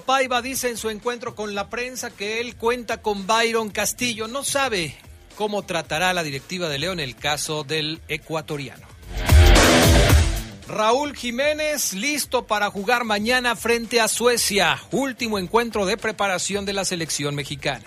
Paiva 0.00 0.42
dice 0.42 0.68
en 0.68 0.76
su 0.76 0.90
encuentro 0.90 1.34
con 1.34 1.54
la 1.54 1.68
prensa 1.68 2.10
que 2.10 2.40
él 2.40 2.56
cuenta 2.56 3.02
con 3.02 3.26
Byron 3.26 3.70
Castillo. 3.70 4.28
No 4.28 4.44
sabe 4.44 4.96
cómo 5.36 5.62
tratará 5.62 6.12
la 6.12 6.22
directiva 6.22 6.68
de 6.68 6.78
León 6.78 7.00
el 7.00 7.16
caso 7.16 7.64
del 7.64 8.00
ecuatoriano. 8.08 8.86
Raúl 10.68 11.14
Jiménez 11.14 11.92
listo 11.92 12.46
para 12.46 12.70
jugar 12.70 13.04
mañana 13.04 13.56
frente 13.56 14.00
a 14.00 14.08
Suecia, 14.08 14.80
último 14.90 15.38
encuentro 15.38 15.84
de 15.84 15.96
preparación 15.96 16.64
de 16.64 16.72
la 16.72 16.84
selección 16.84 17.34
mexicana. 17.34 17.84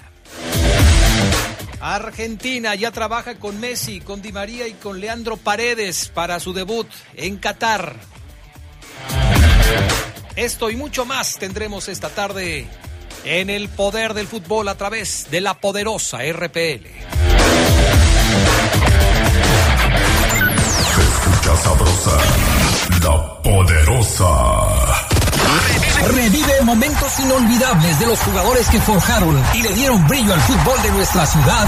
Argentina 1.80 2.76
ya 2.76 2.92
trabaja 2.92 3.36
con 3.36 3.60
Messi, 3.60 4.02
con 4.02 4.22
Di 4.22 4.32
María 4.32 4.68
y 4.68 4.74
con 4.74 5.00
Leandro 5.00 5.38
Paredes 5.38 6.10
para 6.14 6.40
su 6.40 6.54
debut 6.54 6.88
en 7.16 7.38
Qatar. 7.38 7.96
Esto 10.36 10.70
y 10.70 10.76
mucho 10.76 11.06
más 11.06 11.38
tendremos 11.38 11.88
esta 11.88 12.10
tarde 12.10 12.68
en 13.24 13.50
el 13.50 13.70
poder 13.70 14.14
del 14.14 14.28
fútbol 14.28 14.68
a 14.68 14.76
través 14.76 15.28
de 15.32 15.40
la 15.40 15.54
poderosa 15.54 16.18
RPL. 16.24 16.84
Se 20.92 21.02
escucha 21.02 21.56
sabrosa, 21.64 22.18
la 23.02 23.42
poderosa. 23.42 24.26
Revive 26.08 26.62
momentos 26.64 27.20
inolvidables 27.20 28.00
de 28.00 28.08
los 28.08 28.20
jugadores 28.20 28.68
que 28.70 28.82
forjaron 28.82 29.42
y 29.54 29.62
le 29.62 29.74
dieron 29.74 30.06
brillo 30.06 30.34
al 30.34 30.42
fútbol 30.42 30.82
de 30.84 30.92
nuestra 30.92 31.26
ciudad 31.26 31.68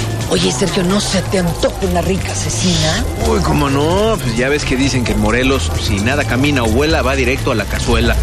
Oye, 0.31 0.49
Sergio, 0.49 0.81
¿no 0.83 1.01
se 1.01 1.21
te 1.23 1.39
antoja 1.39 1.75
una 1.81 2.01
rica 2.01 2.31
asesina? 2.31 3.03
Uy, 3.27 3.41
cómo 3.41 3.69
no, 3.69 4.17
pues 4.17 4.37
ya 4.37 4.47
ves 4.47 4.63
que 4.63 4.77
dicen 4.77 5.03
que 5.03 5.11
en 5.11 5.19
Morelos, 5.19 5.69
si 5.81 5.99
nada 5.99 6.23
camina 6.23 6.63
o 6.63 6.67
vuela, 6.67 7.01
va 7.01 7.17
directo 7.17 7.51
a 7.51 7.55
la 7.55 7.65
cazuela. 7.65 8.15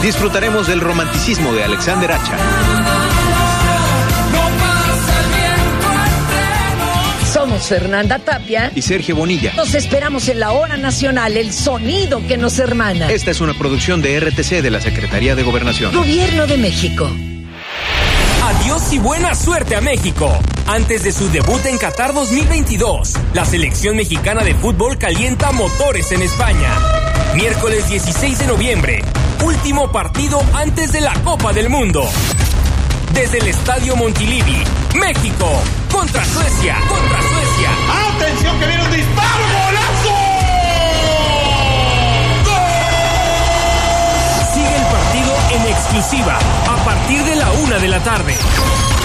Disfrutaremos 0.00 0.68
del 0.68 0.80
romanticismo 0.80 1.52
de 1.52 1.64
Alexander 1.64 2.12
Hacha. 2.12 2.36
Somos 7.32 7.64
Fernanda 7.64 8.20
Tapia. 8.20 8.70
Y 8.76 8.82
Sergio 8.82 9.16
Bonilla. 9.16 9.54
Nos 9.56 9.74
esperamos 9.74 10.28
en 10.28 10.38
la 10.38 10.52
hora 10.52 10.76
nacional, 10.76 11.36
el 11.36 11.52
sonido 11.52 12.24
que 12.28 12.36
nos 12.36 12.60
hermana. 12.60 13.10
Esta 13.10 13.32
es 13.32 13.40
una 13.40 13.54
producción 13.54 14.02
de 14.02 14.20
RTC 14.20 14.62
de 14.62 14.70
la 14.70 14.80
Secretaría 14.80 15.34
de 15.34 15.42
Gobernación. 15.42 15.92
Gobierno 15.92 16.46
de 16.46 16.58
México. 16.58 17.10
Adiós 18.48 18.94
y 18.94 18.98
buena 18.98 19.34
suerte 19.34 19.76
a 19.76 19.82
México. 19.82 20.26
Antes 20.66 21.02
de 21.02 21.12
su 21.12 21.28
debut 21.28 21.62
en 21.66 21.76
Qatar 21.76 22.14
2022, 22.14 23.12
la 23.34 23.44
selección 23.44 23.94
mexicana 23.94 24.42
de 24.42 24.54
fútbol 24.54 24.96
calienta 24.96 25.52
motores 25.52 26.12
en 26.12 26.22
España. 26.22 26.70
Miércoles 27.34 27.86
16 27.90 28.38
de 28.38 28.46
noviembre, 28.46 29.04
último 29.44 29.92
partido 29.92 30.40
antes 30.54 30.92
de 30.92 31.02
la 31.02 31.12
Copa 31.24 31.52
del 31.52 31.68
Mundo. 31.68 32.08
Desde 33.12 33.36
el 33.36 33.48
Estadio 33.48 33.96
Montilivi, 33.96 34.64
México, 34.94 35.46
contra 35.92 36.24
Suecia, 36.24 36.78
contra 36.88 37.20
Suecia. 37.20 37.70
¡Atención 38.16 38.58
que 38.58 38.66
viene 38.66 38.82
un 38.82 38.90
disparo! 38.90 39.44
¡Golazo! 39.44 40.16
Sigue 44.54 44.74
el 44.74 44.86
partido 44.86 45.36
en 45.50 45.66
exclusiva 45.70 46.38
partir 46.88 47.22
de 47.22 47.36
la 47.36 47.52
una 47.52 47.78
de 47.78 47.86
la 47.86 48.02
tarde. 48.02 48.34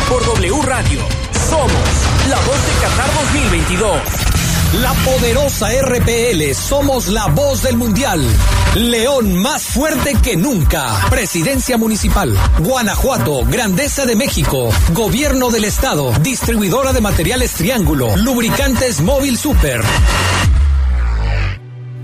Por 0.07 0.25
W 0.25 0.61
Radio, 0.61 1.01
somos 1.49 1.73
la 2.29 2.37
voz 2.37 2.65
de 2.65 2.73
Qatar 2.81 3.13
2022. 3.33 3.97
La 4.81 4.93
poderosa 4.93 5.67
RPL, 5.81 6.55
somos 6.55 7.09
la 7.09 7.25
voz 7.27 7.63
del 7.63 7.75
mundial. 7.75 8.25
León 8.75 9.33
más 9.33 9.63
fuerte 9.63 10.15
que 10.23 10.37
nunca. 10.37 10.95
Presidencia 11.09 11.77
municipal. 11.77 12.33
Guanajuato, 12.59 13.43
Grandeza 13.47 14.05
de 14.05 14.15
México. 14.15 14.69
Gobierno 14.93 15.49
del 15.49 15.65
Estado. 15.65 16.13
Distribuidora 16.21 16.93
de 16.93 17.01
materiales 17.01 17.51
Triángulo. 17.51 18.15
Lubricantes 18.15 19.01
Móvil 19.01 19.37
Super. 19.37 19.81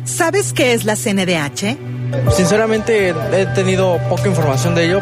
¿Sabes 0.04 0.52
qué 0.52 0.74
es 0.74 0.84
la 0.84 0.98
CNDH? 0.98 1.78
Sinceramente 2.36 3.16
he 3.32 3.46
tenido 3.56 3.98
poca 4.10 4.28
información 4.28 4.76
de 4.76 4.86
ello. 4.88 5.02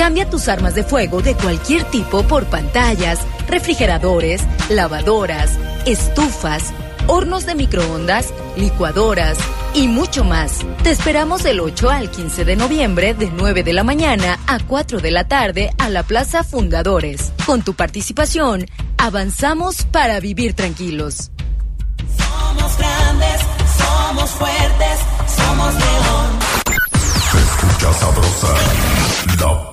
Cambia 0.00 0.30
tus 0.30 0.48
armas 0.48 0.74
de 0.74 0.82
fuego 0.82 1.20
de 1.20 1.34
cualquier 1.34 1.84
tipo 1.84 2.22
por 2.22 2.46
pantallas, 2.46 3.18
refrigeradores, 3.48 4.40
lavadoras, 4.70 5.58
estufas, 5.84 6.72
hornos 7.06 7.44
de 7.44 7.54
microondas, 7.54 8.32
licuadoras 8.56 9.36
y 9.74 9.88
mucho 9.88 10.24
más. 10.24 10.60
Te 10.82 10.90
esperamos 10.90 11.42
del 11.42 11.60
8 11.60 11.90
al 11.90 12.10
15 12.10 12.46
de 12.46 12.56
noviembre 12.56 13.12
de 13.12 13.30
9 13.30 13.62
de 13.62 13.74
la 13.74 13.84
mañana 13.84 14.38
a 14.46 14.58
4 14.58 15.00
de 15.00 15.10
la 15.10 15.28
tarde 15.28 15.70
a 15.76 15.90
la 15.90 16.02
Plaza 16.02 16.44
Fundadores. 16.44 17.34
Con 17.44 17.60
tu 17.60 17.74
participación, 17.74 18.64
avanzamos 18.96 19.84
para 19.84 20.18
vivir 20.18 20.54
tranquilos. 20.54 21.30
Somos 22.16 22.78
grandes, 22.78 23.40
somos 23.76 24.30
fuertes, 24.30 24.98
somos 25.36 25.74
león. 25.74 26.38
Se 27.30 27.38
escucha 27.38 27.92
sabrosa, 27.92 28.54
la 29.38 29.69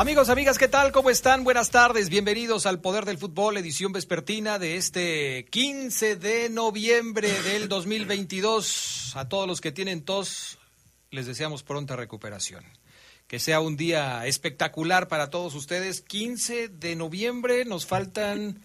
Amigos, 0.00 0.30
amigas, 0.30 0.56
¿qué 0.56 0.66
tal? 0.66 0.92
¿Cómo 0.92 1.10
están? 1.10 1.44
Buenas 1.44 1.68
tardes. 1.68 2.08
Bienvenidos 2.08 2.64
al 2.64 2.80
Poder 2.80 3.04
del 3.04 3.18
Fútbol, 3.18 3.58
edición 3.58 3.92
vespertina 3.92 4.58
de 4.58 4.78
este 4.78 5.44
15 5.50 6.16
de 6.16 6.48
noviembre 6.48 7.30
del 7.42 7.68
2022. 7.68 9.12
A 9.14 9.28
todos 9.28 9.46
los 9.46 9.60
que 9.60 9.72
tienen 9.72 10.00
tos, 10.02 10.56
les 11.10 11.26
deseamos 11.26 11.62
pronta 11.62 11.96
recuperación. 11.96 12.64
Que 13.26 13.38
sea 13.38 13.60
un 13.60 13.76
día 13.76 14.24
espectacular 14.24 15.06
para 15.06 15.28
todos 15.28 15.54
ustedes. 15.54 16.00
15 16.00 16.68
de 16.68 16.96
noviembre, 16.96 17.66
nos 17.66 17.84
faltan 17.84 18.62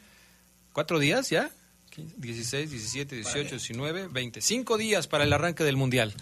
cuatro 0.72 1.00
días 1.00 1.30
ya. 1.32 1.52
16, 1.98 2.72
17, 2.72 3.14
18, 3.14 3.50
19, 3.50 4.08
20. 4.08 4.40
Cinco 4.40 4.78
días 4.78 5.08
para 5.08 5.26
el 5.26 5.34
arranque 5.34 5.66
del 5.66 5.76
Mundial. 5.76 6.14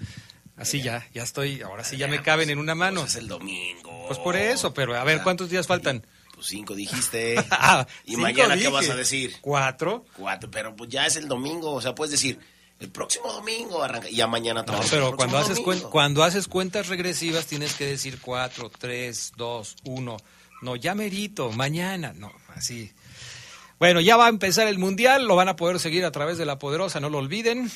Así 0.56 0.82
ya, 0.82 1.08
ya 1.14 1.24
estoy, 1.24 1.62
ahora 1.62 1.84
sí 1.84 1.98
ya 1.98 2.08
me 2.08 2.22
caben 2.22 2.50
en 2.50 2.60
una 2.60 2.76
mano. 2.76 3.02
Pues 3.02 3.16
es 3.16 3.22
el 3.22 3.28
domingo. 3.28 4.06
Pues 4.08 4.20
por 4.20 4.36
eso, 4.36 4.74
pero 4.74 4.96
a 4.96 5.04
ver, 5.04 5.24
¿cuántos 5.24 5.50
días 5.50 5.66
faltan? 5.66 6.06
Pues 6.36 6.48
cinco 6.48 6.76
dijiste. 6.76 7.36
Ah, 7.52 7.88
¿Y 8.06 8.12
cinco 8.12 8.22
mañana 8.22 8.58
qué 8.58 8.68
vas 8.68 8.90
a 8.90 8.96
decir? 8.96 9.36
Cuatro. 9.42 10.06
Cuatro, 10.16 10.52
pero 10.52 10.76
pues 10.76 10.90
ya 10.90 11.06
es 11.08 11.16
el 11.16 11.28
domingo. 11.28 11.72
O 11.74 11.82
sea, 11.82 11.96
puedes 11.96 12.12
decir, 12.12 12.40
el 12.80 12.90
próximo 12.92 13.32
domingo 13.34 13.82
arranca. 13.82 14.10
Y 14.10 14.16
ya 14.16 14.28
mañana 14.28 14.60
No, 14.62 14.66
trabajas 14.66 14.92
pero 14.92 15.16
cuando 15.16 15.38
haces, 15.40 15.58
domingo. 15.64 15.90
cuando 15.90 16.24
haces 16.24 16.48
cuentas 16.48 16.88
regresivas 16.88 17.48
tienes 17.48 17.74
que 17.74 17.86
decir 17.88 18.20
cuatro, 18.22 18.70
tres, 18.70 19.32
dos, 19.36 19.76
uno. 19.86 20.18
No, 20.62 20.76
ya 20.76 20.94
merito, 20.94 21.52
mañana. 21.52 22.14
No, 22.16 22.32
así. 22.56 22.92
Bueno, 23.80 24.00
ya 24.02 24.18
va 24.18 24.28
a 24.28 24.30
empezar 24.30 24.68
el 24.68 24.78
Mundial, 24.80 25.26
lo 25.26 25.36
van 25.36 25.50
a 25.50 25.56
poder 25.56 25.80
seguir 25.80 26.06
a 26.06 26.12
través 26.12 26.38
de 26.38 26.46
La 26.46 26.58
Poderosa, 26.60 27.00
no 27.00 27.10
lo 27.10 27.18
olviden. 27.18 27.70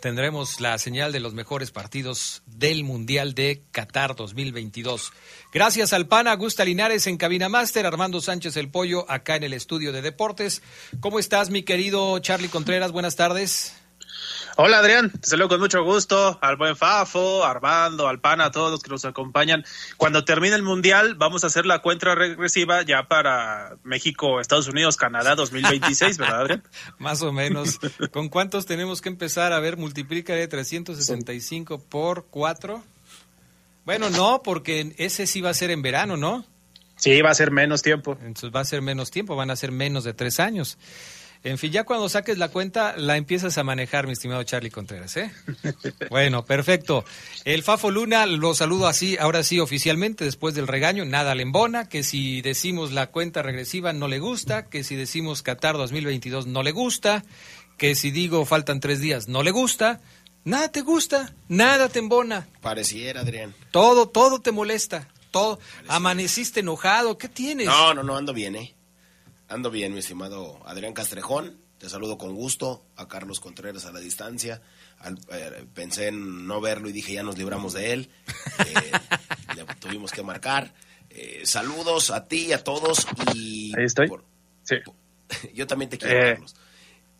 Tendremos 0.00 0.60
la 0.60 0.78
señal 0.78 1.12
de 1.12 1.20
los 1.20 1.34
mejores 1.34 1.70
partidos 1.70 2.42
del 2.46 2.84
Mundial 2.84 3.34
de 3.34 3.62
Qatar 3.72 4.14
2022. 4.14 5.12
Gracias 5.52 5.92
al 5.92 6.06
PAN, 6.06 6.28
Augusta 6.28 6.64
Linares 6.64 7.06
en 7.06 7.16
Cabina 7.16 7.48
Máster, 7.48 7.86
Armando 7.86 8.20
Sánchez 8.20 8.56
el 8.56 8.70
Pollo 8.70 9.10
acá 9.10 9.36
en 9.36 9.44
el 9.44 9.52
estudio 9.52 9.92
de 9.92 10.02
deportes. 10.02 10.62
¿Cómo 11.00 11.18
estás, 11.18 11.50
mi 11.50 11.62
querido 11.62 12.18
Charlie 12.20 12.48
Contreras? 12.48 12.92
Buenas 12.92 13.16
tardes. 13.16 13.77
Hola 14.60 14.80
Adrián, 14.80 15.12
te 15.12 15.28
saludo 15.28 15.50
con 15.50 15.60
mucho 15.60 15.84
gusto 15.84 16.36
al 16.42 16.56
buen 16.56 16.74
Fafo, 16.74 17.44
Armando, 17.44 18.08
al 18.08 18.18
Pana, 18.18 18.46
a 18.46 18.50
todos 18.50 18.72
los 18.72 18.82
que 18.82 18.90
nos 18.90 19.04
acompañan. 19.04 19.64
Cuando 19.96 20.24
termine 20.24 20.56
el 20.56 20.64
Mundial 20.64 21.14
vamos 21.14 21.44
a 21.44 21.46
hacer 21.46 21.64
la 21.64 21.78
cuenta 21.78 22.12
regresiva 22.16 22.82
ya 22.82 23.06
para 23.06 23.76
México, 23.84 24.40
Estados 24.40 24.66
Unidos, 24.66 24.96
Canadá 24.96 25.36
2026, 25.36 26.18
¿verdad 26.18 26.40
Adrián? 26.40 26.64
Más 26.98 27.22
o 27.22 27.30
menos. 27.32 27.78
¿Con 28.10 28.28
cuántos 28.28 28.66
tenemos 28.66 29.00
que 29.00 29.10
empezar? 29.10 29.52
A 29.52 29.60
ver, 29.60 29.76
multiplica 29.76 30.32
de 30.32 30.48
365 30.48 31.78
por 31.78 32.26
4. 32.28 32.82
Bueno, 33.84 34.10
no, 34.10 34.42
porque 34.42 34.92
ese 34.98 35.28
sí 35.28 35.40
va 35.40 35.50
a 35.50 35.54
ser 35.54 35.70
en 35.70 35.82
verano, 35.82 36.16
¿no? 36.16 36.44
Sí, 36.96 37.22
va 37.22 37.30
a 37.30 37.34
ser 37.34 37.52
menos 37.52 37.82
tiempo. 37.82 38.18
Entonces 38.22 38.50
va 38.52 38.58
a 38.58 38.64
ser 38.64 38.82
menos 38.82 39.12
tiempo, 39.12 39.36
van 39.36 39.52
a 39.52 39.56
ser 39.56 39.70
menos 39.70 40.02
de 40.02 40.14
tres 40.14 40.40
años. 40.40 40.78
En 41.44 41.56
fin, 41.56 41.70
ya 41.70 41.84
cuando 41.84 42.08
saques 42.08 42.36
la 42.38 42.48
cuenta, 42.48 42.96
la 42.96 43.16
empiezas 43.16 43.56
a 43.58 43.64
manejar, 43.64 44.06
mi 44.06 44.12
estimado 44.12 44.42
Charlie 44.42 44.70
Contreras, 44.70 45.16
¿eh? 45.16 45.30
Bueno, 46.10 46.44
perfecto. 46.44 47.04
El 47.44 47.62
Fafo 47.62 47.90
Luna 47.90 48.26
lo 48.26 48.54
saludo 48.54 48.88
así, 48.88 49.16
ahora 49.18 49.42
sí, 49.42 49.60
oficialmente, 49.60 50.24
después 50.24 50.54
del 50.54 50.66
regaño, 50.66 51.04
nada 51.04 51.34
le 51.34 51.42
embona, 51.42 51.88
que 51.88 52.02
si 52.02 52.42
decimos 52.42 52.92
la 52.92 53.06
cuenta 53.08 53.42
regresiva 53.42 53.92
no 53.92 54.08
le 54.08 54.18
gusta, 54.18 54.66
que 54.66 54.82
si 54.82 54.96
decimos 54.96 55.42
Qatar 55.42 55.76
2022 55.76 56.46
no 56.46 56.62
le 56.62 56.72
gusta, 56.72 57.24
que 57.76 57.94
si 57.94 58.10
digo 58.10 58.44
faltan 58.44 58.80
tres 58.80 59.00
días 59.00 59.28
no 59.28 59.42
le 59.44 59.52
gusta, 59.52 60.00
nada 60.44 60.72
te 60.72 60.80
gusta, 60.80 61.34
nada 61.48 61.88
te 61.88 62.00
embona, 62.00 62.48
Pareciera, 62.60 63.20
Adrián. 63.20 63.54
todo, 63.70 64.08
todo 64.08 64.40
te 64.40 64.50
molesta, 64.50 65.08
todo, 65.30 65.60
amaneciste 65.86 66.60
enojado, 66.60 67.16
¿qué 67.16 67.28
tienes? 67.28 67.66
No, 67.66 67.94
no, 67.94 68.02
no, 68.02 68.16
ando 68.16 68.32
bien, 68.34 68.56
¿eh? 68.56 68.74
Ando 69.48 69.70
bien, 69.70 69.92
mi 69.92 70.00
estimado 70.00 70.60
Adrián 70.66 70.92
Castrejón. 70.92 71.58
Te 71.78 71.88
saludo 71.88 72.18
con 72.18 72.34
gusto. 72.34 72.84
A 72.96 73.08
Carlos 73.08 73.40
Contreras 73.40 73.84
a 73.86 73.92
la 73.92 74.00
distancia. 74.00 74.60
Al- 74.98 75.18
eh, 75.32 75.64
pensé 75.74 76.08
en 76.08 76.46
no 76.46 76.60
verlo 76.60 76.88
y 76.88 76.92
dije, 76.92 77.14
ya 77.14 77.22
nos 77.22 77.38
libramos 77.38 77.72
de 77.72 77.92
él. 77.92 78.10
Eh, 78.66 78.92
le 79.56 79.64
tuvimos 79.76 80.10
que 80.12 80.22
marcar. 80.22 80.74
Eh, 81.10 81.42
saludos 81.44 82.10
a 82.10 82.26
ti, 82.26 82.52
a 82.52 82.62
todos. 82.62 83.06
Y 83.34 83.72
Ahí 83.78 83.84
estoy. 83.84 84.08
por- 84.08 84.24
Sí. 84.64 84.76
yo 85.54 85.66
también 85.66 85.88
te 85.88 85.96
quiero, 85.98 86.14
Eh, 86.18 86.32
Carlos. 86.32 86.56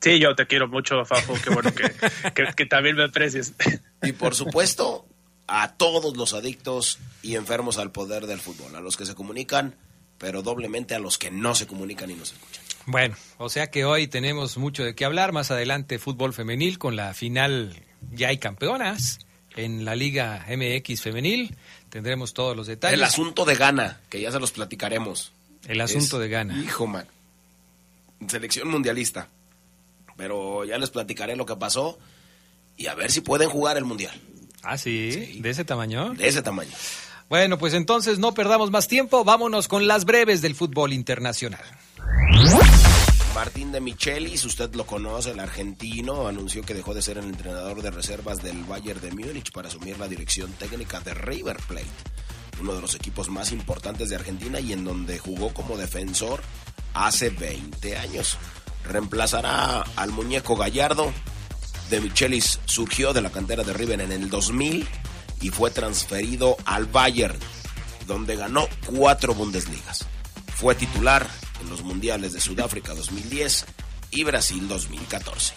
sí, 0.01 0.19
yo 0.19 0.35
te 0.35 0.47
quiero 0.47 0.69
mucho, 0.69 1.03
Fafo, 1.07 1.35
qué 1.43 1.49
bueno 1.51 1.73
que, 1.73 1.85
que, 2.35 2.45
que 2.55 2.67
también 2.67 2.97
me 2.97 3.05
aprecies. 3.05 3.55
Y 4.03 4.13
por 4.13 4.35
supuesto, 4.35 5.07
a 5.47 5.75
todos 5.77 6.15
los 6.17 6.35
adictos 6.35 6.99
y 7.23 7.37
enfermos 7.37 7.79
al 7.79 7.91
poder 7.91 8.27
del 8.27 8.39
fútbol. 8.41 8.75
A 8.77 8.81
los 8.81 8.97
que 8.99 9.07
se 9.07 9.15
comunican, 9.15 9.77
pero 10.19 10.43
doblemente 10.43 10.94
a 10.94 10.99
los 10.99 11.17
que 11.19 11.31
no 11.31 11.55
se 11.55 11.67
comunican 11.67 12.11
y 12.11 12.15
nos 12.15 12.32
escuchan. 12.32 12.65
Bueno, 12.87 13.17
o 13.38 13.49
sea 13.49 13.70
que 13.70 13.85
hoy 13.85 14.06
tenemos 14.09 14.56
mucho 14.59 14.82
de 14.85 14.94
qué 14.94 15.05
hablar. 15.05 15.32
Más 15.32 15.50
adelante, 15.50 15.99
fútbol 15.99 16.32
femenil 16.35 16.79
con 16.79 16.97
la 16.97 17.15
final. 17.15 17.82
Ya 18.12 18.29
hay 18.29 18.38
campeonas 18.38 19.19
en 19.56 19.85
la 19.85 19.94
Liga 19.94 20.47
MX 20.49 21.03
femenil. 21.03 21.55
Tendremos 21.91 22.32
todos 22.35 22.56
los 22.56 22.67
detalles. 22.67 22.99
El 22.99 23.05
asunto 23.05 23.44
de 23.44 23.55
Gana, 23.56 24.00
que 24.09 24.20
ya 24.20 24.32
se 24.32 24.41
los 24.41 24.53
platicaremos. 24.53 25.32
El 25.67 25.81
asunto 25.81 26.17
Es- 26.17 26.23
de 26.23 26.29
Ghana. 26.29 26.59
Hijo, 26.62 26.87
man. 26.87 27.06
Selección 28.26 28.69
mundialista. 28.69 29.29
Pero 30.17 30.65
ya 30.65 30.79
les 30.79 30.91
platicaré 30.91 31.37
lo 31.37 31.47
que 31.47 31.56
pasó 31.56 31.99
y 32.76 32.87
a 32.87 32.94
ver 32.94 33.12
si 33.12 33.20
pueden 33.20 33.49
jugar 33.50 33.76
el 33.76 33.85
mundial. 33.85 34.19
Ah, 34.62 34.76
sí, 34.76 35.38
de 35.41 35.50
ese 35.50 35.65
tamaño. 35.65 36.15
De 36.15 36.26
ese 36.26 36.43
tamaño. 36.43 36.73
Bueno, 37.29 37.59
pues 37.59 37.75
entonces 37.75 38.19
no 38.19 38.33
perdamos 38.33 38.71
más 38.71 38.89
tiempo. 38.89 39.23
Vámonos 39.23 39.69
con 39.69 39.87
las 39.87 40.07
breves 40.07 40.41
del 40.41 40.55
fútbol 40.55 40.95
internacional. 40.95 41.61
Martín 43.35 43.71
de 43.71 43.81
Michelis, 43.81 44.45
usted 44.47 44.75
lo 44.75 44.87
conoce, 44.87 45.33
el 45.33 45.41
argentino, 45.41 46.27
anunció 46.27 46.63
que 46.63 46.75
dejó 46.75 46.95
de 46.95 47.03
ser 47.03 47.19
el 47.19 47.27
entrenador 47.27 47.83
de 47.83 47.91
reservas 47.91 48.43
del 48.43 48.65
Bayern 48.65 49.01
de 49.01 49.13
Múnich 49.13 49.53
para 49.53 49.69
asumir 49.69 49.99
la 49.99 50.09
dirección 50.09 50.51
técnica 50.53 51.01
de 51.01 51.15
River 51.15 51.59
Plate, 51.69 51.87
uno 52.61 52.75
de 52.75 52.81
los 52.81 52.95
equipos 52.95 53.29
más 53.29 53.53
importantes 53.53 54.09
de 54.09 54.17
Argentina 54.17 54.59
y 54.59 54.73
en 54.73 54.85
donde 54.85 55.19
jugó 55.19 55.53
como 55.53 55.77
defensor 55.77 56.41
hace 56.95 57.29
20 57.31 57.97
años. 57.99 58.39
Reemplazará 58.85 59.83
al 59.97 60.11
muñeco 60.11 60.57
Gallardo. 60.57 61.13
De 61.91 62.01
Michelis 62.01 62.58
surgió 62.65 63.13
de 63.13 63.20
la 63.20 63.31
cantera 63.31 63.63
de 63.63 63.73
River 63.73 64.01
en 64.01 64.13
el 64.13 64.31
2000 64.31 64.89
y 65.41 65.51
fue 65.51 65.71
transferido 65.71 66.57
al 66.65 66.87
Bayern, 66.87 67.39
donde 68.07 68.37
ganó 68.37 68.69
cuatro 68.87 69.35
Bundesligas. 69.35 70.07
Fue 70.55 70.75
titular 70.75 71.27
en 71.61 71.71
los 71.71 71.83
Mundiales 71.83 72.33
de 72.33 72.41
Sudáfrica 72.41 72.95
2010 72.95 73.67
y 74.11 74.25
Brasil 74.25 74.67
2014. 74.69 75.55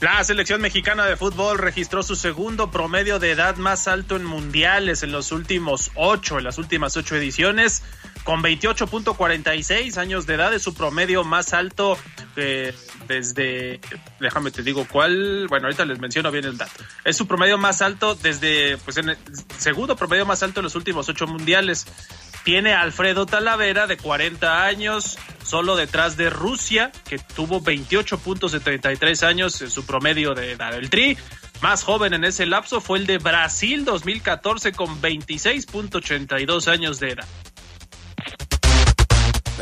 La 0.00 0.22
selección 0.22 0.60
mexicana 0.60 1.06
de 1.06 1.16
fútbol 1.16 1.56
registró 1.56 2.02
su 2.02 2.14
segundo 2.14 2.70
promedio 2.70 3.18
de 3.18 3.30
edad 3.30 3.56
más 3.56 3.88
alto 3.88 4.16
en 4.16 4.24
mundiales 4.24 5.02
en 5.02 5.12
los 5.12 5.32
últimos 5.32 5.92
ocho, 5.94 6.36
en 6.36 6.44
las 6.44 6.58
últimas 6.58 6.96
ocho 6.98 7.16
ediciones, 7.16 7.82
con 8.24 8.42
28.46 8.42 9.96
años 9.98 10.26
de 10.26 10.34
edad 10.34 10.52
es 10.54 10.62
su 10.62 10.74
promedio 10.74 11.24
más 11.24 11.52
alto 11.52 11.96
eh, 12.36 12.74
desde, 13.06 13.80
déjame 14.18 14.50
te 14.50 14.62
digo 14.62 14.86
cuál, 14.90 15.46
bueno 15.48 15.66
ahorita 15.66 15.84
les 15.84 16.00
menciono 16.00 16.30
bien 16.30 16.46
el 16.46 16.56
dato, 16.56 16.82
es 17.04 17.16
su 17.16 17.26
promedio 17.26 17.58
más 17.58 17.82
alto 17.82 18.14
desde, 18.14 18.78
pues 18.78 18.96
en 18.96 19.10
el 19.10 19.18
segundo 19.58 19.94
promedio 19.94 20.26
más 20.26 20.42
alto 20.42 20.60
en 20.60 20.64
los 20.64 20.74
últimos 20.74 21.08
ocho 21.08 21.26
mundiales. 21.26 21.86
Tiene 22.44 22.74
Alfredo 22.74 23.24
Talavera 23.24 23.86
de 23.86 23.96
40 23.96 24.66
años, 24.66 25.18
solo 25.42 25.76
detrás 25.76 26.18
de 26.18 26.28
Rusia, 26.28 26.92
que 27.08 27.18
tuvo 27.18 27.62
28 27.62 28.18
puntos 28.18 28.52
de 28.52 28.60
33 28.60 29.22
años 29.22 29.62
en 29.62 29.70
su 29.70 29.86
promedio 29.86 30.34
de 30.34 30.52
edad. 30.52 30.74
El 30.74 30.90
Tri, 30.90 31.16
más 31.62 31.84
joven 31.84 32.12
en 32.12 32.24
ese 32.24 32.44
lapso, 32.44 32.82
fue 32.82 32.98
el 32.98 33.06
de 33.06 33.16
Brasil 33.16 33.86
2014 33.86 34.72
con 34.72 35.00
26.82 35.00 36.70
años 36.70 37.00
de 37.00 37.12
edad. 37.12 37.26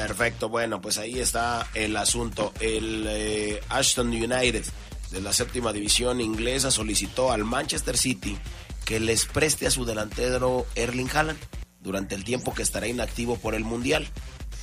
Perfecto, 0.07 0.49
bueno, 0.49 0.81
pues 0.81 0.99
ahí 0.99 1.21
está 1.21 1.69
el 1.75 1.97
asunto. 1.97 2.53
El 2.61 3.07
eh, 3.09 3.61
Ashton 3.69 4.09
United 4.09 4.65
de 5.11 5.21
la 5.21 5.33
séptima 5.33 5.73
división 5.73 6.21
inglesa 6.21 6.71
solicitó 6.71 7.33
al 7.33 7.45
Manchester 7.45 7.97
City 7.97 8.37
que 8.85 8.99
les 8.99 9.27
preste 9.27 9.67
a 9.67 9.71
su 9.71 9.85
delantero 9.85 10.67
Erling 10.75 11.11
Haaland 11.13 11.39
durante 11.81 12.15
el 12.15 12.25
tiempo 12.25 12.55
que 12.55 12.63
estará 12.63 12.87
inactivo 12.87 13.37
por 13.37 13.55
el 13.55 13.65
Mundial. 13.65 14.09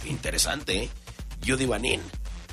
Interesante, 0.05 0.83
¿eh? 0.83 0.89
Judy 1.45 1.65
Banin, 1.65 2.01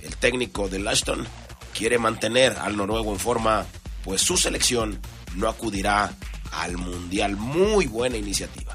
el 0.03 0.17
técnico 0.17 0.69
del 0.69 0.87
Ashton, 0.87 1.27
quiere 1.75 1.99
mantener 1.99 2.57
al 2.59 2.77
noruego 2.77 3.13
en 3.13 3.19
forma, 3.19 3.67
pues 4.05 4.21
su 4.23 4.37
selección 4.37 5.01
no 5.35 5.49
acudirá 5.49 6.15
al 6.53 6.77
Mundial. 6.77 7.37
Muy 7.37 7.87
buena 7.87 8.17
iniciativa. 8.17 8.66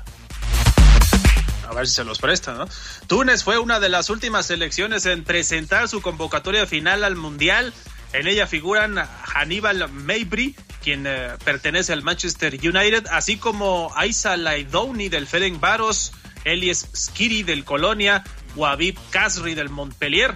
A 1.71 1.73
ver 1.73 1.87
si 1.87 1.93
se 1.93 2.03
los 2.03 2.19
presta, 2.19 2.53
¿no? 2.53 2.67
Túnez 3.07 3.45
fue 3.45 3.57
una 3.57 3.79
de 3.79 3.87
las 3.87 4.09
últimas 4.09 4.45
selecciones 4.45 5.05
en 5.05 5.23
presentar 5.23 5.87
su 5.87 6.01
convocatoria 6.01 6.67
final 6.67 7.05
al 7.05 7.15
Mundial. 7.15 7.73
En 8.11 8.27
ella 8.27 8.45
figuran 8.45 8.97
Hannibal 8.97 9.89
Mabry, 9.89 10.53
quien 10.83 11.07
eh, 11.07 11.29
pertenece 11.45 11.93
al 11.93 12.03
Manchester 12.03 12.55
United, 12.55 13.07
así 13.09 13.37
como 13.37 13.89
Aisa 13.95 14.35
Laidouni 14.35 15.07
del 15.07 15.27
Ferencváros, 15.27 16.11
Elias 16.43 16.89
Skiri 16.93 17.43
del 17.43 17.63
Colonia 17.63 18.25
Aviv 18.61 18.99
Kasri 19.09 19.55
del 19.55 19.69
Montpellier. 19.69 20.35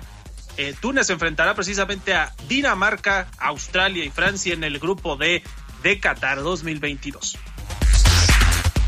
Eh, 0.55 0.73
Túnez 0.79 1.09
enfrentará 1.09 1.53
precisamente 1.53 2.13
a 2.13 2.33
Dinamarca, 2.47 3.27
Australia 3.39 4.05
y 4.05 4.09
Francia 4.09 4.53
en 4.53 4.63
el 4.63 4.79
grupo 4.79 5.17
D 5.17 5.43
de 5.83 5.99
Qatar 5.99 6.41
2022. 6.41 7.37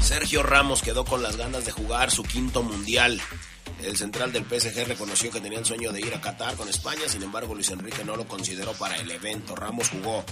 Sergio 0.02 0.44
Ramos 0.44 0.82
quedó 0.82 1.06
con 1.06 1.22
las 1.22 1.38
ganas 1.38 1.66
de 1.66 1.72
jugar 1.72 2.12
su 2.12 2.24
quinto 2.24 2.64
mundial. 2.64 3.22
El 3.84 3.96
central 3.96 4.32
del 4.32 4.46
PSG 4.46 4.88
reconoció 4.88 5.30
que 5.32 5.42
tenía 5.42 5.60
el 5.60 5.66
sueño 5.66 5.92
de 5.92 6.02
ir 6.02 6.14
a 6.16 6.22
Qatar 6.22 6.56
con 6.56 6.68
España, 6.68 7.02
sin 7.08 7.24
embargo 7.24 7.54
Luis 7.54 7.70
Enrique 7.70 8.04
no 8.04 8.16
lo 8.16 8.28
consideró 8.28 8.74
para 8.74 8.96
el 8.96 9.12
evento. 9.12 9.56
Ramos 9.56 9.90
jugó 9.90 10.24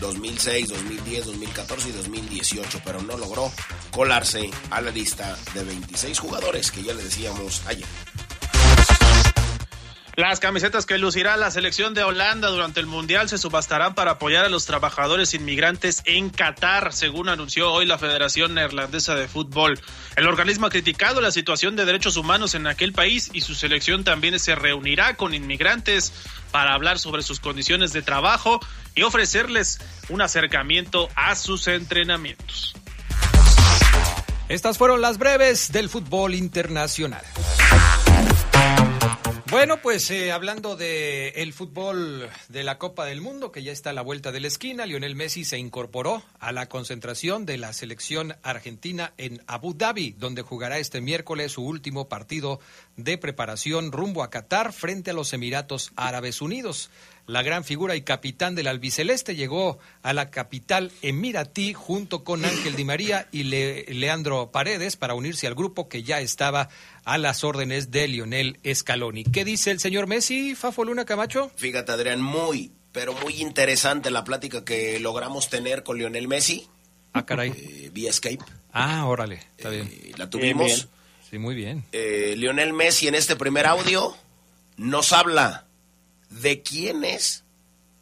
2006, 0.00 0.68
2010, 0.68 1.26
2014 1.26 1.88
y 1.88 1.92
2018, 1.92 2.80
pero 2.84 3.00
no 3.02 3.16
logró 3.16 3.52
colarse 3.92 4.50
a 4.70 4.80
la 4.80 4.90
lista 4.90 5.36
de 5.54 5.62
26 5.62 6.18
jugadores 6.18 6.70
que 6.72 6.82
ya 6.82 6.94
le 6.94 7.04
decíamos 7.04 7.62
ayer. 7.66 7.86
Las 10.14 10.40
camisetas 10.40 10.84
que 10.84 10.98
lucirá 10.98 11.38
la 11.38 11.50
selección 11.50 11.94
de 11.94 12.02
Holanda 12.02 12.48
durante 12.48 12.80
el 12.80 12.86
Mundial 12.86 13.30
se 13.30 13.38
subastarán 13.38 13.94
para 13.94 14.12
apoyar 14.12 14.44
a 14.44 14.50
los 14.50 14.66
trabajadores 14.66 15.32
inmigrantes 15.32 16.02
en 16.04 16.28
Qatar, 16.28 16.92
según 16.92 17.30
anunció 17.30 17.72
hoy 17.72 17.86
la 17.86 17.96
Federación 17.96 18.52
Neerlandesa 18.52 19.14
de 19.14 19.26
Fútbol. 19.26 19.80
El 20.16 20.26
organismo 20.26 20.66
ha 20.66 20.70
criticado 20.70 21.22
la 21.22 21.30
situación 21.30 21.76
de 21.76 21.86
derechos 21.86 22.18
humanos 22.18 22.54
en 22.54 22.66
aquel 22.66 22.92
país 22.92 23.30
y 23.32 23.40
su 23.40 23.54
selección 23.54 24.04
también 24.04 24.38
se 24.38 24.54
reunirá 24.54 25.16
con 25.16 25.32
inmigrantes 25.32 26.12
para 26.50 26.74
hablar 26.74 26.98
sobre 26.98 27.22
sus 27.22 27.40
condiciones 27.40 27.94
de 27.94 28.02
trabajo 28.02 28.60
y 28.94 29.04
ofrecerles 29.04 29.80
un 30.10 30.20
acercamiento 30.20 31.08
a 31.14 31.34
sus 31.36 31.68
entrenamientos. 31.68 32.74
Estas 34.50 34.76
fueron 34.76 35.00
las 35.00 35.16
breves 35.16 35.72
del 35.72 35.88
fútbol 35.88 36.34
internacional. 36.34 37.24
Bueno, 39.52 39.82
pues 39.82 40.10
eh, 40.10 40.32
hablando 40.32 40.76
de 40.76 41.28
el 41.36 41.52
fútbol 41.52 42.26
de 42.48 42.64
la 42.64 42.78
Copa 42.78 43.04
del 43.04 43.20
Mundo, 43.20 43.52
que 43.52 43.62
ya 43.62 43.70
está 43.70 43.90
a 43.90 43.92
la 43.92 44.00
vuelta 44.00 44.32
de 44.32 44.40
la 44.40 44.46
esquina, 44.46 44.86
Lionel 44.86 45.14
Messi 45.14 45.44
se 45.44 45.58
incorporó 45.58 46.22
a 46.40 46.52
la 46.52 46.70
concentración 46.70 47.44
de 47.44 47.58
la 47.58 47.74
selección 47.74 48.34
argentina 48.42 49.12
en 49.18 49.42
Abu 49.46 49.74
Dhabi, 49.74 50.12
donde 50.12 50.40
jugará 50.40 50.78
este 50.78 51.02
miércoles 51.02 51.52
su 51.52 51.66
último 51.66 52.08
partido 52.08 52.60
de 52.96 53.18
preparación 53.18 53.92
rumbo 53.92 54.22
a 54.22 54.30
Qatar 54.30 54.72
frente 54.72 55.10
a 55.10 55.14
los 55.14 55.34
Emiratos 55.34 55.92
Árabes 55.96 56.40
Unidos. 56.40 56.88
La 57.26 57.42
gran 57.42 57.64
figura 57.64 57.94
y 57.94 58.02
capitán 58.02 58.54
del 58.54 58.66
albiceleste 58.66 59.36
llegó 59.36 59.78
a 60.02 60.12
la 60.12 60.30
capital 60.30 60.90
emiratí 61.02 61.72
junto 61.72 62.24
con 62.24 62.44
Ángel 62.44 62.74
Di 62.74 62.84
María 62.84 63.28
y 63.30 63.44
Leandro 63.44 64.50
Paredes 64.50 64.96
para 64.96 65.14
unirse 65.14 65.46
al 65.46 65.54
grupo 65.54 65.88
que 65.88 66.02
ya 66.02 66.20
estaba 66.20 66.68
a 67.04 67.18
las 67.18 67.44
órdenes 67.44 67.90
de 67.92 68.08
Lionel 68.08 68.58
Scaloni. 68.72 69.24
¿Qué 69.24 69.44
dice 69.44 69.70
el 69.70 69.78
señor 69.78 70.08
Messi, 70.08 70.56
Fafo 70.56 70.84
Luna 70.84 71.04
Camacho? 71.04 71.50
Fíjate, 71.54 71.92
Adrián, 71.92 72.20
muy, 72.20 72.72
pero 72.90 73.12
muy 73.12 73.40
interesante 73.40 74.10
la 74.10 74.24
plática 74.24 74.64
que 74.64 74.98
logramos 74.98 75.48
tener 75.48 75.84
con 75.84 75.98
Lionel 75.98 76.26
Messi. 76.26 76.66
Ah, 77.12 77.24
caray. 77.24 77.50
Eh, 77.50 77.90
vía 77.92 78.12
Skype. 78.12 78.44
Ah, 78.72 79.06
órale, 79.06 79.36
está 79.56 79.68
bien. 79.70 79.88
Eh, 79.92 80.12
la 80.16 80.28
tuvimos. 80.28 80.88
Sí, 81.30 81.38
muy 81.38 81.54
bien. 81.54 81.84
Eh, 81.92 82.34
Lionel 82.36 82.72
Messi 82.72 83.06
en 83.06 83.14
este 83.14 83.36
primer 83.36 83.66
audio 83.66 84.14
nos 84.76 85.12
habla 85.12 85.66
de 86.40 86.62
quiénes 86.62 87.44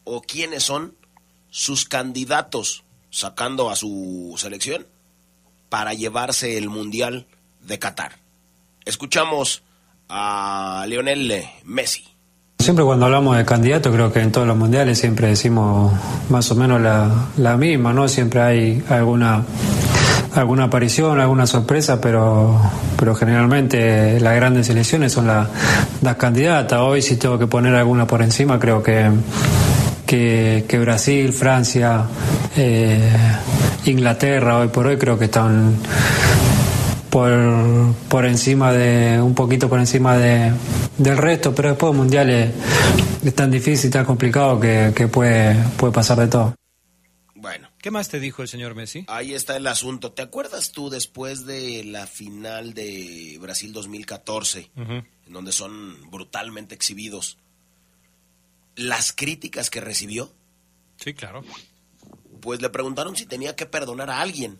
o 0.04 0.22
quiénes 0.22 0.62
son 0.62 0.94
sus 1.50 1.84
candidatos 1.84 2.84
sacando 3.10 3.70
a 3.70 3.76
su 3.76 4.34
selección 4.38 4.87
para 5.68 5.94
llevarse 5.94 6.56
el 6.56 6.68
Mundial 6.68 7.26
de 7.60 7.78
Qatar. 7.78 8.12
Escuchamos 8.84 9.62
a 10.08 10.84
Lionel 10.88 11.44
Messi. 11.64 12.04
Siempre 12.58 12.84
cuando 12.84 13.06
hablamos 13.06 13.37
de 13.37 13.44
candidatos, 13.44 13.92
creo 13.92 14.12
que 14.12 14.20
en 14.20 14.32
todos 14.32 14.46
los 14.46 14.56
mundiales 14.56 14.99
siempre 14.99 15.28
decimos 15.28 15.92
más 16.28 16.50
o 16.50 16.54
menos 16.54 16.80
la 16.80 17.56
misma, 17.56 17.92
¿no? 17.92 18.06
Siempre 18.06 18.42
hay 18.42 18.84
alguna 18.88 19.44
alguna 20.34 20.64
aparición, 20.64 21.20
alguna 21.20 21.46
sorpresa, 21.46 22.00
pero, 22.00 22.60
pero 22.96 23.14
generalmente 23.14 24.20
las 24.20 24.34
grandes 24.37 24.68
elecciones 24.68 25.12
son 25.12 25.26
las 25.26 26.16
candidatas. 26.16 26.80
Hoy 26.80 27.02
si 27.02 27.16
tengo 27.16 27.38
que 27.38 27.46
poner 27.46 27.75
alguna 27.75 28.06
por 28.06 28.22
encima, 28.22 28.58
creo 28.58 28.82
que, 28.82 29.10
que, 30.06 30.78
Brasil, 30.80 31.32
Francia, 31.32 32.02
eh, 32.56 33.10
Inglaterra, 33.87 34.58
hoy 34.58 34.68
por 34.68 34.87
hoy 34.87 34.96
creo 34.96 35.18
que 35.18 35.26
están 35.26 35.75
por, 37.10 37.32
por 38.08 38.25
encima 38.25 38.72
de, 38.72 39.20
un 39.20 39.34
poquito 39.34 39.68
por 39.68 39.78
encima 39.78 40.16
de, 40.16 40.52
del 40.99 41.16
resto, 41.16 41.54
pero 41.54 41.70
después 41.70 41.94
mundiales 41.94 42.50
es 43.25 43.34
tan 43.34 43.50
difícil, 43.50 43.90
tan 43.90 44.04
complicado 44.04 44.58
que, 44.60 44.92
que 44.94 45.08
puede, 45.08 45.56
puede 45.76 45.92
pasar 45.92 46.18
de 46.18 46.28
todo. 46.28 46.60
¿Qué 47.82 47.90
más 47.90 48.10
te 48.10 48.20
dijo 48.20 48.42
el 48.42 48.49
señor 48.49 48.75
Messi? 48.75 49.04
Ahí 49.08 49.32
está 49.32 49.56
el 49.56 49.66
asunto. 49.66 50.12
¿Te 50.12 50.20
acuerdas 50.20 50.72
tú 50.72 50.90
después 50.90 51.46
de 51.46 51.82
la 51.84 52.06
final 52.06 52.75
de 52.75 53.38
Brasil 53.40 53.72
2014, 53.72 54.70
en 54.76 55.32
donde 55.32 55.52
son 55.52 56.10
brutalmente 56.10 56.75
exhibidos, 56.75 57.38
las 58.76 59.12
críticas 59.14 59.70
que 59.70 59.80
recibió? 59.80 60.30
Sí, 60.96 61.14
claro. 61.14 61.42
Pues 62.42 62.60
le 62.60 62.68
preguntaron 62.68 63.16
si 63.16 63.25
tenía 63.25 63.56
que 63.56 63.64
perdonar 63.64 64.10
a 64.10 64.20
alguien. 64.20 64.58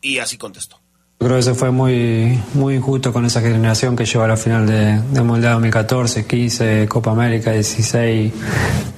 Y 0.00 0.18
así 0.18 0.38
contestó. 0.38 0.80
Creo 1.18 1.36
que 1.36 1.42
se 1.42 1.52
fue 1.52 1.70
muy, 1.70 2.40
muy 2.54 2.76
injusto 2.76 3.12
con 3.12 3.26
esa 3.26 3.42
generación 3.42 3.94
que 3.94 4.06
llegó 4.06 4.24
a 4.24 4.28
la 4.28 4.38
final 4.38 4.66
de, 4.66 5.02
de 5.02 5.22
Mundial 5.22 5.52
2014, 5.52 6.26
15, 6.26 6.88
Copa 6.88 7.10
América 7.10 7.52
16, 7.52 8.32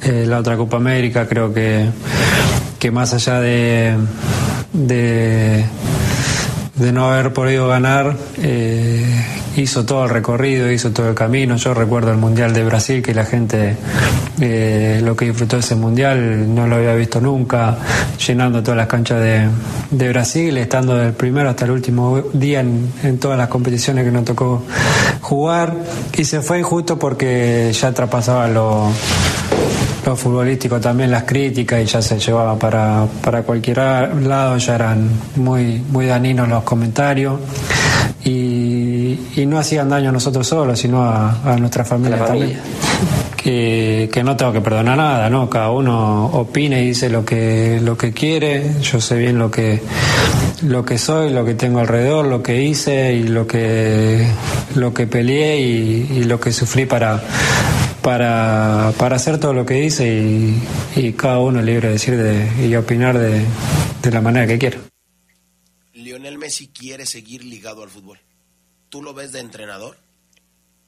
eh, 0.02 0.24
la 0.24 0.38
otra 0.38 0.56
Copa 0.56 0.76
América. 0.76 1.26
Creo 1.26 1.52
que 1.52 1.90
que 2.82 2.90
más 2.90 3.14
allá 3.14 3.38
de, 3.38 3.96
de, 4.72 5.64
no 6.92 7.12
haber 7.12 7.32
podido 7.32 7.68
ganar, 7.68 8.16
eh, 8.38 9.24
hizo 9.56 9.86
todo 9.86 10.02
el 10.02 10.10
recorrido, 10.10 10.68
hizo 10.68 10.90
todo 10.90 11.08
el 11.08 11.14
camino. 11.14 11.54
Yo 11.54 11.74
recuerdo 11.74 12.10
el 12.10 12.16
Mundial 12.16 12.52
de 12.52 12.64
Brasil, 12.64 13.00
que 13.00 13.14
la 13.14 13.24
gente 13.24 13.76
eh, 14.40 15.00
lo 15.04 15.14
que 15.14 15.26
disfrutó 15.26 15.58
ese 15.58 15.76
Mundial 15.76 16.52
no 16.52 16.66
lo 16.66 16.74
había 16.74 16.94
visto 16.94 17.20
nunca, 17.20 17.78
llenando 18.26 18.64
todas 18.64 18.78
las 18.78 18.88
canchas 18.88 19.20
de, 19.20 19.46
de 19.92 20.08
Brasil, 20.08 20.56
estando 20.56 20.96
del 20.96 21.12
primero 21.12 21.50
hasta 21.50 21.66
el 21.66 21.70
último 21.70 22.20
día 22.32 22.58
en, 22.62 22.92
en, 23.04 23.18
todas 23.18 23.38
las 23.38 23.46
competiciones 23.46 24.04
que 24.04 24.10
nos 24.10 24.24
tocó 24.24 24.64
jugar. 25.20 25.76
Y 26.18 26.24
se 26.24 26.40
fue 26.40 26.58
injusto 26.58 26.98
porque 26.98 27.72
ya 27.80 27.92
traspasaba 27.92 28.48
lo 28.48 28.90
lo 30.04 30.16
futbolístico 30.16 30.80
también 30.80 31.10
las 31.10 31.24
críticas 31.24 31.80
y 31.82 31.86
ya 31.86 32.02
se 32.02 32.18
llevaba 32.18 32.58
para, 32.58 33.06
para 33.22 33.42
cualquier 33.42 33.78
lado, 33.78 34.56
ya 34.58 34.74
eran 34.74 35.08
muy, 35.36 35.82
muy 35.90 36.06
daninos 36.06 36.48
los 36.48 36.64
comentarios 36.64 37.38
y, 38.24 39.18
y 39.36 39.46
no 39.46 39.58
hacían 39.58 39.88
daño 39.88 40.10
a 40.10 40.12
nosotros 40.12 40.46
solos, 40.46 40.78
sino 40.78 41.02
a, 41.02 41.56
nuestra 41.58 41.84
familia, 41.84 42.24
también. 42.24 42.58
Que, 43.36 44.08
que, 44.12 44.22
no 44.22 44.36
tengo 44.36 44.52
que 44.52 44.60
perdonar 44.60 44.96
nada, 44.96 45.28
¿no? 45.28 45.50
Cada 45.50 45.70
uno 45.70 46.26
opina 46.26 46.78
y 46.78 46.88
dice 46.88 47.08
lo 47.08 47.24
que, 47.24 47.80
lo 47.82 47.96
que 47.96 48.12
quiere, 48.12 48.74
yo 48.80 49.00
sé 49.00 49.16
bien 49.16 49.38
lo 49.38 49.50
que, 49.50 49.82
lo 50.62 50.84
que 50.84 50.98
soy, 50.98 51.30
lo 51.30 51.44
que 51.44 51.54
tengo 51.54 51.80
alrededor, 51.80 52.26
lo 52.26 52.42
que 52.42 52.62
hice 52.62 53.14
y 53.14 53.24
lo 53.24 53.46
que, 53.48 54.24
lo 54.76 54.94
que 54.94 55.08
peleé 55.08 55.60
y, 55.60 56.08
y 56.18 56.24
lo 56.24 56.38
que 56.38 56.52
sufrí 56.52 56.86
para 56.86 57.20
para, 58.02 58.92
para 58.98 59.16
hacer 59.16 59.38
todo 59.38 59.52
lo 59.54 59.64
que 59.64 59.74
dice 59.74 60.06
y, 60.96 61.12
cada 61.12 61.38
uno 61.38 61.60
es 61.60 61.66
libre 61.66 61.88
de 61.88 61.92
decir 61.94 62.16
de, 62.16 62.66
y 62.66 62.74
opinar 62.74 63.18
de, 63.18 63.44
de 64.02 64.10
la 64.10 64.20
manera 64.20 64.46
que 64.46 64.58
quiera. 64.58 64.78
Lionel 65.94 66.38
Messi 66.38 66.68
quiere 66.68 67.06
seguir 67.06 67.44
ligado 67.44 67.82
al 67.82 67.90
fútbol. 67.90 68.18
¿Tú 68.88 69.02
lo 69.02 69.14
ves 69.14 69.32
de 69.32 69.40
entrenador? 69.40 69.96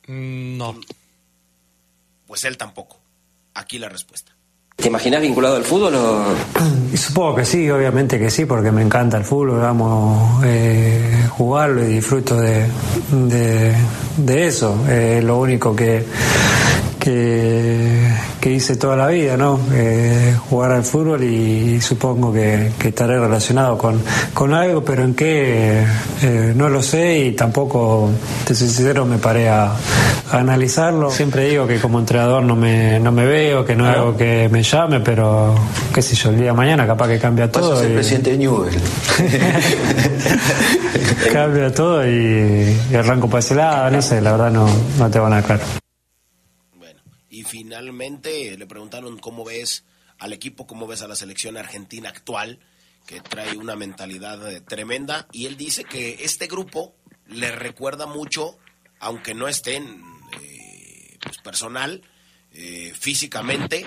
Mm, 0.06 0.59
no. 0.59 0.78
Pues 2.26 2.44
él 2.44 2.56
tampoco. 2.56 2.99
Aquí 3.54 3.78
la 3.78 3.88
respuesta. 3.88 4.35
¿Te 4.76 4.88
imaginas 4.88 5.23
vinculado 5.23 5.56
al 5.56 5.64
fútbol 5.64 5.94
o...? 5.94 6.35
Supongo 6.97 7.37
que 7.37 7.44
sí, 7.44 7.71
obviamente 7.71 8.18
que 8.18 8.30
sí, 8.30 8.44
porque 8.44 8.71
me 8.73 8.83
encanta 8.83 9.16
el 9.16 9.25
fútbol, 9.25 9.61
vamos, 9.61 10.44
eh, 10.44 11.26
jugarlo 11.30 11.83
y 11.85 11.94
disfruto 11.94 12.37
de, 12.37 12.66
de, 14.16 14.47
eso. 14.47 14.76
lo 15.23 15.38
único 15.38 15.75
que, 15.75 16.04
que, 16.99 18.13
hice 18.45 18.77
toda 18.77 18.97
la 18.97 19.09
vida, 19.09 19.37
¿no? 19.37 19.59
Eh, 19.73 20.37
jugar 20.49 20.73
al 20.73 20.85
fútbol 20.85 21.25
y, 21.25 21.81
supongo 21.81 22.33
que, 22.33 22.71
estaré 22.85 23.19
relacionado 23.19 23.79
con, 23.79 24.01
con 24.33 24.55
algo, 24.55 24.85
pero 24.85 25.03
en 25.03 25.15
qué 25.15 25.85
eh, 26.23 26.53
no 26.55 26.69
lo 26.69 26.83
sé 26.83 27.19
y 27.19 27.33
tampoco, 27.33 28.11
te 28.47 28.55
soy 28.55 28.69
sincero, 28.69 29.07
me 29.07 29.19
paré 29.19 29.49
a, 29.49 29.73
analizarlo. 30.31 31.11
Siempre 31.11 31.49
digo 31.49 31.67
que 31.67 31.79
como 31.79 31.99
entrenador 31.99 32.43
no 32.43 32.57
me, 32.57 32.99
no 33.01 33.13
me 33.13 33.25
veo, 33.25 33.65
que 33.65 33.77
no 33.77 33.89
es 33.89 33.97
algo 33.97 34.17
que 34.17 34.49
me 34.51 34.63
llame, 34.63 35.01
pero 35.01 35.55
qué 35.93 36.03
sé 36.03 36.15
yo, 36.15 36.31
el 36.31 36.37
día 36.37 36.47
de 36.47 36.53
mañana 36.53 36.87
capaz 36.87 37.09
que 37.09 37.19
cambia 37.19 37.51
todo. 37.51 37.83
el 37.83 37.93
presidente 37.93 38.31
de 38.31 38.39
Newell. 38.39 38.75
cambia 41.33 41.73
todo 41.73 42.09
y, 42.09 42.77
arranco 42.95 43.29
para 43.29 43.41
ese 43.41 43.55
lado, 43.55 43.91
no 43.91 44.03
sé, 44.03 44.21
la 44.21 44.33
verdad 44.33 44.51
no, 44.51 44.67
no 44.99 45.11
te 45.11 45.19
van 45.19 45.33
a 45.33 45.43
claro. 45.43 45.84
Finalmente 47.45 48.57
le 48.57 48.67
preguntaron 48.67 49.19
cómo 49.19 49.45
ves 49.45 49.85
al 50.19 50.33
equipo, 50.33 50.67
cómo 50.67 50.87
ves 50.87 51.03
a 51.03 51.09
la 51.09 51.17
selección 51.17 51.57
argentina 51.57 52.09
actual, 52.09 52.61
que 53.07 53.21
trae 53.21 53.57
una 53.57 53.77
mentalidad 53.77 54.51
eh, 54.51 54.61
tremenda, 54.61 55.29
y 55.33 55.47
él 55.47 55.57
dice 55.57 55.85
que 55.85 56.19
este 56.21 56.47
grupo 56.47 56.95
le 57.27 57.53
recuerda 57.53 58.07
mucho, 58.07 58.59
aunque 59.01 59.35
no 59.35 59.49
estén 59.49 60.03
eh, 60.41 61.19
pues 61.23 61.39
personal, 61.39 62.03
eh, 62.53 62.93
físicamente, 62.99 63.85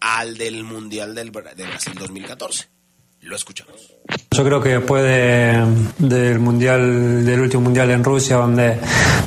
al 0.00 0.36
del 0.36 0.64
Mundial 0.64 1.14
del, 1.14 1.32
de 1.32 1.66
Brasil 1.66 1.94
2014. 1.94 2.75
Lo 3.26 3.34
escuchamos. 3.34 3.74
Yo 4.30 4.44
creo 4.44 4.62
que 4.62 4.68
después 4.68 5.02
del 5.98 6.38
mundial, 6.38 7.26
del 7.26 7.40
último 7.40 7.64
mundial 7.64 7.90
en 7.90 8.04
Rusia, 8.04 8.36
donde, 8.36 8.78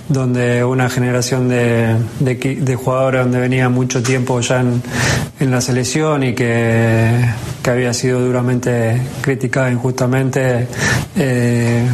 donde 0.08 0.64
una 0.64 0.90
generación 0.90 1.50
de, 1.50 1.98
de, 2.22 2.76
jugadores 2.76 3.24
donde 3.24 3.40
venía 3.42 3.68
mucho 3.68 4.02
tiempo 4.02 4.40
ya 4.40 4.62
en, 4.62 5.52
la 5.52 5.60
selección 5.60 6.24
y 6.24 6.34
que, 6.34 7.26
había 7.66 7.94
sido 7.94 8.22
duramente 8.22 9.02
criticada 9.22 9.70
injustamente, 9.70 10.68
eh, 11.18 11.86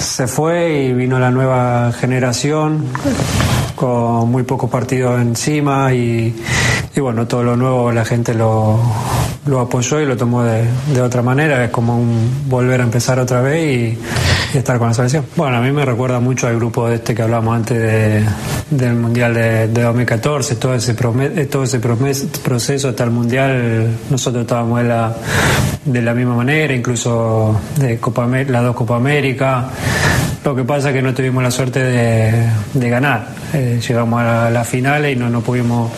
se 0.00 0.26
fue 0.26 0.82
y 0.82 0.92
vino 0.94 1.18
la 1.20 1.30
nueva 1.30 1.92
generación 1.92 2.86
con 3.76 4.30
muy 4.30 4.42
pocos 4.42 4.68
partidos 4.68 5.20
encima 5.20 5.94
y, 5.94 6.34
y 6.94 7.00
bueno, 7.00 7.26
todo 7.26 7.44
lo 7.44 7.56
nuevo 7.56 7.92
la 7.92 8.04
gente 8.04 8.34
lo, 8.34 8.80
lo 9.46 9.60
apoyó 9.60 10.00
y 10.00 10.06
lo 10.06 10.16
tomó 10.16 10.42
de, 10.42 10.64
de, 10.92 11.00
otra 11.00 11.22
manera, 11.22 11.64
es 11.64 11.70
como 11.70 11.96
un 11.98 12.48
volver 12.48 12.80
a 12.80 12.84
empezar 12.84 13.18
otra 13.18 13.40
vez 13.40 13.94
y, 13.94 13.98
estar 14.58 14.78
con 14.78 14.88
la 14.88 14.94
selección. 14.94 15.26
Bueno, 15.36 15.58
a 15.58 15.60
mí 15.60 15.70
me 15.70 15.84
recuerda 15.84 16.18
mucho 16.18 16.46
al 16.46 16.56
grupo 16.56 16.88
de 16.88 16.96
este 16.96 17.14
que 17.14 17.22
hablamos 17.22 17.54
antes 17.54 17.78
de, 17.78 18.24
del 18.70 18.94
Mundial 18.94 19.34
de, 19.34 19.68
2014, 19.68 20.56
todo 20.56 20.74
ese, 20.74 20.94
todo 20.94 21.64
ese 21.64 21.78
proceso 21.78 22.88
hasta 22.88 23.04
el 23.04 23.10
Mundial, 23.10 23.98
nosotros 24.08 24.42
estábamos 24.42 24.80
de 24.80 24.88
la, 24.88 25.14
de 25.84 26.02
la 26.02 26.14
misma 26.14 26.36
manera, 26.36 26.74
incluso 26.74 27.60
de 27.76 27.98
Copa, 27.98 28.26
las 28.26 28.62
dos 28.62 28.74
Copa 28.74 28.96
América. 28.96 29.68
Lo 30.44 30.54
que 30.54 30.62
pasa 30.62 30.90
es 30.90 30.94
que 30.94 31.02
no 31.02 31.12
tuvimos 31.12 31.42
la 31.42 31.50
suerte 31.50 31.82
de, 31.82 32.48
de 32.72 32.88
ganar. 32.88 33.26
Eh, 33.52 33.80
llegamos 33.86 34.20
a 34.20 34.48
la, 34.48 34.64
final 34.64 35.08
y 35.08 35.16
no, 35.16 35.28
no 35.28 35.40
pudimos 35.40 35.90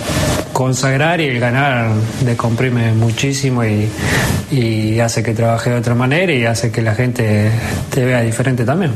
consagrar 0.59 1.21
y 1.21 1.27
el 1.27 1.39
ganar 1.39 1.95
decomprime 2.23 2.91
muchísimo 2.91 3.63
y 3.65 4.99
hace 4.99 5.23
que 5.23 5.33
trabaje 5.33 5.71
de 5.71 5.77
otra 5.77 5.95
manera 5.95 6.33
y 6.33 6.47
hace 6.47 6.73
que 6.73 6.83
la 6.83 6.97
gente 6.97 7.49
te 7.95 8.05
vea 8.05 8.23
diferente 8.23 8.65
también. 8.65 8.93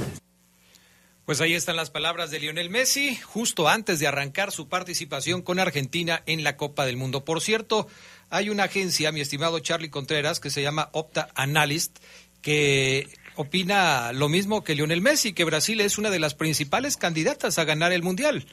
Pues 1.24 1.40
ahí 1.40 1.54
están 1.54 1.76
las 1.76 1.88
palabras 1.88 2.32
de 2.32 2.40
Lionel 2.40 2.68
Messi, 2.68 3.14
justo 3.14 3.68
antes 3.68 4.00
de 4.00 4.08
arrancar 4.08 4.50
su 4.50 4.68
participación 4.68 5.40
con 5.40 5.60
Argentina 5.60 6.24
en 6.26 6.42
la 6.42 6.56
Copa 6.56 6.84
del 6.84 6.96
Mundo. 6.96 7.24
Por 7.24 7.40
cierto, 7.40 7.86
hay 8.28 8.50
una 8.50 8.64
agencia, 8.64 9.12
mi 9.12 9.20
estimado 9.20 9.60
Charlie 9.60 9.88
Contreras, 9.88 10.40
que 10.40 10.50
se 10.50 10.62
llama 10.62 10.88
Opta 10.90 11.28
Analyst, 11.36 12.00
que 12.40 13.06
opina 13.36 14.12
lo 14.12 14.28
mismo 14.28 14.64
que 14.64 14.74
Lionel 14.74 15.00
Messi, 15.00 15.32
que 15.32 15.44
Brasil 15.44 15.80
es 15.80 15.96
una 15.96 16.10
de 16.10 16.18
las 16.18 16.34
principales 16.34 16.96
candidatas 16.96 17.60
a 17.60 17.64
ganar 17.64 17.92
el 17.92 18.02
Mundial. 18.02 18.46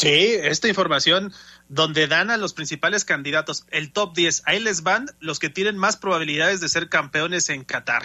Sí, 0.00 0.34
esta 0.40 0.66
información 0.66 1.30
donde 1.68 2.06
dan 2.06 2.30
a 2.30 2.38
los 2.38 2.54
principales 2.54 3.04
candidatos 3.04 3.66
el 3.70 3.92
top 3.92 4.16
10, 4.16 4.44
ahí 4.46 4.58
les 4.58 4.82
van 4.82 5.10
los 5.20 5.38
que 5.38 5.50
tienen 5.50 5.76
más 5.76 5.98
probabilidades 5.98 6.62
de 6.62 6.70
ser 6.70 6.88
campeones 6.88 7.50
en 7.50 7.64
Qatar. 7.64 8.04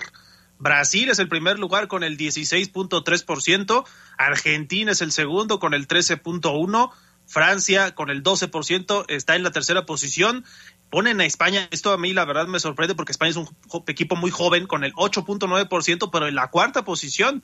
Brasil 0.60 1.10
es 1.10 1.20
el 1.20 1.30
primer 1.30 1.58
lugar 1.58 1.88
con 1.88 2.04
el 2.04 2.18
16.3%, 2.18 3.86
Argentina 4.18 4.92
es 4.92 5.02
el 5.02 5.14
segundo 5.14 5.58
con 5.58 5.74
el 5.74 5.88
13.1%, 5.88 6.92
Francia 7.28 7.96
con 7.96 8.10
el 8.10 8.24
12% 8.24 9.06
está 9.08 9.36
en 9.36 9.44
la 9.44 9.52
tercera 9.52 9.86
posición. 9.86 10.46
Ponen 10.90 11.20
a 11.22 11.26
España, 11.26 11.68
esto 11.72 11.92
a 11.92 11.98
mí 11.98 12.14
la 12.14 12.26
verdad 12.26 12.48
me 12.48 12.60
sorprende 12.60 12.94
porque 12.94 13.12
España 13.12 13.32
es 13.32 13.38
un 13.38 13.50
equipo 13.88 14.16
muy 14.16 14.32
joven 14.32 14.68
con 14.68 14.84
el 14.84 14.94
8.9%, 14.94 16.10
pero 16.12 16.28
en 16.28 16.36
la 16.36 16.50
cuarta 16.50 16.86
posición 16.86 17.42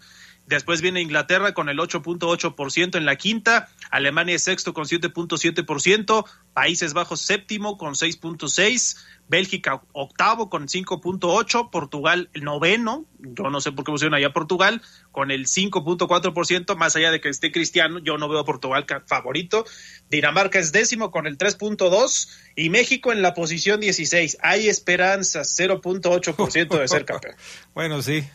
Después 0.47 0.82
viene 0.82 1.01
Inglaterra 1.01 1.54
con 1.54 1.69
el 1.69 1.77
8.8% 1.77 2.97
en 2.97 3.06
la 3.06 3.15
quinta, 3.15 3.69
Alemania 3.89 4.36
es 4.36 4.43
sexto 4.43 4.73
con 4.73 4.86
7.7%, 4.86 6.25
Países 6.54 6.93
Bajos 6.93 7.21
séptimo 7.21 7.77
con 7.77 7.93
6.6%, 7.93 8.97
Bélgica 9.30 9.82
octavo 9.93 10.49
con 10.49 10.67
5.8%, 10.67 11.69
Portugal 11.69 12.30
noveno, 12.34 13.06
yo 13.19 13.49
no 13.49 13.62
sé 13.62 13.71
por 13.71 13.86
qué 13.86 13.93
pusieron 13.93 14.13
allá 14.13 14.34
Portugal, 14.34 14.82
con 15.12 15.32
el 15.32 15.45
5.4%, 15.45 16.75
más 16.75 16.97
allá 16.97 17.12
de 17.12 17.21
que 17.21 17.30
esté 17.30 17.54
Cristiano, 17.54 17.99
yo 17.99 18.17
no 18.17 18.27
veo 18.27 18.39
a 18.39 18.45
Portugal 18.45 18.86
favorito, 19.06 19.63
Dinamarca 20.10 20.60
es 20.60 20.73
décimo 20.73 21.12
con 21.12 21.27
el 21.27 21.38
3.2% 21.38 22.27
y 22.58 22.69
México 22.69 23.13
en 23.13 23.21
la 23.21 23.34
posición 23.34 23.80
16. 23.80 24.39
Hay 24.41 24.67
esperanzas, 24.67 25.58
0.8% 25.58 26.77
de 26.77 26.88
ser 26.89 27.06
campeón. 27.06 27.36
bueno, 27.73 28.01
sí, 28.01 28.25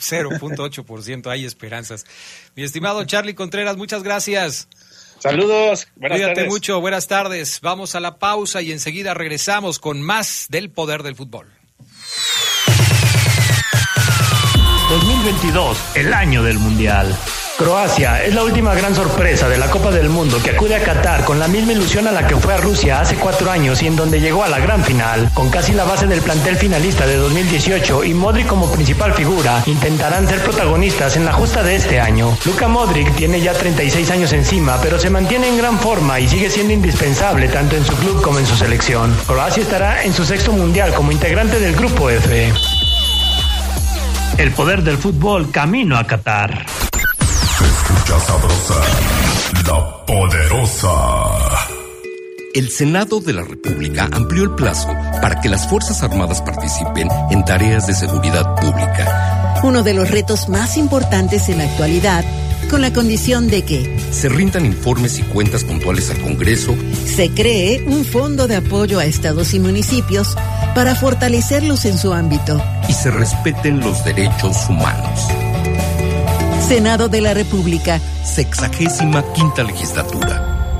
0.8%, 0.00 1.30
hay 1.30 1.44
esperanzas. 1.44 2.06
Mi 2.56 2.62
estimado 2.62 3.04
Charlie 3.04 3.34
Contreras, 3.34 3.76
muchas 3.76 4.02
gracias. 4.02 4.68
Saludos, 5.20 5.86
buenas 5.96 6.18
Cuídate 6.18 6.44
mucho, 6.48 6.80
buenas 6.80 7.06
tardes. 7.06 7.60
Vamos 7.60 7.94
a 7.94 8.00
la 8.00 8.18
pausa 8.18 8.62
y 8.62 8.72
enseguida 8.72 9.12
regresamos 9.12 9.78
con 9.78 10.00
más 10.00 10.46
del 10.48 10.70
poder 10.70 11.02
del 11.02 11.14
fútbol. 11.14 11.46
2022, 14.88 15.78
el 15.94 16.12
año 16.14 16.42
del 16.42 16.58
Mundial. 16.58 17.16
Croacia 17.60 18.24
es 18.24 18.34
la 18.34 18.42
última 18.42 18.74
gran 18.74 18.94
sorpresa 18.94 19.46
de 19.46 19.58
la 19.58 19.68
Copa 19.68 19.90
del 19.90 20.08
Mundo 20.08 20.42
que 20.42 20.52
acude 20.52 20.74
a 20.76 20.82
Qatar 20.82 21.26
con 21.26 21.38
la 21.38 21.46
misma 21.46 21.72
ilusión 21.72 22.08
a 22.08 22.10
la 22.10 22.26
que 22.26 22.34
fue 22.34 22.54
a 22.54 22.56
Rusia 22.56 23.02
hace 23.02 23.16
cuatro 23.16 23.50
años 23.50 23.82
y 23.82 23.86
en 23.86 23.96
donde 23.96 24.18
llegó 24.18 24.42
a 24.42 24.48
la 24.48 24.58
gran 24.60 24.82
final. 24.82 25.30
Con 25.34 25.50
casi 25.50 25.74
la 25.74 25.84
base 25.84 26.06
del 26.06 26.22
plantel 26.22 26.56
finalista 26.56 27.06
de 27.06 27.16
2018 27.16 28.04
y 28.04 28.14
Modric 28.14 28.46
como 28.46 28.72
principal 28.72 29.12
figura, 29.12 29.62
intentarán 29.66 30.26
ser 30.26 30.40
protagonistas 30.40 31.16
en 31.16 31.26
la 31.26 31.34
justa 31.34 31.62
de 31.62 31.76
este 31.76 32.00
año. 32.00 32.34
Luka 32.46 32.66
Modric 32.66 33.14
tiene 33.14 33.42
ya 33.42 33.52
36 33.52 34.10
años 34.10 34.32
encima, 34.32 34.78
pero 34.80 34.98
se 34.98 35.10
mantiene 35.10 35.50
en 35.50 35.58
gran 35.58 35.78
forma 35.78 36.18
y 36.18 36.28
sigue 36.28 36.48
siendo 36.48 36.72
indispensable 36.72 37.46
tanto 37.48 37.76
en 37.76 37.84
su 37.84 37.94
club 37.96 38.22
como 38.22 38.38
en 38.38 38.46
su 38.46 38.56
selección. 38.56 39.14
Croacia 39.26 39.62
estará 39.62 40.02
en 40.04 40.14
su 40.14 40.24
sexto 40.24 40.52
mundial 40.52 40.94
como 40.94 41.12
integrante 41.12 41.60
del 41.60 41.76
Grupo 41.76 42.08
F. 42.08 42.54
El 44.38 44.50
poder 44.52 44.82
del 44.82 44.96
fútbol 44.96 45.50
camino 45.50 45.98
a 45.98 46.06
Qatar 46.06 46.64
sabrosa, 48.20 48.74
la 49.66 50.06
poderosa. 50.06 50.90
El 52.54 52.68
Senado 52.70 53.20
de 53.20 53.32
la 53.32 53.44
República 53.44 54.08
amplió 54.12 54.44
el 54.44 54.50
plazo 54.50 54.88
para 55.22 55.40
que 55.40 55.48
las 55.48 55.68
Fuerzas 55.68 56.02
Armadas 56.02 56.42
participen 56.42 57.08
en 57.30 57.44
tareas 57.44 57.86
de 57.86 57.94
seguridad 57.94 58.56
pública. 58.56 59.60
Uno 59.62 59.82
de 59.82 59.94
los 59.94 60.10
retos 60.10 60.48
más 60.48 60.76
importantes 60.76 61.48
en 61.48 61.58
la 61.58 61.64
actualidad, 61.64 62.24
con 62.68 62.80
la 62.80 62.92
condición 62.92 63.48
de 63.48 63.62
que 63.62 63.98
se 64.10 64.28
rindan 64.28 64.66
informes 64.66 65.18
y 65.18 65.22
cuentas 65.22 65.64
puntuales 65.64 66.10
al 66.10 66.20
Congreso, 66.20 66.74
se 67.06 67.30
cree 67.30 67.84
un 67.86 68.04
fondo 68.04 68.48
de 68.48 68.56
apoyo 68.56 68.98
a 68.98 69.04
estados 69.04 69.54
y 69.54 69.60
municipios 69.60 70.36
para 70.74 70.94
fortalecerlos 70.94 71.84
en 71.84 71.98
su 71.98 72.12
ámbito 72.12 72.60
y 72.88 72.92
se 72.92 73.10
respeten 73.10 73.80
los 73.80 74.04
derechos 74.04 74.56
humanos. 74.68 75.49
Senado 76.70 77.08
de 77.08 77.20
la 77.20 77.34
República. 77.34 78.00
Sexagésima 78.22 79.24
quinta 79.32 79.64
legislatura. 79.64 80.78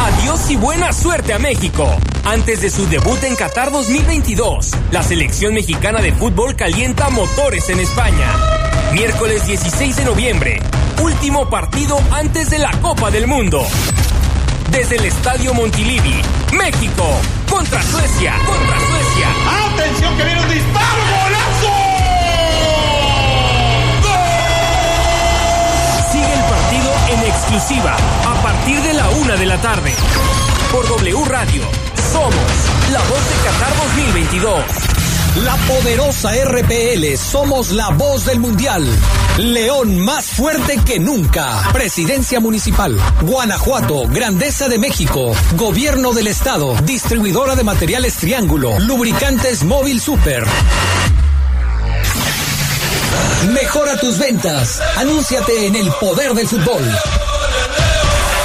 Adiós 0.00 0.50
y 0.50 0.56
buena 0.56 0.92
suerte 0.92 1.32
a 1.32 1.38
México. 1.38 1.88
Antes 2.24 2.60
de 2.60 2.68
su 2.68 2.88
debut 2.88 3.22
en 3.22 3.36
Qatar 3.36 3.70
2022, 3.70 4.72
la 4.90 5.04
selección 5.04 5.54
mexicana 5.54 6.00
de 6.02 6.12
fútbol 6.12 6.56
calienta 6.56 7.08
motores 7.10 7.70
en 7.70 7.78
España. 7.78 8.26
Miércoles 8.92 9.46
16 9.46 9.94
de 9.94 10.04
noviembre, 10.06 10.60
último 11.00 11.48
partido 11.48 12.00
antes 12.10 12.50
de 12.50 12.58
la 12.58 12.72
Copa 12.80 13.12
del 13.12 13.28
Mundo. 13.28 13.64
Desde 14.72 14.96
el 14.96 15.04
Estadio 15.04 15.54
Montilivi, 15.54 16.20
México 16.52 17.06
contra 17.48 17.80
Suecia, 17.80 18.34
contra 18.44 18.76
Suecia. 18.80 19.28
¡Atención 19.72 20.16
que 20.16 20.24
viene 20.24 20.40
un 20.40 20.48
disparo! 20.48 21.21
Exclusiva 27.52 27.94
a 28.24 28.42
partir 28.42 28.80
de 28.80 28.94
la 28.94 29.08
una 29.10 29.36
de 29.36 29.44
la 29.44 29.60
tarde. 29.60 29.92
Por 30.72 30.88
W 30.88 31.24
Radio, 31.26 31.62
somos 32.10 32.34
la 32.90 32.98
voz 33.00 33.28
de 33.28 33.34
Qatar 33.44 33.76
2022. 33.94 34.64
La 35.44 35.56
poderosa 35.66 36.30
RPL, 36.32 37.16
somos 37.18 37.70
la 37.72 37.90
voz 37.90 38.24
del 38.24 38.40
mundial. 38.40 38.86
León 39.36 39.98
más 39.98 40.26
fuerte 40.26 40.80
que 40.86 40.98
nunca. 40.98 41.68
Presidencia 41.74 42.40
Municipal. 42.40 42.98
Guanajuato, 43.20 44.08
Grandeza 44.08 44.68
de 44.68 44.78
México. 44.78 45.34
Gobierno 45.56 46.14
del 46.14 46.28
Estado. 46.28 46.74
Distribuidora 46.84 47.54
de 47.54 47.64
materiales 47.64 48.16
Triángulo. 48.16 48.78
Lubricantes 48.78 49.62
Móvil 49.62 50.00
Super. 50.00 50.46
Mejora 53.52 53.98
tus 53.98 54.18
ventas. 54.18 54.80
Anúnciate 54.96 55.66
en 55.66 55.76
el 55.76 55.90
poder 56.00 56.32
del 56.32 56.48
fútbol. 56.48 56.82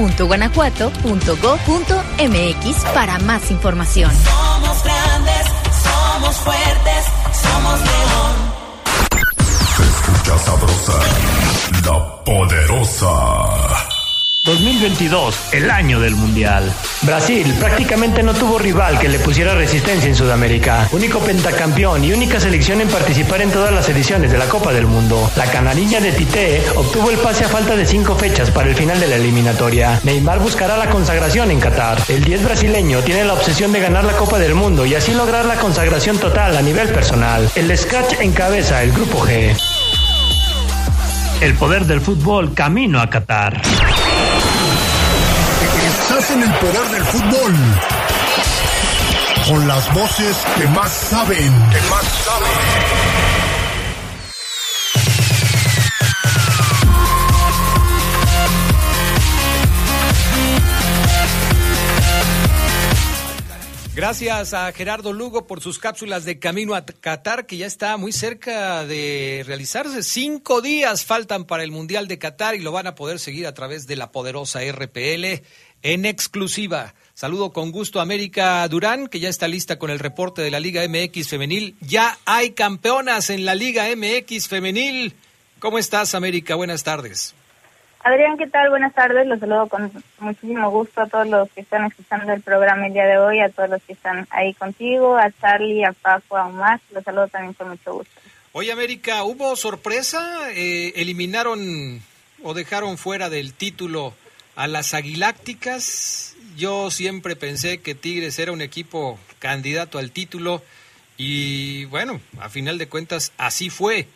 contigosí.guanajuato.go.mx 0.00 2.84
para 2.94 3.18
más 3.18 3.50
información. 3.50 4.10
Somos 4.24 4.82
grandes, 4.84 5.46
somos 5.82 6.36
fuertes, 6.36 7.04
somos 7.32 7.80
León. 7.80 8.32
Se 9.76 9.82
escucha 9.82 10.38
sabrosa, 10.38 10.98
la 11.84 12.24
poderosa. 12.24 13.89
2022, 14.42 15.52
el 15.52 15.70
año 15.70 16.00
del 16.00 16.14
Mundial. 16.16 16.72
Brasil 17.02 17.54
prácticamente 17.58 18.22
no 18.22 18.32
tuvo 18.32 18.58
rival 18.58 18.98
que 18.98 19.10
le 19.10 19.18
pusiera 19.18 19.54
resistencia 19.54 20.08
en 20.08 20.14
Sudamérica. 20.16 20.88
Único 20.92 21.18
pentacampeón 21.18 22.02
y 22.04 22.12
única 22.12 22.40
selección 22.40 22.80
en 22.80 22.88
participar 22.88 23.42
en 23.42 23.50
todas 23.50 23.70
las 23.70 23.86
ediciones 23.90 24.32
de 24.32 24.38
la 24.38 24.46
Copa 24.46 24.72
del 24.72 24.86
Mundo. 24.86 25.30
La 25.36 25.44
canariña 25.44 26.00
de 26.00 26.12
Tite 26.12 26.62
obtuvo 26.74 27.10
el 27.10 27.18
pase 27.18 27.44
a 27.44 27.48
falta 27.48 27.76
de 27.76 27.84
cinco 27.84 28.16
fechas 28.16 28.50
para 28.50 28.70
el 28.70 28.74
final 28.74 28.98
de 28.98 29.08
la 29.08 29.16
eliminatoria. 29.16 30.00
Neymar 30.04 30.38
buscará 30.38 30.78
la 30.78 30.88
consagración 30.88 31.50
en 31.50 31.60
Qatar. 31.60 31.98
El 32.08 32.24
10 32.24 32.42
brasileño 32.42 33.02
tiene 33.02 33.24
la 33.24 33.34
obsesión 33.34 33.72
de 33.72 33.80
ganar 33.80 34.04
la 34.04 34.14
Copa 34.14 34.38
del 34.38 34.54
Mundo 34.54 34.86
y 34.86 34.94
así 34.94 35.12
lograr 35.12 35.44
la 35.44 35.56
consagración 35.56 36.16
total 36.16 36.56
a 36.56 36.62
nivel 36.62 36.88
personal. 36.88 37.50
El 37.54 37.76
Scratch 37.76 38.14
encabeza 38.20 38.82
el 38.82 38.92
grupo 38.92 39.20
G. 39.26 39.54
El 41.42 41.54
poder 41.54 41.84
del 41.84 42.00
fútbol 42.00 42.54
camino 42.54 43.00
a 43.00 43.10
Qatar. 43.10 43.60
Estás 46.10 46.30
en 46.32 46.42
el 46.42 46.52
poder 46.54 46.88
del 46.88 47.04
fútbol. 47.04 47.54
Con 49.46 49.68
las 49.68 49.94
voces 49.94 50.36
que 50.58 50.66
más 50.66 50.90
saben. 50.90 51.52
Que 51.70 51.80
más 51.88 52.04
saben. 52.24 52.50
Gracias 63.94 64.54
a 64.54 64.72
Gerardo 64.72 65.12
Lugo 65.12 65.46
por 65.46 65.60
sus 65.60 65.78
cápsulas 65.78 66.24
de 66.24 66.38
Camino 66.38 66.74
a 66.74 66.86
Qatar, 66.86 67.44
que 67.44 67.58
ya 67.58 67.66
está 67.66 67.96
muy 67.98 68.12
cerca 68.12 68.86
de 68.86 69.44
realizarse. 69.46 70.02
Cinco 70.02 70.62
días 70.62 71.04
faltan 71.04 71.44
para 71.44 71.64
el 71.64 71.70
Mundial 71.70 72.08
de 72.08 72.18
Qatar 72.18 72.54
y 72.54 72.60
lo 72.60 72.72
van 72.72 72.86
a 72.86 72.94
poder 72.94 73.18
seguir 73.18 73.46
a 73.46 73.52
través 73.52 73.86
de 73.86 73.96
la 73.96 74.10
poderosa 74.10 74.60
RPL 74.60 75.42
en 75.82 76.04
exclusiva. 76.04 76.94
Saludo 77.14 77.52
con 77.52 77.70
gusto 77.70 77.98
a 77.98 78.02
América 78.02 78.66
Durán, 78.68 79.06
que 79.06 79.20
ya 79.20 79.28
está 79.28 79.46
lista 79.46 79.78
con 79.78 79.90
el 79.90 79.98
reporte 79.98 80.42
de 80.42 80.50
la 80.50 80.60
Liga 80.60 80.82
MX 80.88 81.28
Femenil. 81.28 81.76
Ya 81.80 82.16
hay 82.24 82.52
campeonas 82.52 83.30
en 83.30 83.44
la 83.44 83.54
Liga 83.54 83.84
MX 83.94 84.48
Femenil. 84.48 85.14
¿Cómo 85.58 85.78
estás, 85.78 86.14
América? 86.14 86.54
Buenas 86.54 86.82
tardes. 86.82 87.34
Adrián, 88.02 88.38
¿qué 88.38 88.46
tal? 88.46 88.70
Buenas 88.70 88.94
tardes. 88.94 89.26
Los 89.26 89.40
saludo 89.40 89.68
con 89.68 89.92
muchísimo 90.20 90.70
gusto 90.70 91.02
a 91.02 91.06
todos 91.06 91.28
los 91.28 91.50
que 91.50 91.60
están 91.60 91.84
escuchando 91.84 92.32
el 92.32 92.40
programa 92.40 92.86
el 92.86 92.94
día 92.94 93.04
de 93.04 93.18
hoy, 93.18 93.40
a 93.40 93.50
todos 93.50 93.68
los 93.68 93.82
que 93.82 93.92
están 93.92 94.26
ahí 94.30 94.54
contigo, 94.54 95.18
a 95.18 95.30
Charlie, 95.40 95.84
a 95.84 95.92
Paco, 95.92 96.38
a 96.38 96.46
Omar. 96.46 96.80
Los 96.92 97.04
saludo 97.04 97.28
también 97.28 97.52
con 97.52 97.68
mucho 97.68 97.92
gusto. 97.92 98.20
Oye, 98.52 98.72
América, 98.72 99.22
¿hubo 99.24 99.54
sorpresa? 99.54 100.50
Eh, 100.52 100.94
¿Eliminaron 100.96 102.00
o 102.42 102.54
dejaron 102.54 102.96
fuera 102.96 103.28
del 103.28 103.52
título 103.52 104.14
a 104.56 104.66
las 104.66 104.94
Aguilácticas? 104.94 106.36
Yo 106.56 106.90
siempre 106.90 107.36
pensé 107.36 107.80
que 107.80 107.94
Tigres 107.94 108.38
era 108.38 108.52
un 108.52 108.60
equipo 108.60 109.18
candidato 109.38 109.98
al 109.98 110.10
título 110.10 110.62
y 111.16 111.84
bueno, 111.86 112.20
a 112.40 112.48
final 112.48 112.78
de 112.78 112.88
cuentas 112.88 113.32
así 113.38 113.70
fue. 113.70 114.06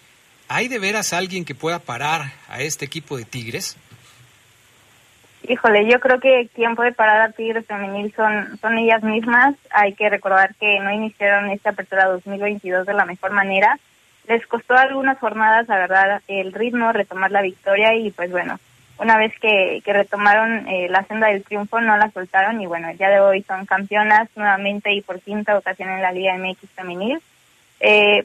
¿Hay 0.48 0.68
de 0.68 0.78
veras 0.78 1.12
alguien 1.12 1.44
que 1.44 1.54
pueda 1.54 1.78
parar 1.78 2.32
a 2.48 2.60
este 2.60 2.84
equipo 2.84 3.16
de 3.16 3.24
Tigres? 3.24 3.76
Híjole, 5.46 5.86
yo 5.86 6.00
creo 6.00 6.20
que 6.20 6.48
quien 6.54 6.74
puede 6.74 6.92
parar 6.92 7.20
a 7.20 7.32
Tigres 7.32 7.66
femenil 7.66 8.12
son, 8.16 8.58
son 8.58 8.78
ellas 8.78 9.02
mismas. 9.02 9.54
Hay 9.70 9.92
que 9.92 10.08
recordar 10.08 10.54
que 10.54 10.80
no 10.80 10.90
iniciaron 10.90 11.50
esta 11.50 11.70
apertura 11.70 12.06
2022 12.06 12.86
de 12.86 12.94
la 12.94 13.04
mejor 13.04 13.32
manera. 13.32 13.78
Les 14.26 14.46
costó 14.46 14.74
algunas 14.74 15.18
jornadas, 15.18 15.68
la 15.68 15.76
verdad, 15.76 16.22
el 16.28 16.52
ritmo, 16.54 16.92
retomar 16.92 17.30
la 17.30 17.42
victoria 17.42 17.94
y 17.94 18.10
pues 18.10 18.30
bueno, 18.30 18.58
una 18.98 19.18
vez 19.18 19.32
que, 19.40 19.82
que 19.84 19.92
retomaron 19.92 20.68
eh, 20.68 20.88
la 20.88 21.02
senda 21.04 21.28
del 21.28 21.42
triunfo 21.42 21.80
no 21.80 21.96
la 21.96 22.10
soltaron 22.10 22.60
y 22.60 22.66
bueno, 22.66 22.90
ya 22.92 23.10
de 23.10 23.20
hoy 23.20 23.42
son 23.42 23.66
campeonas 23.66 24.28
nuevamente 24.36 24.92
y 24.92 25.02
por 25.02 25.20
quinta 25.20 25.58
ocasión 25.58 25.90
en 25.90 26.02
la 26.02 26.12
Liga 26.12 26.36
MX 26.38 26.70
femenil. 26.70 27.20
Eh, 27.80 28.24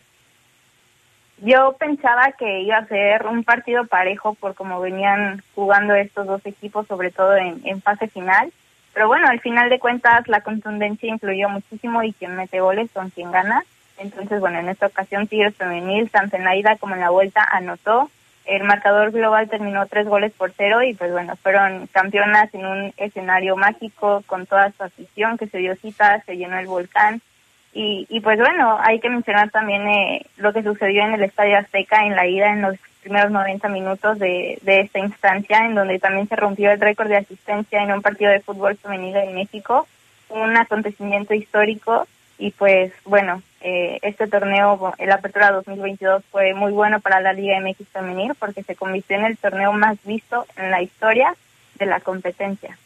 yo 1.42 1.76
pensaba 1.80 2.34
que 2.34 2.62
iba 2.62 2.78
a 2.78 2.86
ser 2.86 3.26
un 3.26 3.44
partido 3.44 3.86
parejo 3.86 4.34
por 4.36 4.56
cómo 4.56 4.80
venían 4.82 5.42
jugando 5.56 5.96
estos 5.96 6.28
dos 6.28 6.46
equipos, 6.46 6.86
sobre 6.88 7.12
todo 7.12 7.36
en, 7.36 7.62
en 7.64 7.82
fase 7.82 8.08
final. 8.08 8.52
Pero 8.94 9.08
bueno, 9.08 9.28
al 9.28 9.40
final 9.40 9.70
de 9.70 9.80
cuentas 9.80 10.28
la 10.28 10.42
contundencia 10.42 11.10
influyó 11.10 11.50
muchísimo 11.50 12.04
y 12.04 12.14
quien 12.14 12.36
mete 12.36 12.60
goles 12.60 12.92
son 12.94 13.10
quien 13.10 13.32
gana. 13.32 13.64
Entonces, 13.98 14.40
bueno, 14.40 14.60
en 14.60 14.70
esta 14.70 14.88
ocasión 14.88 15.28
Tigres 15.28 15.56
Femenil, 15.56 16.10
tanto 16.10 16.38
en 16.38 16.46
la 16.46 16.56
ida 16.56 16.78
como 16.78 16.96
en 16.96 17.02
la 17.02 17.10
vuelta, 17.10 17.44
anotó. 17.44 18.10
El 18.50 18.64
marcador 18.64 19.12
global 19.12 19.48
terminó 19.48 19.86
tres 19.86 20.08
goles 20.08 20.34
por 20.34 20.52
cero 20.58 20.82
y 20.82 20.96
pues 20.96 21.12
bueno, 21.12 21.36
fueron 21.36 21.86
campeonas 21.88 22.52
en 22.56 22.66
un 22.66 22.94
escenario 22.98 23.56
mágico 23.56 24.24
con 24.26 24.48
toda 24.48 24.72
su 24.72 24.84
afición 24.84 25.38
que 25.38 25.46
se 25.46 25.60
dio 25.60 25.76
cita, 25.76 26.24
se 26.26 26.36
llenó 26.36 26.58
el 26.58 26.66
volcán. 26.66 27.22
Y, 27.74 28.08
y 28.10 28.22
pues 28.22 28.40
bueno, 28.40 28.80
hay 28.82 29.00
que 29.00 29.10
mencionar 29.12 29.52
también 29.52 29.88
eh, 29.88 30.26
lo 30.38 30.52
que 30.52 30.64
sucedió 30.64 31.04
en 31.04 31.14
el 31.14 31.22
Estadio 31.22 31.60
Azteca 31.60 32.04
en 32.04 32.16
la 32.16 32.26
ida 32.26 32.52
en 32.52 32.64
los 32.64 32.76
primeros 33.04 33.30
90 33.32 33.70
minutos 33.70 34.18
de, 34.18 34.58
de 34.64 34.80
esta 34.82 34.98
instancia, 34.98 35.60
en 35.66 35.76
donde 35.76 36.00
también 36.00 36.28
se 36.28 36.36
rompió 36.36 36.72
el 36.72 36.82
récord 36.82 37.08
de 37.08 37.18
asistencia 37.18 37.84
en 37.84 37.92
un 37.92 38.02
partido 38.02 38.32
de 38.32 38.42
fútbol 38.42 38.78
femenino 38.78 39.20
en 39.20 39.36
México, 39.36 39.88
un 40.30 40.58
acontecimiento 40.58 41.36
histórico 41.36 42.08
y 42.40 42.50
pues 42.50 42.92
bueno, 43.06 43.44
eh, 43.62 44.00
este 44.02 44.28
torneo, 44.28 44.94
el 44.98 45.12
Apertura 45.12 45.52
2022 45.52 46.24
fue 46.32 46.54
muy 46.54 46.72
bueno 46.72 47.00
para 47.00 47.20
la 47.20 47.34
Liga 47.34 47.60
MX 47.60 47.88
femenil 47.90 48.34
porque 48.36 48.64
se 48.64 48.76
convirtió 48.76 49.18
en 49.18 49.26
el 49.26 49.38
torneo 49.38 49.74
más 49.74 49.98
visto 50.04 50.46
en 50.56 50.72
la 50.72 50.82
historia 50.82 51.36
de 51.76 51.86
la 51.86 52.00
competencia. 52.00 52.78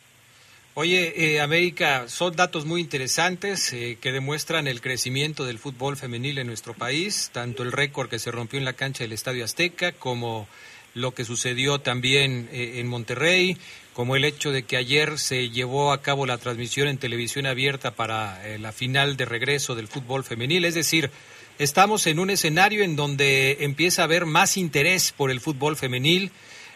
Oye, 0.76 1.36
eh, 1.36 1.40
América, 1.40 2.06
son 2.08 2.36
datos 2.36 2.66
muy 2.66 2.82
interesantes 2.82 3.72
eh, 3.74 4.00
que 4.02 4.12
demuestran 4.12 4.66
el 4.66 4.82
crecimiento 4.82 5.46
del 5.46 5.60
fútbol 5.60 5.98
femenil 5.98 6.40
en 6.40 6.48
nuestro 6.48 6.74
país, 6.74 7.30
tanto 7.32 7.62
el 7.62 7.72
récord 7.72 8.10
que 8.10 8.18
se 8.18 8.32
rompió 8.32 8.58
en 8.58 8.66
la 8.66 8.74
cancha 8.74 9.04
del 9.04 9.12
Estadio 9.14 9.46
Azteca 9.46 9.92
como 9.92 10.48
lo 10.96 11.12
que 11.14 11.26
sucedió 11.26 11.80
también 11.80 12.50
eh, 12.52 12.80
en 12.80 12.88
Monterrey, 12.88 13.58
como 13.94 14.16
el 14.16 14.26
hecho 14.26 14.52
de 14.52 14.64
que 14.64 14.76
ayer 14.76 15.20
se 15.20 15.50
llevó 15.50 15.92
a 15.92 16.02
cabo 16.02 16.26
la 16.26 16.40
transmisión 16.40 16.88
en 16.88 16.98
televisión 16.98 17.46
abierta 17.46 17.92
para 17.92 18.46
eh, 18.48 18.58
la 18.58 18.72
final 18.72 19.18
de 19.18 19.26
regreso 19.26 19.76
del 19.76 19.88
fútbol 19.88 20.24
femenil. 20.24 20.66
Es 20.66 20.74
decir, 20.74 21.12
estamos 21.60 22.08
en 22.08 22.20
un 22.20 22.32
escenario 22.32 22.84
en 22.84 22.96
donde 22.96 23.58
empieza 23.62 24.02
a 24.02 24.06
haber 24.06 24.26
más 24.26 24.58
interés 24.58 25.12
por 25.12 25.30
el 25.30 25.40
fútbol 25.40 25.78
femenil. 25.78 26.32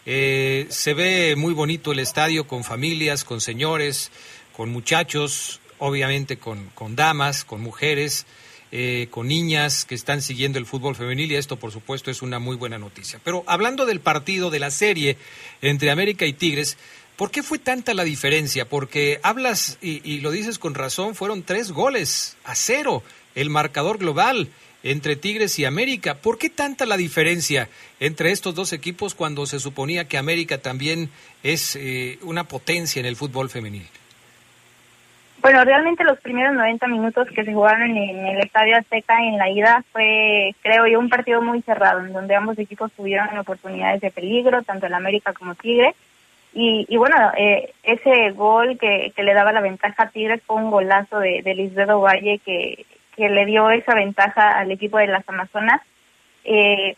Eh, 0.05 0.67
se 0.69 0.93
ve 0.93 1.35
muy 1.35 1.53
bonito 1.53 1.91
el 1.91 1.99
estadio 1.99 2.47
con 2.47 2.63
familias, 2.63 3.23
con 3.23 3.41
señores, 3.41 4.11
con 4.55 4.69
muchachos, 4.69 5.59
obviamente 5.79 6.37
con, 6.37 6.71
damas, 6.95 7.43
con 7.43 7.61
mujeres, 7.61 8.25
eh, 8.71 9.07
con 9.11 9.27
niñas 9.27 9.85
que 9.85 9.95
están 9.95 10.21
siguiendo 10.21 10.59
el 10.59 10.65
fútbol 10.65 10.95
femenil 10.95 11.31
y 11.31 11.35
esto 11.35 11.57
por 11.57 11.71
supuesto 11.71 12.11
es 12.11 12.21
una 12.21 12.39
muy 12.39 12.55
buena 12.55 12.77
noticia. 12.77 13.19
Pero 13.23 13.43
hablando 13.47 13.85
del 13.85 14.01
partido, 14.01 14.49
de 14.49 14.59
la 14.59 14.71
serie 14.71 15.17
entre 15.61 15.89
América 15.89 16.25
y 16.25 16.33
Tigres, 16.33 16.77
¿por 17.17 17.31
qué 17.31 17.43
fue 17.43 17.59
tanta 17.59 17.93
la 17.93 18.03
diferencia? 18.03 18.69
Porque 18.69 19.19
hablas 19.23 19.77
y, 19.81 20.21
lo 20.21 20.31
dices 20.31 20.59
con 20.59 20.75
razón, 20.75 21.15
fueron 21.15 21.43
tres 21.43 21.71
goles 21.71 22.37
a 22.45 22.55
cero 22.55 23.03
el 23.35 23.49
marcador 23.49 23.97
global 23.97 24.47
entre 24.83 25.15
Tigres 25.15 25.59
y 25.59 25.65
América. 25.65 26.15
¿Por 26.15 26.37
qué 26.37 26.49
tanta 26.49 26.85
la 26.85 26.95
diferencia 26.95 27.67
entre 27.99 28.31
estos 28.31 28.55
dos 28.55 28.71
equipos 28.71 29.15
cuando 29.15 29.45
se 29.45 29.59
suponía 29.59 30.07
que 30.07 30.17
América 30.17 30.59
también 30.59 31.09
es 31.43 31.75
eh, 31.75 32.19
una 32.21 32.45
potencia 32.45 32.99
en 32.99 33.05
el 33.05 33.15
fútbol 33.15 33.49
femenil? 33.49 33.87
Bueno, 35.41 35.63
realmente 35.63 36.03
los 36.03 36.19
primeros 36.19 36.55
90 36.55 36.87
minutos 36.87 37.27
que 37.33 37.43
se 37.43 37.53
jugaron 37.53 37.95
en 37.95 38.25
el 38.25 38.39
Estadio 38.39 38.75
Azteca 38.75 39.19
en 39.19 39.37
la 39.37 39.49
ida 39.49 39.83
fue, 39.91 40.55
creo 40.63 40.87
yo, 40.87 40.99
un 40.99 41.09
partido 41.09 41.41
muy 41.41 41.61
cerrado, 41.61 41.99
en 42.03 42.11
donde 42.11 42.35
ambos 42.35 42.57
equipos 42.57 42.91
tuvieron 42.93 43.37
oportunidades 43.37 44.01
de 44.01 44.11
peligro, 44.11 44.63
tanto 44.63 44.87
el 44.87 44.93
América 44.93 45.33
como 45.33 45.53
Tigre. 45.55 45.95
Y, 46.53 46.85
y 46.89 46.97
bueno, 46.97 47.15
eh, 47.37 47.73
ese 47.83 48.31
gol 48.31 48.77
que, 48.79 49.11
que 49.15 49.23
le 49.23 49.33
daba 49.33 49.51
la 49.51 49.61
ventaja 49.61 50.03
a 50.03 50.09
Tigres 50.09 50.41
fue 50.45 50.55
un 50.55 50.71
golazo 50.71 51.19
de, 51.19 51.41
Lisbedo 51.53 52.01
Valle 52.01 52.39
que 52.39 52.85
que 53.17 53.29
le 53.29 53.45
dio 53.47 53.69
esa 53.71 53.95
ventaja 53.95 54.59
al 54.59 54.71
equipo 54.71 54.99
de 54.99 55.07
las 55.07 55.27
Amazonas. 55.27 55.81
Eh, 56.45 56.95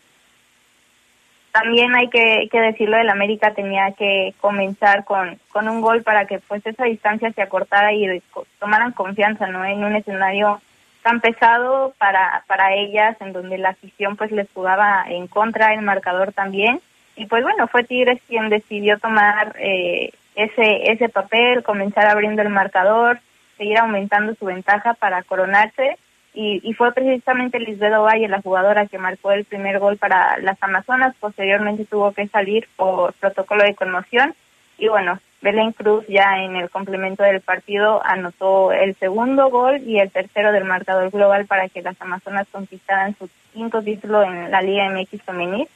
también 1.50 1.96
hay 1.96 2.08
que, 2.08 2.48
que 2.52 2.60
decirlo, 2.60 2.98
el 2.98 3.08
América 3.08 3.54
tenía 3.54 3.90
que 3.92 4.34
comenzar 4.40 5.04
con, 5.04 5.40
con 5.50 5.68
un 5.68 5.80
gol 5.80 6.02
para 6.02 6.26
que 6.26 6.38
pues 6.38 6.64
esa 6.64 6.84
distancia 6.84 7.32
se 7.32 7.42
acortara 7.42 7.92
y 7.92 8.22
tomaran 8.60 8.92
confianza 8.92 9.46
¿no? 9.48 9.64
en 9.64 9.82
un 9.82 9.96
escenario 9.96 10.60
tan 11.02 11.20
pesado 11.20 11.94
para, 11.98 12.44
para 12.46 12.74
ellas, 12.74 13.16
en 13.20 13.32
donde 13.32 13.56
la 13.56 13.70
afición 13.70 14.16
pues 14.16 14.30
les 14.30 14.48
jugaba 14.52 15.04
en 15.08 15.26
contra, 15.26 15.72
el 15.72 15.80
marcador 15.80 16.32
también. 16.32 16.80
Y 17.20 17.26
pues 17.26 17.42
bueno, 17.42 17.68
fue 17.68 17.84
Tigres 17.84 18.18
quien 18.26 18.48
decidió 18.48 18.98
tomar 18.98 19.54
eh, 19.58 20.10
ese, 20.34 20.90
ese 20.90 21.10
papel, 21.10 21.62
comenzar 21.62 22.06
abriendo 22.06 22.40
el 22.40 22.48
marcador, 22.48 23.20
seguir 23.58 23.76
aumentando 23.76 24.34
su 24.36 24.46
ventaja 24.46 24.94
para 24.94 25.22
coronarse 25.24 25.98
y, 26.32 26.72
fue 26.78 26.94
precisamente 26.94 27.60
Lisbedo 27.60 28.04
Valle 28.04 28.26
la 28.26 28.40
jugadora 28.40 28.86
que 28.86 28.96
marcó 28.96 29.32
el 29.32 29.44
primer 29.44 29.80
gol 29.80 29.98
para 29.98 30.38
las 30.38 30.56
Amazonas, 30.62 31.14
posteriormente 31.20 31.84
tuvo 31.84 32.12
que 32.12 32.26
salir 32.28 32.66
por 32.76 33.12
protocolo 33.12 33.64
de 33.64 33.74
conmoción 33.74 34.34
y 34.78 34.88
bueno, 34.88 35.20
Belén 35.42 35.72
Cruz 35.72 36.06
ya 36.08 36.42
en 36.42 36.56
el 36.56 36.70
complemento 36.70 37.22
del 37.22 37.42
partido 37.42 38.00
anotó 38.02 38.72
el 38.72 38.94
segundo 38.96 39.50
gol 39.50 39.82
y 39.84 39.98
el 39.98 40.10
tercero 40.10 40.52
del 40.52 40.64
marcador 40.64 41.10
global 41.10 41.44
para 41.44 41.68
que 41.68 41.82
las 41.82 42.00
Amazonas 42.00 42.46
conquistaran 42.50 43.14
su 43.18 43.28
quinto 43.52 43.82
título 43.82 44.22
en 44.22 44.50
la 44.50 44.62
Liga 44.62 44.88
MX 44.88 45.22
femenil. 45.22 45.68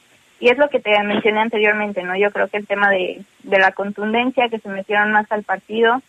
Y 0.45 0.49
es 0.49 0.59
lo 0.59 0.69
que 0.69 0.79
te 0.79 0.91
mencioné 1.01 1.39
anteriormente, 1.39 2.03
¿no? 2.03 2.15
Yo 2.15 2.29
creo 2.29 2.47
que 2.47 2.57
el 2.57 2.67
tema 2.67 2.91
de, 2.91 3.19
de 3.41 3.57
la 3.57 3.71
contundencia, 3.71 4.47
que 4.47 4.59
se 4.59 4.69
metieron 4.69 5.11
más 5.11 5.25
al 5.31 5.41
partido, 5.41 6.03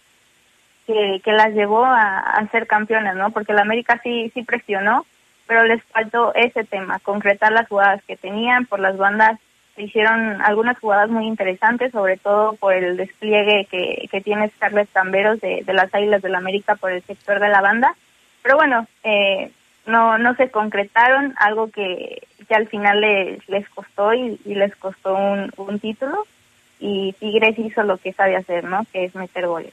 que, 0.87 1.23
que 1.25 1.33
las 1.33 1.55
llevó 1.55 1.87
a, 1.87 2.19
a, 2.19 2.47
ser 2.49 2.67
campeonas, 2.67 3.17
¿no? 3.17 3.31
Porque 3.31 3.55
la 3.55 3.63
América 3.63 3.99
sí, 4.05 4.31
sí 4.35 4.43
presionó, 4.43 5.07
pero 5.47 5.65
les 5.65 5.83
faltó 5.85 6.35
ese 6.35 6.65
tema, 6.65 6.99
concretar 6.99 7.51
las 7.51 7.67
jugadas 7.67 8.05
que 8.07 8.19
tenían 8.19 8.67
por 8.67 8.79
las 8.79 8.99
bandas. 8.99 9.41
Se 9.75 9.85
hicieron 9.85 10.43
algunas 10.43 10.79
jugadas 10.81 11.09
muy 11.09 11.27
interesantes, 11.27 11.93
sobre 11.93 12.19
todo 12.19 12.57
por 12.57 12.75
el 12.75 12.99
despliegue 12.99 13.67
que, 13.71 14.07
que 14.11 14.21
tiene 14.21 14.51
Scarlett 14.51 14.93
Camberos 14.93 15.41
de, 15.41 15.63
de 15.65 15.73
las 15.73 15.95
Águilas 15.95 16.21
del 16.21 16.33
la 16.33 16.39
América 16.39 16.75
por 16.75 16.91
el 16.93 17.03
sector 17.05 17.41
de 17.41 17.49
la 17.49 17.63
banda. 17.63 17.95
Pero 18.43 18.57
bueno, 18.57 18.87
eh, 19.03 19.51
no, 19.87 20.19
no 20.19 20.35
se 20.35 20.51
concretaron, 20.51 21.35
algo 21.39 21.71
que, 21.71 22.27
que 22.49 22.55
al 22.55 22.69
final 22.69 23.01
les, 23.01 23.49
les 23.49 23.69
costó 23.71 24.13
y, 24.15 24.39
les 24.45 24.75
costó 24.77 25.15
un, 25.15 25.53
un 25.57 25.79
título. 25.79 26.27
Y 26.79 27.15
Tigres 27.15 27.59
hizo 27.59 27.83
lo 27.83 27.97
que 27.97 28.13
sabe 28.13 28.37
hacer, 28.37 28.65
¿no? 28.65 28.85
Que 28.93 29.05
es 29.07 29.15
meter 29.15 29.47
goles. 29.47 29.73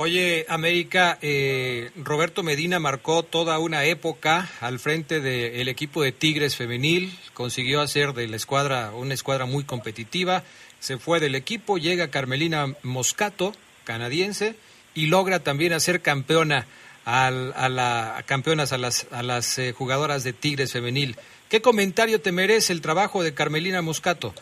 Oye, 0.00 0.46
América, 0.48 1.18
eh, 1.22 1.90
Roberto 1.96 2.44
Medina 2.44 2.78
marcó 2.78 3.24
toda 3.24 3.58
una 3.58 3.84
época 3.84 4.48
al 4.60 4.78
frente 4.78 5.20
del 5.20 5.66
equipo 5.66 6.02
de 6.02 6.12
Tigres 6.12 6.54
femenil, 6.54 7.12
consiguió 7.34 7.80
hacer 7.80 8.12
de 8.12 8.28
la 8.28 8.36
escuadra 8.36 8.92
una 8.92 9.14
escuadra 9.14 9.44
muy 9.44 9.64
competitiva, 9.64 10.44
se 10.78 10.98
fue 10.98 11.18
del 11.18 11.34
equipo, 11.34 11.78
llega 11.78 12.12
Carmelina 12.12 12.66
Moscato, 12.84 13.52
canadiense, 13.82 14.54
y 14.94 15.06
logra 15.06 15.40
también 15.40 15.72
hacer 15.72 16.00
campeona 16.00 16.66
a, 17.08 18.16
a 18.18 18.22
campeonas 18.24 18.72
a 18.72 18.78
las, 18.78 19.10
a 19.12 19.22
las 19.22 19.58
eh, 19.58 19.72
jugadoras 19.72 20.24
de 20.24 20.32
Tigres 20.32 20.72
femenil. 20.72 21.16
¿Qué 21.48 21.62
comentario 21.62 22.20
te 22.20 22.32
merece 22.32 22.72
el 22.72 22.82
trabajo 22.82 23.22
de 23.22 23.34
Carmelina 23.34 23.80
Moscato? 23.80 24.34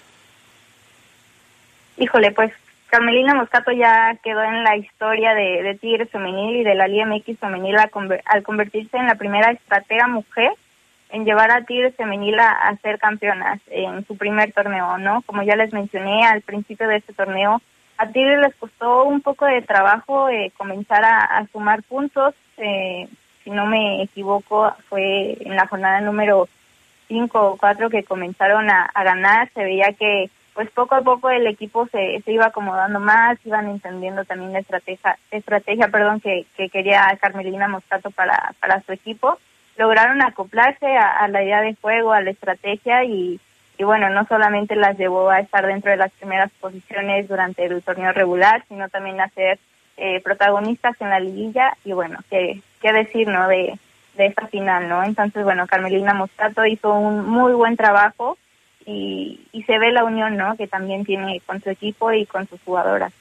Híjole, 1.96 2.32
pues 2.32 2.52
Carmelina 2.88 3.34
Moscato 3.34 3.72
ya 3.72 4.18
quedó 4.22 4.42
en 4.42 4.64
la 4.64 4.76
historia 4.76 5.34
de, 5.34 5.78
Tigres 5.80 6.10
Femenil 6.10 6.56
y 6.56 6.64
de 6.64 6.74
la 6.74 6.88
Liga 6.88 7.06
MX 7.06 7.38
Femenil 7.38 7.76
al 7.78 8.42
convertirse 8.42 8.96
en 8.96 9.06
la 9.06 9.14
primera 9.14 9.50
estratega 9.52 10.08
mujer 10.08 10.50
en 11.10 11.24
llevar 11.24 11.50
a 11.50 11.64
Tigres 11.64 11.94
Femenil 11.96 12.38
a, 12.38 12.76
ser 12.82 12.98
campeonas 12.98 13.60
en 13.68 14.06
su 14.06 14.16
primer 14.16 14.52
torneo, 14.52 14.98
¿no? 14.98 15.22
Como 15.22 15.42
ya 15.42 15.56
les 15.56 15.72
mencioné 15.72 16.26
al 16.26 16.42
principio 16.42 16.88
de 16.88 16.96
este 16.96 17.12
torneo, 17.12 17.60
a 17.98 18.08
Tigres 18.08 18.40
les 18.40 18.54
costó 18.56 19.04
un 19.04 19.20
poco 19.20 19.46
de 19.46 19.62
trabajo 19.62 20.28
eh, 20.28 20.52
comenzar 20.56 21.04
a, 21.04 21.46
sumar 21.52 21.82
puntos. 21.84 22.34
Eh, 22.56 23.08
si 23.44 23.50
no 23.50 23.66
me 23.66 24.02
equivoco, 24.02 24.74
fue 24.88 25.36
en 25.40 25.54
la 25.54 25.66
jornada 25.66 26.00
número 26.00 26.48
5 27.08 27.40
o 27.40 27.56
4 27.56 27.90
que 27.90 28.02
comenzaron 28.02 28.68
a, 28.70 28.90
ganar. 28.94 29.48
Se 29.54 29.62
veía 29.62 29.92
que 29.92 30.30
pues 30.54 30.70
poco 30.70 30.94
a 30.94 31.02
poco 31.02 31.28
el 31.30 31.46
equipo 31.46 31.86
se, 31.88 32.22
se 32.22 32.32
iba 32.32 32.46
acomodando 32.46 32.98
más, 32.98 33.38
iban 33.44 33.68
entendiendo 33.68 34.24
también 34.24 34.54
la 34.54 34.60
estrategia, 34.60 35.18
estrategia 35.30 35.88
perdón, 35.88 36.20
que, 36.20 36.46
que 36.56 36.70
quería 36.70 37.16
Carmelina 37.20 37.68
Moscato 37.68 38.10
para, 38.10 38.54
para 38.58 38.80
su 38.82 38.92
equipo. 38.92 39.38
Lograron 39.76 40.22
acoplarse 40.22 40.86
a, 40.96 41.18
a 41.18 41.28
la 41.28 41.44
idea 41.44 41.60
de 41.60 41.76
juego, 41.80 42.12
a 42.12 42.22
la 42.22 42.30
estrategia 42.30 43.04
y, 43.04 43.38
y 43.78 43.84
bueno, 43.84 44.08
no 44.10 44.26
solamente 44.26 44.74
las 44.74 44.98
llevó 44.98 45.28
a 45.28 45.40
estar 45.40 45.66
dentro 45.66 45.90
de 45.90 45.98
las 45.98 46.10
primeras 46.12 46.50
posiciones 46.60 47.28
durante 47.28 47.66
el 47.66 47.82
torneo 47.82 48.12
regular, 48.12 48.64
sino 48.68 48.88
también 48.88 49.20
a 49.20 49.28
ser 49.28 49.58
eh, 49.96 50.20
protagonistas 50.22 50.94
en 51.00 51.10
la 51.10 51.20
liguilla 51.20 51.76
y 51.84 51.92
bueno, 51.92 52.18
qué, 52.30 52.60
qué 52.80 52.92
decir, 52.92 53.28
¿no? 53.28 53.48
De, 53.48 53.78
de 54.16 54.26
esta 54.26 54.46
final, 54.48 54.88
¿no? 54.88 55.04
Entonces, 55.04 55.44
bueno, 55.44 55.66
Carmelina 55.66 56.14
Moscato 56.14 56.64
hizo 56.66 56.92
un 56.92 57.28
muy 57.28 57.52
buen 57.52 57.76
trabajo 57.76 58.38
y, 58.84 59.40
y, 59.52 59.62
se 59.64 59.78
ve 59.78 59.90
la 59.90 60.04
unión 60.04 60.36
¿no? 60.36 60.56
que 60.56 60.68
también 60.68 61.04
tiene 61.04 61.42
con 61.44 61.60
su 61.62 61.70
equipo 61.70 62.12
y 62.12 62.24
con 62.24 62.48
sus 62.48 62.60
jugadoras. 62.62 63.12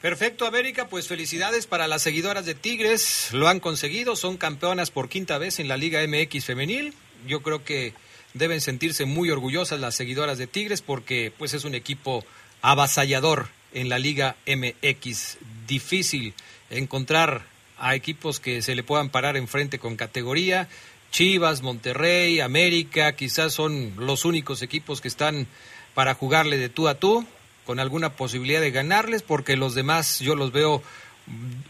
Perfecto, 0.00 0.46
América, 0.46 0.86
pues 0.88 1.08
felicidades 1.08 1.66
para 1.66 1.88
las 1.88 2.02
seguidoras 2.02 2.44
de 2.44 2.54
Tigres, 2.54 3.30
lo 3.32 3.48
han 3.48 3.58
conseguido, 3.58 4.16
son 4.16 4.36
campeonas 4.36 4.90
por 4.90 5.08
quinta 5.08 5.38
vez 5.38 5.58
en 5.58 5.68
la 5.68 5.78
Liga 5.78 6.00
MX 6.06 6.44
femenil. 6.44 6.94
Yo 7.26 7.40
creo 7.42 7.64
que 7.64 7.94
deben 8.34 8.60
sentirse 8.60 9.06
muy 9.06 9.30
orgullosas 9.30 9.80
las 9.80 9.94
seguidoras 9.94 10.36
de 10.36 10.46
Tigres 10.46 10.82
porque 10.82 11.32
pues 11.38 11.54
es 11.54 11.64
un 11.64 11.74
equipo 11.74 12.22
avasallador 12.60 13.48
en 13.74 13.88
la 13.88 13.98
Liga 13.98 14.36
MX. 14.46 15.38
Difícil 15.66 16.34
encontrar 16.70 17.42
a 17.78 17.94
equipos 17.94 18.40
que 18.40 18.62
se 18.62 18.74
le 18.74 18.82
puedan 18.82 19.10
parar 19.10 19.36
enfrente 19.36 19.78
con 19.78 19.96
categoría. 19.96 20.68
Chivas, 21.10 21.62
Monterrey, 21.62 22.40
América, 22.40 23.14
quizás 23.14 23.54
son 23.54 23.92
los 23.98 24.24
únicos 24.24 24.62
equipos 24.62 25.00
que 25.00 25.08
están 25.08 25.46
para 25.94 26.14
jugarle 26.14 26.58
de 26.58 26.68
tú 26.68 26.88
a 26.88 26.96
tú, 26.96 27.24
con 27.64 27.78
alguna 27.78 28.14
posibilidad 28.14 28.60
de 28.60 28.70
ganarles, 28.70 29.22
porque 29.22 29.56
los 29.56 29.74
demás 29.74 30.18
yo 30.20 30.34
los 30.34 30.52
veo 30.52 30.82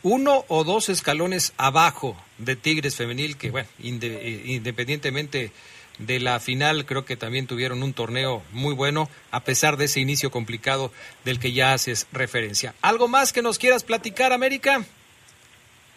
uno 0.02 0.44
o 0.48 0.64
dos 0.64 0.88
escalones 0.88 1.52
abajo 1.56 2.16
de 2.38 2.56
Tigres 2.56 2.96
Femenil, 2.96 3.36
que 3.36 3.50
bueno, 3.50 3.68
independientemente 3.78 5.52
de 5.98 6.20
la 6.20 6.40
final, 6.40 6.86
creo 6.86 7.04
que 7.04 7.16
también 7.16 7.46
tuvieron 7.46 7.82
un 7.82 7.92
torneo 7.92 8.42
muy 8.52 8.74
bueno, 8.74 9.08
a 9.30 9.40
pesar 9.40 9.76
de 9.76 9.86
ese 9.86 10.00
inicio 10.00 10.30
complicado 10.30 10.90
del 11.24 11.38
que 11.38 11.52
ya 11.52 11.72
haces 11.72 12.08
referencia. 12.12 12.74
¿Algo 12.82 13.08
más 13.08 13.32
que 13.32 13.42
nos 13.42 13.58
quieras 13.58 13.84
platicar, 13.84 14.32
América? 14.32 14.80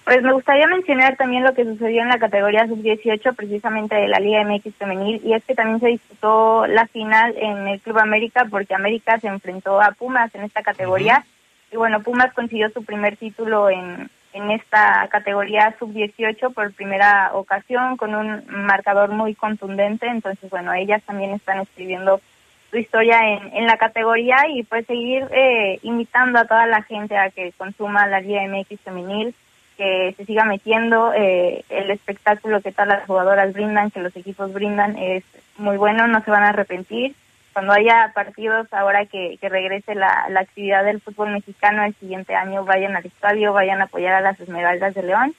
Pues 0.05 0.21
me 0.21 0.31
gustaría 0.31 0.67
mencionar 0.67 1.17
también 1.17 1.43
lo 1.43 1.53
que 1.53 1.65
sucedió 1.65 2.01
en 2.01 2.07
la 2.07 2.17
categoría 2.17 2.65
sub-18, 2.65 3.36
precisamente 3.36 3.95
de 3.95 4.07
la 4.07 4.19
Liga 4.19 4.41
MX 4.43 4.75
femenil, 4.75 5.19
y 5.21 5.33
es 5.33 5.43
que 5.43 5.53
también 5.53 5.81
se 5.81 5.88
disputó 5.88 6.65
la 6.65 6.88
final 6.88 7.36
en 7.38 7.67
el 7.67 7.81
Club 7.81 7.99
América, 7.99 8.47
porque 8.49 8.73
América 8.73 9.19
se 9.19 9.27
enfrentó 9.27 9.81
a 9.81 9.91
Pumas 9.91 10.33
en 10.33 10.43
esta 10.43 10.62
categoría, 10.62 11.25
uh 11.25 11.29
-huh. 11.29 11.73
y 11.73 11.77
bueno, 11.77 12.01
Pumas 12.03 12.33
consiguió 12.33 12.69
su 12.69 12.86
primer 12.86 13.17
título 13.17 13.69
en, 13.69 14.10
en 14.38 14.52
esta 14.52 15.08
categoría 15.10 15.76
sub-18 15.80 16.54
por 16.54 16.73
primera 16.73 17.32
ocasión, 17.34 17.97
con 17.97 18.15
un 18.15 18.43
marcador 18.47 19.10
muy 19.10 19.36
contundente, 19.36 20.08
entonces 20.08 20.50
bueno, 20.50 20.73
ellas 20.73 21.02
también 21.04 21.32
están 21.32 21.60
escribiendo 21.60 22.21
su 22.69 22.78
historia 22.78 23.19
en, 23.34 23.56
en 23.56 23.65
la 23.65 23.78
categoría 23.78 24.38
y 24.50 24.63
pues 24.63 24.86
seguir 24.86 25.28
eh, 25.32 25.80
invitando 25.84 26.39
a 26.39 26.45
toda 26.45 26.67
la 26.67 26.84
gente 26.84 27.17
a 27.17 27.30
que 27.30 27.52
consuma 27.58 28.08
la 28.08 28.19
Liga 28.19 28.41
MX 28.47 28.80
femenil, 28.82 29.34
que 29.78 30.13
se 30.17 30.26
siga 30.26 30.43
metiendo 30.43 31.13
eh, 31.13 31.63
el 31.69 31.91
espectáculo 31.91 32.62
que 32.62 32.71
todas 32.71 32.88
las 32.88 33.06
jugadoras 33.06 33.54
brindan, 33.54 33.91
que 33.91 34.02
los 34.02 34.15
equipos 34.15 34.52
brindan, 34.54 34.97
es 34.97 35.23
muy 35.58 35.78
bueno, 35.78 36.08
no 36.08 36.23
se 36.23 36.32
van 36.32 36.43
a 36.43 36.50
arrepentir. 36.50 37.15
Cuando 37.58 37.74
haya 37.74 38.12
partidos, 38.13 38.72
ahora 38.72 39.08
que, 39.08 39.39
que 39.41 39.50
regrese 39.50 39.96
la, 39.96 40.28
la 40.30 40.41
actividad 40.41 40.86
del 40.86 41.02
fútbol 41.02 41.32
mexicano 41.32 41.84
el 41.84 41.96
siguiente 41.96 42.36
año, 42.36 42.63
vayan 42.63 42.96
al 42.96 43.04
estadio, 43.04 43.52
vayan 43.52 43.82
a 43.82 43.86
apoyar 43.86 44.13
a 44.13 44.22
las 44.22 44.39
Esmeraldas 44.39 44.93
de 44.93 45.02
León, 45.02 45.34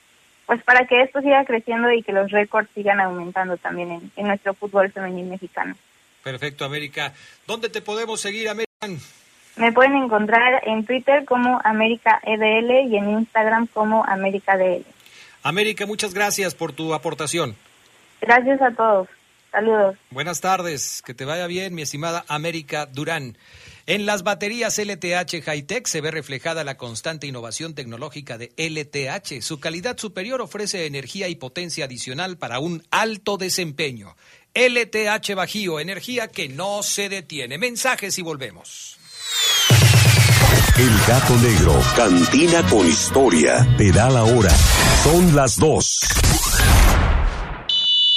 pues 0.45 0.61
para 0.65 0.85
que 0.89 1.01
esto 1.01 1.21
siga 1.21 1.45
creciendo 1.45 1.93
y 1.93 2.03
que 2.03 2.11
los 2.11 2.33
récords 2.33 2.69
sigan 2.75 2.99
aumentando 2.99 3.57
también 3.57 3.93
en, 3.93 4.11
en 4.17 4.27
nuestro 4.27 4.53
fútbol 4.55 4.91
femenil 4.91 5.27
mexicano. 5.27 5.77
Perfecto, 6.25 6.65
América. 6.65 7.13
¿Dónde 7.47 7.69
te 7.69 7.83
podemos 7.83 8.21
seguir, 8.21 8.49
América? 8.49 8.67
Me 9.55 9.71
pueden 9.71 9.95
encontrar 9.95 10.61
en 10.67 10.85
Twitter 10.85 11.25
como 11.25 11.61
América 11.63 12.21
EDL 12.25 12.89
y 12.91 12.97
en 12.97 13.11
Instagram 13.11 13.69
como 13.69 14.05
América 14.05 14.57
DL. 14.57 14.85
América, 15.45 15.87
muchas 15.87 16.13
gracias 16.15 16.57
por 16.57 16.73
tu 16.73 16.95
aportación. 16.95 17.55
Gracias 18.21 18.61
a 18.61 18.73
todos. 18.73 19.07
Saludos. 19.51 19.97
Buenas 20.11 20.41
tardes, 20.41 21.03
que 21.05 21.15
te 21.15 21.25
vaya 21.25 21.47
bien, 21.47 21.75
mi 21.75 21.83
estimada 21.83 22.25
América 22.29 22.87
Durán. 22.87 23.39
En 23.87 24.05
las 24.05 24.23
baterías 24.23 24.79
LTH 24.79 25.43
Hightech 25.43 25.87
se 25.87 26.03
ve 26.03 26.11
reflejada 26.11 26.63
la 26.63 26.77
constante 26.77 27.27
innovación 27.27 27.75
tecnológica 27.75 28.37
de 28.37 28.53
LTH. 28.59 29.41
Su 29.41 29.61
calidad 29.61 29.97
superior 29.97 30.43
ofrece 30.43 30.85
energía 30.85 31.29
y 31.29 31.37
potencia 31.37 31.87
adicional 31.87 32.37
para 32.37 32.59
un 32.59 32.83
alto 32.91 33.39
desempeño. 33.39 34.15
LTH 34.55 35.35
Bajío, 35.35 35.81
energía 35.81 36.29
que 36.29 36.51
no 36.51 36.83
se 36.83 37.09
detiene. 37.09 37.57
Mensajes 37.57 38.19
y 38.19 38.23
volvemos. 38.23 38.99
El 40.77 40.97
gato 41.09 41.37
negro, 41.39 41.83
cantina 41.97 42.63
con 42.69 42.87
historia, 42.87 43.67
te 43.79 43.91
da 43.91 44.11
la 44.11 44.25
hora. 44.25 44.51
Son 45.03 45.35
las 45.35 45.57
dos. 45.57 45.99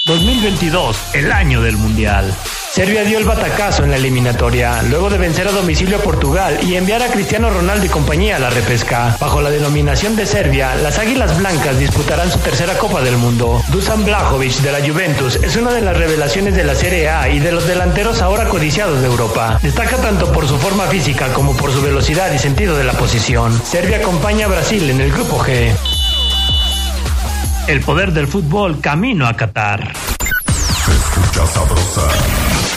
2022, 0.06 0.98
el 1.14 1.32
año 1.32 1.62
del 1.62 1.78
Mundial. 1.78 2.36
Serbia 2.72 3.04
dio 3.04 3.18
el 3.18 3.26
batacazo 3.26 3.84
en 3.84 3.92
la 3.92 3.98
eliminatoria, 3.98 4.82
luego 4.84 5.10
de 5.10 5.18
vencer 5.18 5.48
a 5.48 5.52
domicilio 5.52 5.98
a 5.98 6.02
Portugal 6.02 6.58
y 6.64 6.76
enviar 6.76 7.04
a 7.04 7.12
Cristiano 7.12 7.50
Ronaldo 7.50 7.86
y 7.86 7.90
compañía 7.90 8.38
a 8.38 8.40
la 8.40 8.50
repesca. 8.50 9.16
Bajo 9.20 9.42
la 9.42 9.52
denominación 9.52 10.16
de 10.16 10.26
Serbia, 10.26 10.74
las 10.76 10.98
Águilas 10.98 11.38
Blancas 11.38 11.78
disputarán 11.78 12.32
su 12.32 12.40
tercera 12.40 12.78
Copa 12.78 13.02
del 13.02 13.18
Mundo. 13.18 13.62
Dusan 13.68 14.04
Blajovic 14.04 14.62
de 14.62 14.72
la 14.72 14.80
Juventus 14.80 15.36
es 15.36 15.56
una 15.56 15.74
de 15.74 15.82
las 15.82 15.98
revelaciones 15.98 16.56
de 16.56 16.64
la 16.64 16.76
Serie 16.76 17.10
A 17.10 17.30
y 17.30 17.40
de 17.40 17.52
los 17.52 17.68
delanteros 17.68 18.22
ahora 18.22 18.48
codiciados 18.48 19.02
de 19.02 19.08
Europa. 19.08 19.60
Destaca 19.62 19.98
tanto 19.98 20.32
por 20.32 20.48
su 20.48 20.58
forma 20.58 20.88
física 20.88 21.32
como 21.34 21.56
por 21.56 21.72
su 21.72 21.82
velocidad 21.82 22.34
y 22.34 22.40
sentido 22.40 22.78
de 22.78 22.86
la 22.86 22.94
posición. 22.94 23.62
Serbia 23.64 23.98
acompaña 23.98 24.46
a 24.46 24.50
Brasil 24.50 24.90
en 24.90 25.02
el 25.02 25.12
grupo 25.12 25.38
G. 25.38 25.76
El 27.68 27.82
poder 27.82 28.12
del 28.12 28.28
fútbol 28.28 28.82
camino 28.82 29.28
a 29.28 29.36
Qatar. 29.36 29.94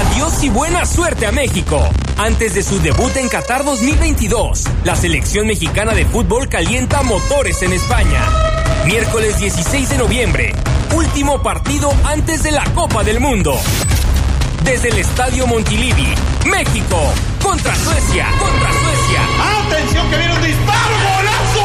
Adiós 0.00 0.42
y 0.42 0.48
buena 0.48 0.86
suerte 0.86 1.26
a 1.26 1.32
México. 1.32 1.78
Antes 2.16 2.54
de 2.54 2.62
su 2.62 2.80
debut 2.80 3.14
en 3.16 3.28
Qatar 3.28 3.66
2022, 3.66 4.64
la 4.82 4.96
selección 4.96 5.46
mexicana 5.46 5.92
de 5.92 6.06
fútbol 6.06 6.48
calienta 6.48 7.02
motores 7.02 7.60
en 7.60 7.74
España. 7.74 8.22
Miércoles 8.86 9.38
16 9.38 9.90
de 9.90 9.98
noviembre, 9.98 10.54
último 10.94 11.42
partido 11.42 11.92
antes 12.04 12.42
de 12.42 12.50
la 12.50 12.64
Copa 12.72 13.04
del 13.04 13.20
Mundo. 13.20 13.60
Desde 14.64 14.88
el 14.88 14.96
Estadio 14.96 15.46
Montilivi, 15.46 16.14
México, 16.46 16.98
contra 17.42 17.74
Suecia, 17.76 18.26
contra 18.38 18.70
Suecia. 18.72 19.20
¡Atención 19.66 20.10
que 20.10 20.16
viene 20.16 20.34
un 20.34 20.42
disparo! 20.42 20.94
¡Golazo! 20.96 21.59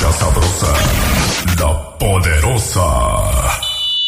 Escucha 0.00 0.12
sabrosa, 0.12 0.74
la 1.58 1.98
poderosa. 1.98 2.80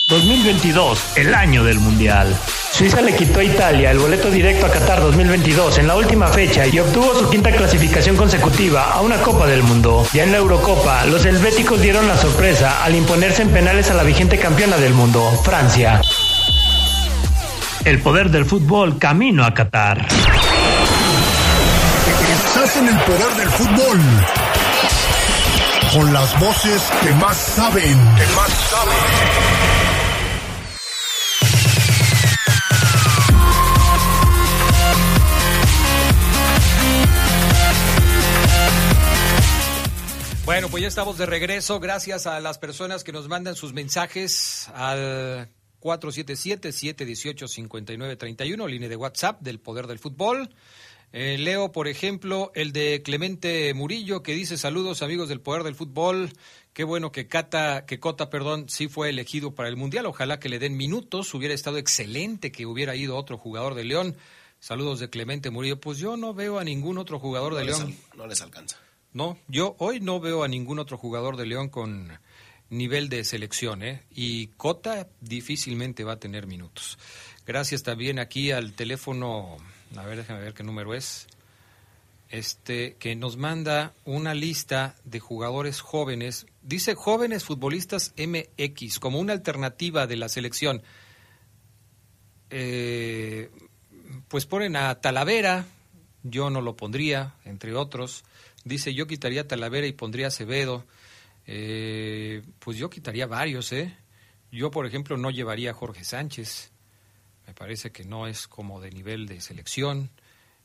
2022, 0.08 1.16
el 1.16 1.34
año 1.34 1.64
del 1.64 1.80
Mundial. 1.80 2.34
Suiza 2.72 3.02
le 3.02 3.14
quitó 3.14 3.40
a 3.40 3.44
Italia 3.44 3.90
el 3.90 3.98
boleto 3.98 4.30
directo 4.30 4.66
a 4.66 4.70
Qatar 4.70 5.00
2022 5.00 5.78
en 5.78 5.86
la 5.86 5.96
última 5.96 6.28
fecha 6.28 6.66
y 6.66 6.78
obtuvo 6.78 7.14
su 7.14 7.28
quinta 7.28 7.50
clasificación 7.50 8.16
consecutiva 8.16 8.92
a 8.92 9.00
una 9.02 9.18
Copa 9.18 9.46
del 9.46 9.62
Mundo. 9.62 10.06
Ya 10.12 10.24
en 10.24 10.32
la 10.32 10.38
Eurocopa, 10.38 11.04
los 11.06 11.24
helvéticos 11.26 11.80
dieron 11.80 12.08
la 12.08 12.16
sorpresa 12.16 12.82
al 12.84 12.94
imponerse 12.94 13.42
en 13.42 13.50
penales 13.50 13.90
a 13.90 13.94
la 13.94 14.02
vigente 14.02 14.38
campeona 14.38 14.78
del 14.78 14.94
mundo, 14.94 15.30
Francia. 15.44 16.00
El 17.84 18.00
poder 18.00 18.30
del 18.30 18.46
fútbol 18.46 18.98
camino 18.98 19.44
a 19.44 19.52
Qatar. 19.52 20.06
Estás 22.32 22.76
en 22.76 22.88
el 22.88 22.98
poder 23.00 23.36
del 23.36 23.48
fútbol. 23.50 24.00
Con 25.92 26.10
las 26.10 26.40
voces 26.40 26.82
que 27.02 27.10
más 27.12 27.36
saben. 27.36 27.98
Que 28.16 28.26
más 28.34 28.50
saben. 28.70 28.96
Bueno, 40.46 40.70
pues 40.70 40.80
ya 40.80 40.88
estamos 40.88 41.18
de 41.18 41.26
regreso. 41.26 41.78
Gracias 41.78 42.26
a 42.26 42.40
las 42.40 42.56
personas 42.56 43.04
que 43.04 43.12
nos 43.12 43.28
mandan 43.28 43.54
sus 43.54 43.74
mensajes 43.74 44.70
al 44.74 45.50
477-718-5931, 45.82 48.66
línea 48.66 48.88
de 48.88 48.96
WhatsApp 48.96 49.42
del 49.42 49.60
Poder 49.60 49.86
del 49.86 49.98
Fútbol. 49.98 50.48
Eh, 51.14 51.36
leo, 51.38 51.72
por 51.72 51.88
ejemplo, 51.88 52.50
el 52.54 52.72
de 52.72 53.02
Clemente 53.02 53.72
Murillo 53.74 54.22
que 54.22 54.34
dice 54.34 54.56
saludos 54.56 55.02
amigos 55.02 55.28
del 55.28 55.40
poder 55.40 55.62
del 55.62 55.74
fútbol. 55.74 56.32
Qué 56.72 56.84
bueno 56.84 57.12
que 57.12 57.28
Cata, 57.28 57.84
que 57.84 58.00
Cota, 58.00 58.30
perdón, 58.30 58.70
sí 58.70 58.88
fue 58.88 59.10
elegido 59.10 59.54
para 59.54 59.68
el 59.68 59.76
mundial. 59.76 60.06
Ojalá 60.06 60.40
que 60.40 60.48
le 60.48 60.58
den 60.58 60.76
minutos. 60.76 61.34
Hubiera 61.34 61.54
estado 61.54 61.76
excelente 61.76 62.50
que 62.50 62.64
hubiera 62.64 62.96
ido 62.96 63.16
otro 63.16 63.36
jugador 63.36 63.74
de 63.74 63.84
León. 63.84 64.16
Saludos 64.58 65.00
de 65.00 65.10
Clemente 65.10 65.50
Murillo. 65.50 65.78
Pues 65.80 65.98
yo 65.98 66.16
no 66.16 66.32
veo 66.32 66.58
a 66.58 66.64
ningún 66.64 66.96
otro 66.96 67.18
jugador 67.18 67.54
de 67.56 67.60
No 67.60 67.66
León. 67.66 67.82
al- 68.12 68.18
no 68.18 68.26
les 68.26 68.40
alcanza. 68.40 68.78
No, 69.12 69.36
yo 69.48 69.76
hoy 69.78 70.00
no 70.00 70.18
veo 70.20 70.42
a 70.44 70.48
ningún 70.48 70.78
otro 70.78 70.96
jugador 70.96 71.36
de 71.36 71.44
León 71.44 71.68
con 71.68 72.10
nivel 72.70 73.10
de 73.10 73.24
selección, 73.24 73.82
¿eh? 73.82 74.00
Y 74.10 74.46
Cota 74.56 75.08
difícilmente 75.20 76.04
va 76.04 76.12
a 76.14 76.18
tener 76.18 76.46
minutos. 76.46 76.98
Gracias 77.44 77.82
también 77.82 78.18
aquí 78.18 78.50
al 78.52 78.72
teléfono, 78.72 79.58
a 79.96 80.06
ver, 80.06 80.18
déjame 80.18 80.40
ver 80.40 80.54
qué 80.54 80.62
número 80.62 80.94
es, 80.94 81.26
este, 82.30 82.96
que 82.98 83.14
nos 83.14 83.36
manda 83.36 83.92
una 84.04 84.34
lista 84.34 84.96
de 85.04 85.20
jugadores 85.20 85.80
jóvenes, 85.80 86.46
dice 86.62 86.94
jóvenes 86.94 87.44
futbolistas 87.44 88.14
MX, 88.16 88.98
como 88.98 89.18
una 89.18 89.34
alternativa 89.34 90.06
de 90.06 90.16
la 90.16 90.28
selección. 90.28 90.82
Eh, 92.50 93.50
pues 94.28 94.46
ponen 94.46 94.76
a 94.76 94.94
Talavera, 95.00 95.66
yo 96.22 96.50
no 96.50 96.60
lo 96.60 96.76
pondría, 96.76 97.34
entre 97.44 97.74
otros. 97.74 98.24
Dice, 98.64 98.94
yo 98.94 99.06
quitaría 99.06 99.46
Talavera 99.46 99.86
y 99.86 99.92
pondría 99.92 100.28
Acevedo. 100.28 100.86
Eh, 101.46 102.42
pues 102.60 102.78
yo 102.78 102.88
quitaría 102.88 103.26
varios, 103.26 103.72
¿eh? 103.72 103.96
Yo, 104.50 104.70
por 104.70 104.86
ejemplo, 104.86 105.16
no 105.16 105.30
llevaría 105.30 105.70
a 105.72 105.74
Jorge 105.74 106.04
Sánchez. 106.04 106.71
Me 107.46 107.54
parece 107.54 107.90
que 107.92 108.04
no 108.04 108.26
es 108.26 108.46
como 108.46 108.80
de 108.80 108.90
nivel 108.90 109.26
de 109.26 109.40
selección. 109.40 110.10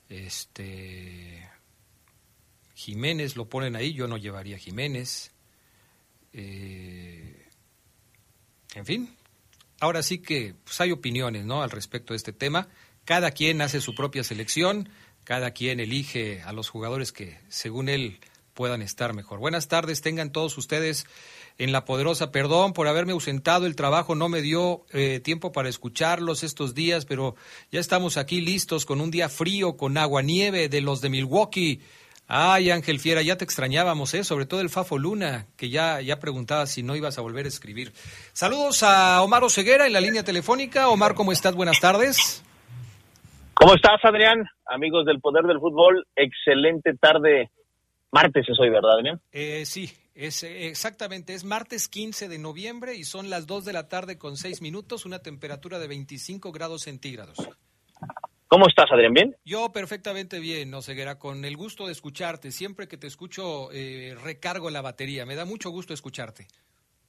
Este 0.10 1.50
Jiménez 2.76 3.36
lo 3.36 3.50
ponen 3.50 3.76
ahí, 3.76 3.94
yo 3.94 4.08
no 4.08 4.18
llevaría 4.18 4.58
Jiménez. 4.58 5.32
Eh, 6.34 7.48
en 8.76 8.86
fin, 8.86 9.16
ahora 9.80 10.04
sí 10.04 10.20
que 10.20 10.54
pues, 10.64 10.80
hay 10.80 10.92
opiniones 10.92 11.46
¿no? 11.46 11.64
al 11.64 11.72
respecto 11.72 12.14
de 12.14 12.18
este 12.18 12.34
tema. 12.34 12.68
Cada 13.06 13.32
quien 13.32 13.62
hace 13.62 13.82
su 13.82 13.96
propia 13.96 14.24
selección, 14.24 14.90
cada 15.24 15.52
quien 15.52 15.80
elige 15.80 16.42
a 16.44 16.54
los 16.54 16.70
jugadores 16.70 17.12
que, 17.12 17.40
según 17.50 17.90
él, 17.90 18.20
puedan 18.58 18.82
estar 18.82 19.14
mejor. 19.14 19.38
Buenas 19.38 19.68
tardes, 19.68 20.02
tengan 20.02 20.32
todos 20.32 20.58
ustedes 20.58 21.06
en 21.60 21.72
la 21.72 21.86
poderosa. 21.86 22.32
Perdón 22.32 22.74
por 22.74 22.88
haberme 22.88 23.14
ausentado, 23.14 23.68
el 23.68 23.76
trabajo 23.76 24.16
no 24.16 24.30
me 24.30 24.42
dio 24.42 24.84
eh, 24.92 25.20
tiempo 25.20 25.52
para 25.52 25.70
escucharlos 25.70 26.42
estos 26.42 26.74
días, 26.74 27.06
pero 27.06 27.36
ya 27.72 27.80
estamos 27.80 28.18
aquí 28.18 28.42
listos 28.42 28.88
con 28.88 29.00
un 29.00 29.12
día 29.12 29.30
frío, 29.30 29.78
con 29.78 29.96
agua 29.96 30.24
nieve 30.24 30.70
de 30.70 30.82
los 30.82 31.02
de 31.02 31.10
Milwaukee. 31.10 31.82
Ay, 32.28 32.72
Ángel 32.72 33.00
Fiera, 33.00 33.22
ya 33.22 33.38
te 33.38 33.46
extrañábamos, 33.46 34.16
¿eh? 34.16 34.24
sobre 34.24 34.48
todo 34.48 34.60
el 34.62 34.72
Fafo 34.72 34.98
Luna, 34.98 35.46
que 35.56 35.70
ya, 35.70 36.02
ya 36.02 36.20
preguntaba 36.20 36.66
si 36.66 36.82
no 36.82 36.96
ibas 36.96 37.20
a 37.20 37.22
volver 37.22 37.46
a 37.46 37.50
escribir. 37.50 37.94
Saludos 38.34 38.82
a 38.82 39.22
Omar 39.22 39.44
Oseguera 39.44 39.86
en 39.86 39.94
la 39.94 40.02
línea 40.02 40.24
telefónica. 40.24 40.90
Omar, 40.90 41.14
¿cómo 41.14 41.32
estás? 41.32 41.54
Buenas 41.54 41.80
tardes. 41.80 42.44
¿Cómo 43.54 43.76
estás, 43.76 44.04
Adrián? 44.04 44.50
Amigos 44.66 45.06
del 45.06 45.22
Poder 45.22 45.46
del 45.46 45.60
Fútbol, 45.60 46.06
excelente 46.16 46.96
tarde. 46.96 47.52
Martes 48.12 48.46
es 48.48 48.60
hoy, 48.60 48.70
¿verdad, 48.70 48.98
Adrián? 48.98 49.22
Eh, 49.32 49.66
sí, 49.66 49.92
es 50.16 50.44
eh, 50.44 50.68
exactamente, 50.68 51.34
es 51.34 51.44
martes 51.44 51.88
15 51.88 52.30
de 52.30 52.38
noviembre 52.40 52.96
y 52.96 53.04
son 53.04 53.30
las 53.30 53.48
2 53.48 53.66
de 53.66 53.74
la 53.74 53.88
tarde 53.88 54.18
con 54.18 54.38
6 54.38 54.62
minutos, 54.62 55.06
una 55.06 55.20
temperatura 55.20 55.78
de 55.78 55.88
25 55.88 56.52
grados 56.52 56.84
centígrados. 56.84 57.38
¿Cómo 58.48 58.66
estás, 58.68 58.86
Adrián? 58.92 59.14
¿Bien? 59.14 59.36
Yo 59.44 59.74
perfectamente 59.74 60.40
bien, 60.40 60.74
Oseguera, 60.74 61.20
con 61.20 61.44
el 61.44 61.58
gusto 61.58 61.86
de 61.86 61.92
escucharte. 61.92 62.52
Siempre 62.52 62.88
que 62.88 62.96
te 62.96 63.08
escucho, 63.08 63.70
eh, 63.74 64.16
recargo 64.24 64.70
la 64.70 64.82
batería. 64.82 65.26
Me 65.26 65.36
da 65.36 65.44
mucho 65.44 65.70
gusto 65.70 65.94
escucharte. 65.94 66.48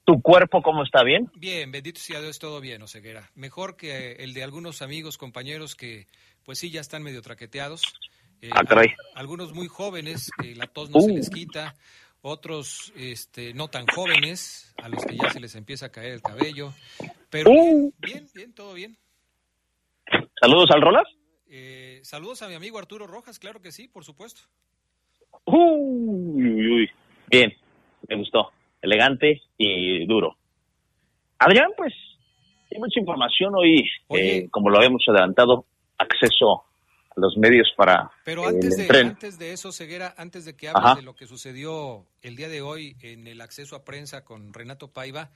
¿Tu 0.04 0.20
cuerpo 0.20 0.62
cómo 0.62 0.82
está? 0.82 1.04
¿Bien? 1.04 1.30
Bien, 1.36 1.70
bendito 1.70 2.00
sea 2.00 2.20
Dios, 2.20 2.40
todo 2.40 2.60
bien, 2.60 2.82
Oseguera. 2.82 3.30
Mejor 3.36 3.76
que 3.76 4.12
el 4.14 4.34
de 4.34 4.42
algunos 4.42 4.82
amigos, 4.82 5.16
compañeros 5.16 5.76
que, 5.76 6.06
pues 6.44 6.58
sí, 6.58 6.70
ya 6.70 6.80
están 6.80 7.04
medio 7.04 7.22
traqueteados. 7.22 7.82
Eh, 8.40 8.50
Ah, 8.52 8.62
caray. 8.64 8.88
a- 9.14 9.18
algunos 9.20 9.52
muy 9.52 9.66
jóvenes, 9.68 10.30
que 10.40 10.54
la 10.54 10.66
tos 10.66 10.90
no 10.90 11.00
se 11.00 11.10
Uh. 11.12 11.16
les 11.16 11.30
quita. 11.30 11.74
Otros 12.20 12.92
este, 12.96 13.54
no 13.54 13.68
tan 13.68 13.86
jóvenes, 13.86 14.74
a 14.82 14.88
los 14.88 15.04
que 15.04 15.16
ya 15.16 15.30
se 15.30 15.40
les 15.40 15.54
empieza 15.54 15.86
a 15.86 15.88
caer 15.90 16.12
el 16.12 16.22
cabello. 16.22 16.72
Pero 17.30 17.50
Uh. 17.50 17.92
bien, 17.98 18.12
bien, 18.14 18.28
bien, 18.34 18.52
todo 18.54 18.74
bien. 18.74 18.96
¿Saludos 20.40 20.70
al 20.72 20.80
Rolas? 20.82 21.06
Eh, 21.50 22.00
saludos 22.02 22.42
a 22.42 22.48
mi 22.48 22.54
amigo 22.54 22.78
Arturo 22.78 23.06
Rojas, 23.06 23.38
claro 23.38 23.60
que 23.60 23.72
sí, 23.72 23.88
por 23.88 24.04
supuesto. 24.04 24.42
Uy, 25.44 26.44
uy, 26.44 26.72
uy. 26.82 26.90
Bien, 27.28 27.52
me 28.08 28.16
gustó. 28.16 28.50
Elegante 28.82 29.42
y 29.56 30.06
duro. 30.06 30.36
Adrián, 31.38 31.70
pues, 31.76 31.92
hay 32.70 32.78
mucha 32.78 33.00
información 33.00 33.54
hoy, 33.56 33.88
eh, 34.10 34.48
como 34.50 34.70
lo 34.70 34.78
habíamos 34.78 35.02
adelantado, 35.08 35.66
acceso 35.96 36.64
los 37.20 37.36
medios 37.36 37.68
para 37.76 38.10
Pero 38.24 38.46
antes 38.46 38.78
el 38.78 38.88
de, 38.88 38.98
antes 39.00 39.38
de 39.38 39.52
eso, 39.52 39.72
Ceguera, 39.72 40.14
antes 40.16 40.44
de 40.44 40.56
que 40.56 40.68
hables 40.68 40.84
Ajá. 40.84 40.94
de 40.96 41.02
lo 41.02 41.14
que 41.14 41.26
sucedió 41.26 42.06
el 42.22 42.36
día 42.36 42.48
de 42.48 42.62
hoy 42.62 42.96
en 43.00 43.26
el 43.26 43.40
acceso 43.40 43.76
a 43.76 43.84
prensa 43.84 44.24
con 44.24 44.52
Renato 44.52 44.88
Paiva, 44.88 45.30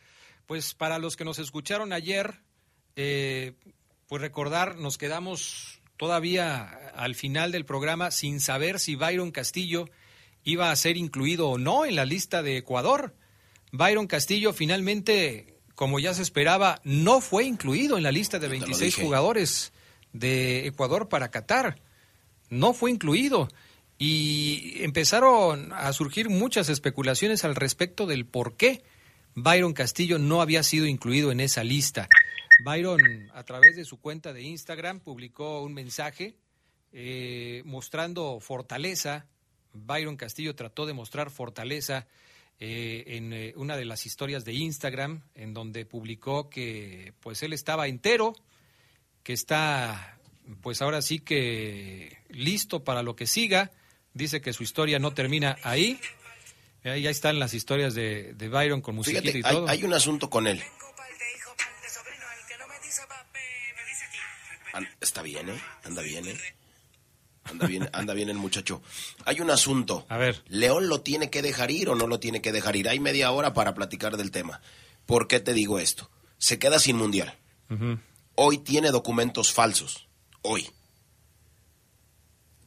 pues 0.47 0.75
para 0.75 0.99
los 0.99 1.17
que 1.17 1.25
nos 1.25 1.39
escucharon 1.39 1.93
ayer, 1.93 2.41
eh, 2.97 3.55
pues 4.07 4.23
recordar, 4.23 4.77
nos 4.77 4.99
quedamos 4.99 5.81
todavía 5.97 6.91
al 6.95 7.15
final 7.15 7.53
del 7.53 7.65
programa 7.65 8.11
sin 8.11 8.41
saber 8.41 8.81
si 8.81 8.97
Byron 8.97 9.31
Castillo 9.31 9.89
iba 10.45 10.71
a 10.71 10.77
ser 10.77 10.97
incluido 10.97 11.49
o 11.49 11.59
no 11.59 11.85
en 11.85 11.97
la 11.97 12.05
lista 12.05 12.43
de 12.43 12.57
Ecuador. 12.57 13.15
Byron 13.71 14.07
Castillo 14.07 14.53
finalmente, 14.53 15.59
como 15.75 16.01
ya 16.01 16.15
se 16.15 16.23
esperaba, 16.23 16.81
no 16.85 17.21
fue 17.21 17.45
incluido 17.45 17.97
en 17.97 18.03
la 18.03 18.13
lista 18.13 18.39
de 18.39 18.49
26 18.49 18.95
dije. 18.97 19.05
jugadores 19.05 19.73
de 20.13 20.67
Ecuador 20.67 21.09
para 21.09 21.31
Qatar. 21.31 21.81
No 22.51 22.75
fue 22.75 22.91
incluido. 22.91 23.49
Y 23.99 24.83
empezaron 24.83 25.73
a 25.73 25.93
surgir 25.93 26.29
muchas 26.29 26.69
especulaciones 26.69 27.45
al 27.45 27.55
respecto 27.55 28.07
del 28.07 28.27
por 28.27 28.57
qué 28.57 28.83
Byron 29.35 29.73
Castillo 29.73 30.19
no 30.19 30.43
había 30.43 30.63
sido 30.63 30.87
incluido 30.87 31.33
en 31.33 31.41
esa 31.41 31.65
lista. 31.65 32.09
Byron, 32.65 33.31
a 33.33 33.45
través 33.45 33.77
de 33.77 33.85
su 33.85 34.01
cuenta 34.01 34.33
de 34.33 34.43
Instagram, 34.43 35.01
publicó 35.01 35.63
un 35.63 35.73
mensaje 35.73 36.37
eh, 36.93 37.63
mostrando 37.65 38.41
fortaleza. 38.41 39.27
Byron 39.73 40.17
Castillo 40.17 40.55
trató 40.55 40.85
de 40.85 40.93
mostrar 40.93 41.31
fortaleza 41.31 42.07
eh, 42.61 43.05
en 43.17 43.33
eh, 43.33 43.55
una 43.57 43.77
de 43.77 43.87
las 43.87 44.05
historias 44.05 44.45
de 44.45 44.53
Instagram, 44.53 45.23
en 45.35 45.55
donde 45.55 45.87
publicó 45.87 46.51
que 46.51 47.15
pues 47.21 47.43
él 47.43 47.53
estaba 47.53 47.89
entero, 47.89 48.35
que 49.23 49.33
está 49.33 50.19
pues 50.63 50.83
ahora 50.83 51.03
sí 51.03 51.19
que 51.21 52.19
listo 52.29 52.85
para 52.85 53.03
lo 53.03 53.17
que 53.17 53.27
siga. 53.27 53.71
Dice 54.15 54.41
que 54.41 54.53
su 54.53 54.63
historia 54.63 54.99
no 54.99 55.15
termina 55.15 55.57
ahí. 55.63 55.99
Ahí 56.85 57.07
están 57.07 57.39
las 57.39 57.55
historias 57.55 57.95
de, 57.95 58.35
de 58.35 58.49
Byron 58.49 58.81
con 58.83 58.97
musiquita 58.97 59.23
Fíjate, 59.23 59.39
y 59.39 59.43
hay, 59.45 59.55
todo. 59.55 59.69
hay 59.69 59.85
un 59.85 59.95
asunto 59.95 60.29
con 60.29 60.47
él. 60.47 60.63
Está 65.01 65.23
bien, 65.23 65.49
¿eh? 65.51 65.61
Anda 65.85 66.03
bien, 66.03 66.27
¿eh? 66.27 66.37
Anda 67.45 67.67
bien, 67.67 67.91
anda 67.93 68.15
bien 68.15 68.29
el 68.31 68.37
muchacho. 68.37 68.83
Hay 69.25 69.41
un 69.41 69.51
asunto. 69.51 70.07
A 70.09 70.17
ver. 70.17 70.43
¿León 70.49 70.89
lo 70.89 71.03
tiene 71.03 71.29
que 71.29 71.43
dejar 71.43 71.71
ir 71.71 71.89
o 71.89 71.95
no 71.95 72.07
lo 72.07 72.21
tiene 72.21 72.41
que 72.41 72.53
dejar 72.53 72.77
ir? 72.77 72.89
Hay 72.89 73.01
media 73.01 73.31
hora 73.33 73.53
para 73.53 73.75
platicar 73.75 74.17
del 74.17 74.31
tema. 74.31 74.61
¿Por 75.05 75.29
qué 75.29 75.41
te 75.41 75.53
digo 75.53 75.79
esto? 75.79 76.11
Se 76.39 76.59
queda 76.59 76.79
sin 76.79 76.97
mundial. 76.97 77.37
Ujú. 77.69 77.99
Hoy 78.35 78.59
tiene 78.59 78.91
documentos 78.91 79.53
falsos. 79.53 80.09
Hoy. 80.43 80.69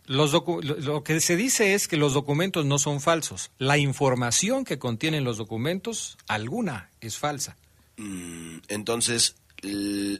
Los 0.06 0.34
docu- 0.34 0.62
lo, 0.62 1.04
que 1.04 1.20
se 1.20 1.36
dice 1.36 1.74
es 1.74 1.88
que 1.88 1.98
los 1.98 2.14
documentos 2.14 2.66
no 2.66 2.78
son 2.78 3.02
falsos. 3.02 3.50
La 3.58 3.78
información 3.78 4.64
que 4.64 4.78
contienen 4.78 5.24
los 5.24 5.38
documentos, 5.38 6.18
alguna 6.28 6.92
es 7.02 7.18
falsa. 7.18 7.58
Mm, 7.98 8.58
Entonces. 8.68 9.36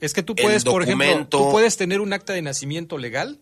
Es 0.02 0.14
que 0.14 0.24
tú 0.24 0.34
puedes, 0.36 0.64
por 0.64 0.82
ejemplo, 0.82 1.28
tú 1.28 1.52
puedes 1.52 1.78
tener 1.78 2.02
un 2.02 2.14
acta 2.14 2.34
de 2.34 2.42
nacimiento 2.42 2.98
legal, 2.98 3.40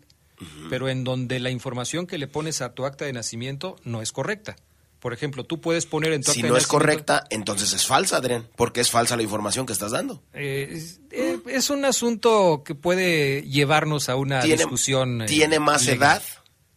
pero 0.70 0.90
en 0.90 1.06
donde 1.06 1.40
la 1.40 1.50
información 1.50 2.08
que 2.08 2.18
le 2.18 2.28
pones 2.28 2.62
a 2.62 2.74
tu 2.74 2.86
acta 2.86 3.06
de 3.06 3.14
nacimiento 3.14 3.78
no 3.86 4.02
es 4.02 4.12
correcta. 4.12 4.58
Por 5.00 5.14
ejemplo, 5.14 5.46
tú 5.46 5.62
puedes 5.62 5.86
poner 5.86 6.12
en 6.12 6.24
tu 6.24 6.32
Si 6.32 6.40
acta 6.40 6.48
no 6.50 6.54
de 6.56 6.60
es 6.60 6.68
correcta, 6.68 7.26
entonces 7.30 7.72
es 7.74 7.86
falsa, 7.86 8.18
Adrián. 8.18 8.50
Porque 8.58 8.82
es 8.82 8.90
falsa 8.90 9.16
la 9.16 9.24
información 9.24 9.66
que 9.66 9.72
estás 9.74 9.92
dando. 9.92 10.22
Eh, 10.34 10.70
es, 10.72 11.00
eh, 11.12 11.33
es 11.48 11.70
un 11.70 11.86
asunto 11.86 12.64
que 12.66 12.76
puede 12.76 13.42
llevarnos 13.44 14.10
a 14.10 14.16
una 14.16 14.42
Tiene- 14.42 14.58
discusión. 14.58 15.22
eh, 15.22 15.26
Tiene 15.26 15.60
más 15.60 15.86
legal. 15.86 16.18
edad 16.22 16.24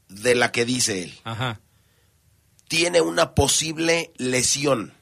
de 0.09 0.35
la 0.35 0.53
que 0.53 0.65
dice 0.65 1.03
él. 1.03 1.19
Ajá. 1.25 1.61
Tiene 2.69 3.01
una 3.01 3.35
posible 3.35 4.13
lesión. 4.17 4.93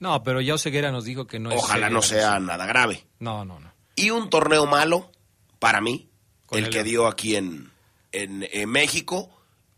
No, 0.00 0.22
pero 0.22 0.40
ya 0.40 0.54
Oseguera 0.54 0.92
nos 0.92 1.04
dijo 1.04 1.26
que 1.26 1.38
no 1.38 1.50
es. 1.50 1.58
Ojalá 1.58 1.90
no 1.90 2.02
sea 2.02 2.30
lesión. 2.30 2.46
nada 2.46 2.66
grave. 2.66 3.06
No, 3.18 3.44
no, 3.44 3.58
no. 3.60 3.72
Y 3.96 4.10
un 4.10 4.30
torneo 4.30 4.66
malo, 4.66 5.10
para 5.58 5.80
mí, 5.80 6.08
el 6.52 6.64
el 6.64 6.70
que 6.70 6.84
dio 6.84 7.06
aquí 7.08 7.34
en, 7.36 7.72
en, 8.12 8.68
México 8.70 9.28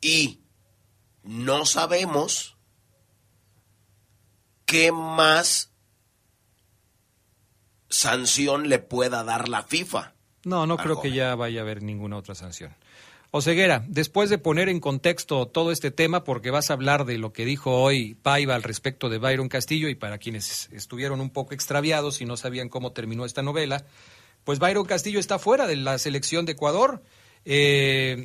y 0.00 0.40
no 1.22 1.64
sabemos 1.66 2.56
qué 4.66 4.92
más 4.92 5.69
sanción 7.90 8.68
le 8.68 8.78
pueda 8.78 9.24
dar 9.24 9.48
la 9.48 9.62
FIFA. 9.62 10.14
No, 10.44 10.66
no 10.66 10.78
creo 10.78 11.00
que 11.00 11.12
ya 11.12 11.34
vaya 11.34 11.60
a 11.60 11.62
haber 11.62 11.82
ninguna 11.82 12.16
otra 12.16 12.34
sanción. 12.34 12.74
Oseguera, 13.32 13.84
después 13.86 14.28
de 14.28 14.38
poner 14.38 14.68
en 14.68 14.80
contexto 14.80 15.46
todo 15.46 15.70
este 15.70 15.92
tema, 15.92 16.24
porque 16.24 16.50
vas 16.50 16.70
a 16.70 16.72
hablar 16.72 17.04
de 17.04 17.18
lo 17.18 17.32
que 17.32 17.44
dijo 17.44 17.80
hoy 17.80 18.14
Paiva 18.14 18.56
al 18.56 18.64
respecto 18.64 19.08
de 19.08 19.18
Byron 19.18 19.48
Castillo, 19.48 19.88
y 19.88 19.94
para 19.94 20.18
quienes 20.18 20.68
estuvieron 20.72 21.20
un 21.20 21.30
poco 21.30 21.54
extraviados 21.54 22.20
y 22.20 22.24
no 22.24 22.36
sabían 22.36 22.68
cómo 22.68 22.92
terminó 22.92 23.24
esta 23.24 23.42
novela, 23.42 23.84
pues 24.42 24.58
Byron 24.58 24.86
Castillo 24.86 25.20
está 25.20 25.38
fuera 25.38 25.68
de 25.68 25.76
la 25.76 25.98
selección 25.98 26.44
de 26.44 26.52
Ecuador. 26.52 27.04
Eh, 27.44 28.24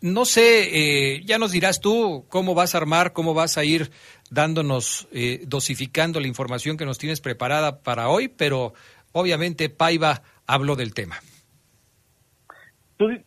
no 0.00 0.24
sé, 0.24 1.14
eh, 1.14 1.22
ya 1.24 1.38
nos 1.38 1.52
dirás 1.52 1.80
tú 1.80 2.24
cómo 2.28 2.54
vas 2.54 2.74
a 2.74 2.78
armar, 2.78 3.12
cómo 3.12 3.34
vas 3.34 3.58
a 3.58 3.64
ir 3.64 3.92
dándonos, 4.30 5.08
eh, 5.12 5.42
dosificando 5.46 6.20
la 6.20 6.28
información 6.28 6.76
que 6.76 6.86
nos 6.86 6.98
tienes 6.98 7.20
preparada 7.20 7.82
para 7.82 8.08
hoy, 8.08 8.28
pero 8.28 8.72
obviamente 9.12 9.68
Paiva 9.68 10.22
habló 10.46 10.76
del 10.76 10.94
tema 10.94 11.20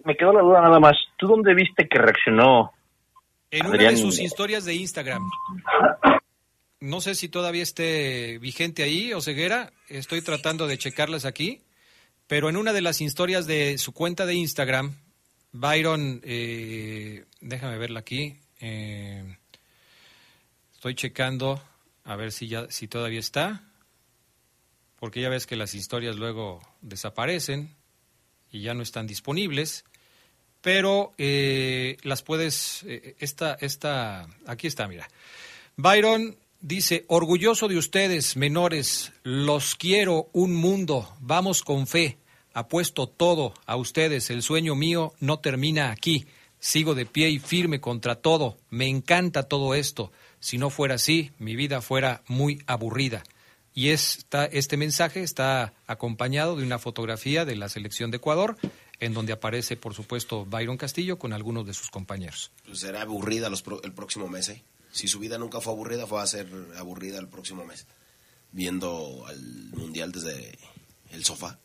me 0.04 0.16
quedó 0.16 0.34
la 0.34 0.42
duda 0.42 0.62
nada 0.62 0.80
más. 0.80 0.96
¿Tú 1.18 1.28
dónde 1.28 1.54
viste 1.54 1.88
que 1.88 2.00
reaccionó? 2.00 2.72
En 3.52 3.68
una 3.68 3.90
de 3.90 3.98
sus 3.98 4.20
historias 4.20 4.66
de 4.66 4.76
Instagram. 4.76 5.24
No 6.80 7.02
sé 7.02 7.16
si 7.16 7.30
todavía 7.30 7.64
esté 7.64 8.40
vigente 8.40 8.84
ahí 8.84 9.14
o 9.14 9.22
ceguera. 9.22 9.72
Estoy 9.90 10.22
tratando 10.22 10.68
de 10.68 10.78
checarlas 10.78 11.26
aquí. 11.26 11.62
Pero 12.28 12.50
en 12.50 12.58
una 12.58 12.74
de 12.74 12.82
las 12.82 13.02
historias 13.02 13.46
de 13.48 13.78
su 13.78 13.94
cuenta 13.94 14.26
de 14.26 14.36
Instagram, 14.36 14.96
Byron, 15.52 16.22
eh, 16.24 17.26
déjame 17.42 17.78
verla 17.78 18.00
aquí. 18.00 18.38
Eh, 18.60 19.38
estoy 20.84 20.96
checando 20.96 21.64
a 22.04 22.18
ver 22.18 22.34
si 22.34 22.50
ya, 22.50 22.70
si 22.70 22.90
todavía 22.90 23.22
está, 23.22 23.64
porque 25.00 25.22
ya 25.22 25.30
ves 25.30 25.48
que 25.48 25.56
las 25.56 25.76
historias 25.76 26.18
luego 26.18 26.62
desaparecen 26.82 27.74
y 28.52 28.64
ya 28.64 28.74
no 28.74 28.84
están 28.84 29.08
disponibles, 29.08 29.86
pero 30.60 31.14
eh, 31.18 31.96
las 32.04 32.22
puedes, 32.22 32.84
eh, 32.84 33.16
esta, 33.20 33.54
esta, 33.62 34.28
aquí 34.46 34.68
está, 34.68 34.90
mira. 34.90 35.08
Byron 35.78 36.36
dice, 36.60 37.06
orgulloso 37.08 37.70
de 37.70 37.78
ustedes, 37.78 38.36
menores, 38.36 39.14
los 39.24 39.76
quiero 39.76 40.28
un 40.34 40.54
mundo, 40.54 41.16
vamos 41.22 41.64
con 41.64 41.88
fe, 41.88 42.18
apuesto 42.54 43.08
todo 43.08 43.54
a 43.66 43.78
ustedes, 43.78 44.30
el 44.30 44.44
sueño 44.44 44.76
mío 44.76 45.14
no 45.22 45.40
termina 45.40 45.92
aquí, 45.92 46.28
sigo 46.64 46.96
de 46.96 47.06
pie 47.06 47.30
y 47.30 47.40
firme 47.40 47.82
contra 47.82 48.16
todo, 48.16 48.58
me 48.70 48.88
encanta 48.88 49.44
todo 49.44 49.76
esto, 49.76 50.14
si 50.40 50.58
no 50.58 50.70
fuera 50.70 50.96
así, 50.96 51.32
mi 51.38 51.58
vida 51.58 51.82
fuera 51.82 52.24
muy 52.28 52.64
aburrida. 52.68 53.24
Y 53.74 53.90
esta, 53.90 54.46
este 54.46 54.78
mensaje 54.78 55.24
está 55.24 55.74
acompañado 55.88 56.56
de 56.56 56.64
una 56.64 56.80
fotografía 56.80 57.44
de 57.44 57.58
la 57.58 57.68
selección 57.68 58.12
de 58.12 58.18
Ecuador, 58.18 58.56
en 59.02 59.14
donde 59.14 59.34
aparece, 59.34 59.76
por 59.76 59.94
supuesto, 59.94 60.46
Byron 60.46 60.78
Castillo 60.78 61.20
con 61.20 61.34
algunos 61.34 61.66
de 61.66 61.74
sus 61.74 61.90
compañeros. 61.90 62.52
Pues 62.66 62.80
será 62.80 63.02
aburrida 63.02 63.50
los 63.50 63.62
el 63.84 63.92
próximo 63.92 64.30
mes, 64.30 64.48
¿eh? 64.48 64.64
Si 64.94 65.10
su 65.10 65.20
vida 65.20 65.38
nunca 65.38 65.60
fue 65.60 65.74
aburrida, 65.74 66.08
fue 66.08 66.22
a 66.22 66.28
ser 66.28 66.48
aburrida 66.78 67.20
el 67.20 67.28
próximo 67.28 67.66
mes, 67.66 67.88
viendo 68.54 69.26
al 69.28 69.38
Mundial 69.74 70.14
desde 70.14 70.58
el 71.10 71.26
sofá. 71.26 71.60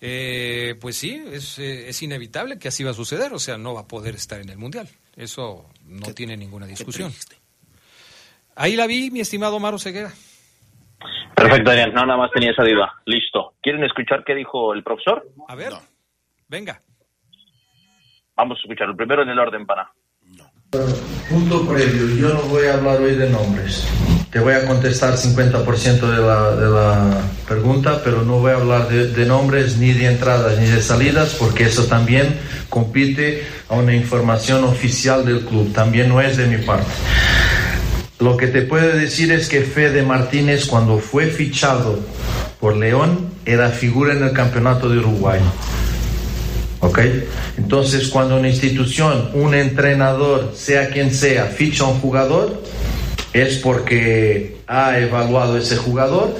Eh, 0.00 0.74
pues 0.80 0.96
sí, 0.96 1.22
es, 1.32 1.58
eh, 1.58 1.88
es, 1.88 2.02
inevitable 2.02 2.58
que 2.58 2.68
así 2.68 2.84
va 2.84 2.90
a 2.90 2.94
suceder, 2.94 3.32
o 3.32 3.38
sea, 3.38 3.56
no 3.56 3.72
va 3.72 3.82
a 3.82 3.88
poder 3.88 4.14
estar 4.14 4.40
en 4.40 4.50
el 4.50 4.58
Mundial. 4.58 4.88
Eso 5.16 5.70
no 5.86 6.12
tiene 6.12 6.36
ninguna 6.36 6.66
discusión. 6.66 7.12
Ahí 8.54 8.76
la 8.76 8.86
vi, 8.86 9.10
mi 9.10 9.20
estimado 9.20 9.58
Maro 9.58 9.78
Ceguera. 9.78 10.12
Perfecto, 11.34 11.70
Daniel. 11.70 11.92
No, 11.94 12.06
nada 12.06 12.18
más 12.18 12.30
tenía 12.30 12.52
esa 12.52 12.62
duda. 12.62 12.94
Listo. 13.04 13.54
¿Quieren 13.62 13.84
escuchar 13.84 14.24
qué 14.24 14.34
dijo 14.34 14.72
el 14.72 14.82
profesor? 14.82 15.26
A 15.48 15.54
ver. 15.54 15.72
Venga. 16.48 16.80
Vamos 18.34 18.58
a 18.58 18.60
escuchar. 18.62 18.88
El 18.88 18.96
primero 18.96 19.22
en 19.22 19.28
el 19.28 19.38
orden, 19.38 19.66
pana. 19.66 19.90
Punto 20.70 21.66
previo. 21.68 22.16
Yo 22.16 22.34
no 22.34 22.42
voy 22.42 22.66
a 22.66 22.74
hablar 22.74 23.00
hoy 23.00 23.14
de 23.14 23.30
nombres. 23.30 23.84
Te 24.30 24.40
voy 24.40 24.54
a 24.54 24.66
contestar 24.66 25.14
50% 25.16 26.00
de 26.00 26.18
la, 26.18 26.56
de 26.56 26.68
la 26.68 27.20
pregunta, 27.46 28.00
pero 28.02 28.22
no 28.22 28.40
voy 28.40 28.50
a 28.50 28.56
hablar 28.56 28.88
de, 28.88 29.06
de, 29.08 29.26
nombres, 29.26 29.78
ni 29.78 29.92
de 29.92 30.06
entradas, 30.06 30.58
ni 30.58 30.66
de 30.66 30.82
salidas, 30.82 31.36
porque 31.38 31.64
eso 31.64 31.84
también 31.84 32.36
compite 32.68 33.44
a 33.68 33.76
una 33.76 33.94
información 33.94 34.64
oficial 34.64 35.24
del 35.24 35.44
club. 35.44 35.72
También 35.72 36.08
no 36.08 36.20
es 36.20 36.36
de 36.36 36.46
mi 36.46 36.58
parte. 36.58 36.90
Lo 38.18 38.36
que 38.36 38.48
te 38.48 38.62
puedo 38.62 38.88
decir 38.88 39.30
es 39.30 39.48
que 39.48 39.60
Fede 39.60 40.02
Martínez 40.02 40.66
cuando 40.66 40.98
fue 40.98 41.26
fichado 41.26 42.00
por 42.58 42.76
León 42.76 43.30
era 43.44 43.70
figura 43.70 44.14
en 44.14 44.24
el 44.24 44.32
campeonato 44.32 44.88
de 44.88 44.98
Uruguay. 44.98 45.40
¿Ok? 46.86 47.00
Entonces 47.58 48.08
cuando 48.08 48.36
una 48.36 48.48
institución, 48.48 49.30
un 49.34 49.54
entrenador, 49.54 50.52
sea 50.54 50.88
quien 50.88 51.12
sea, 51.12 51.46
ficha 51.46 51.84
a 51.84 51.88
un 51.88 52.00
jugador, 52.00 52.62
es 53.32 53.56
porque 53.56 54.56
ha 54.68 54.98
evaluado 54.98 55.58
ese 55.58 55.76
jugador, 55.76 56.36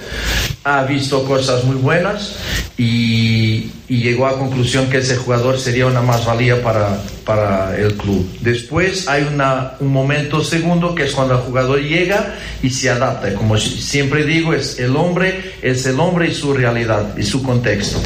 ha 0.64 0.84
visto 0.84 1.24
cosas 1.24 1.64
muy 1.64 1.76
buenas 1.76 2.36
y, 2.78 3.72
llegó 3.88 4.26
a 4.26 4.38
conclusión 4.38 4.88
que 4.88 4.98
ese 4.98 5.16
jugador 5.16 5.58
sería 5.58 5.86
una 5.86 6.00
más-valía 6.00 6.62
para, 6.62 7.00
para 7.24 7.76
el 7.76 7.94
club. 7.94 8.28
Después 8.40 9.08
hay 9.08 9.24
una, 9.32 9.72
un 9.80 9.88
momento 9.88 10.44
segundo 10.44 10.94
que 10.94 11.04
es 11.04 11.12
cuando 11.12 11.34
el 11.34 11.40
jugador 11.40 11.80
llega 11.80 12.36
y 12.62 12.70
se 12.70 12.90
adapta. 12.90 13.34
Como 13.34 13.56
siempre 13.58 14.24
digo, 14.24 14.54
es 14.54 14.78
el 14.78 14.96
hombre, 14.96 15.54
es 15.62 15.86
el 15.86 15.98
hombre 15.98 16.28
y 16.28 16.34
su 16.34 16.52
realidad 16.52 17.16
y 17.16 17.24
su 17.24 17.42
contexto 17.42 18.00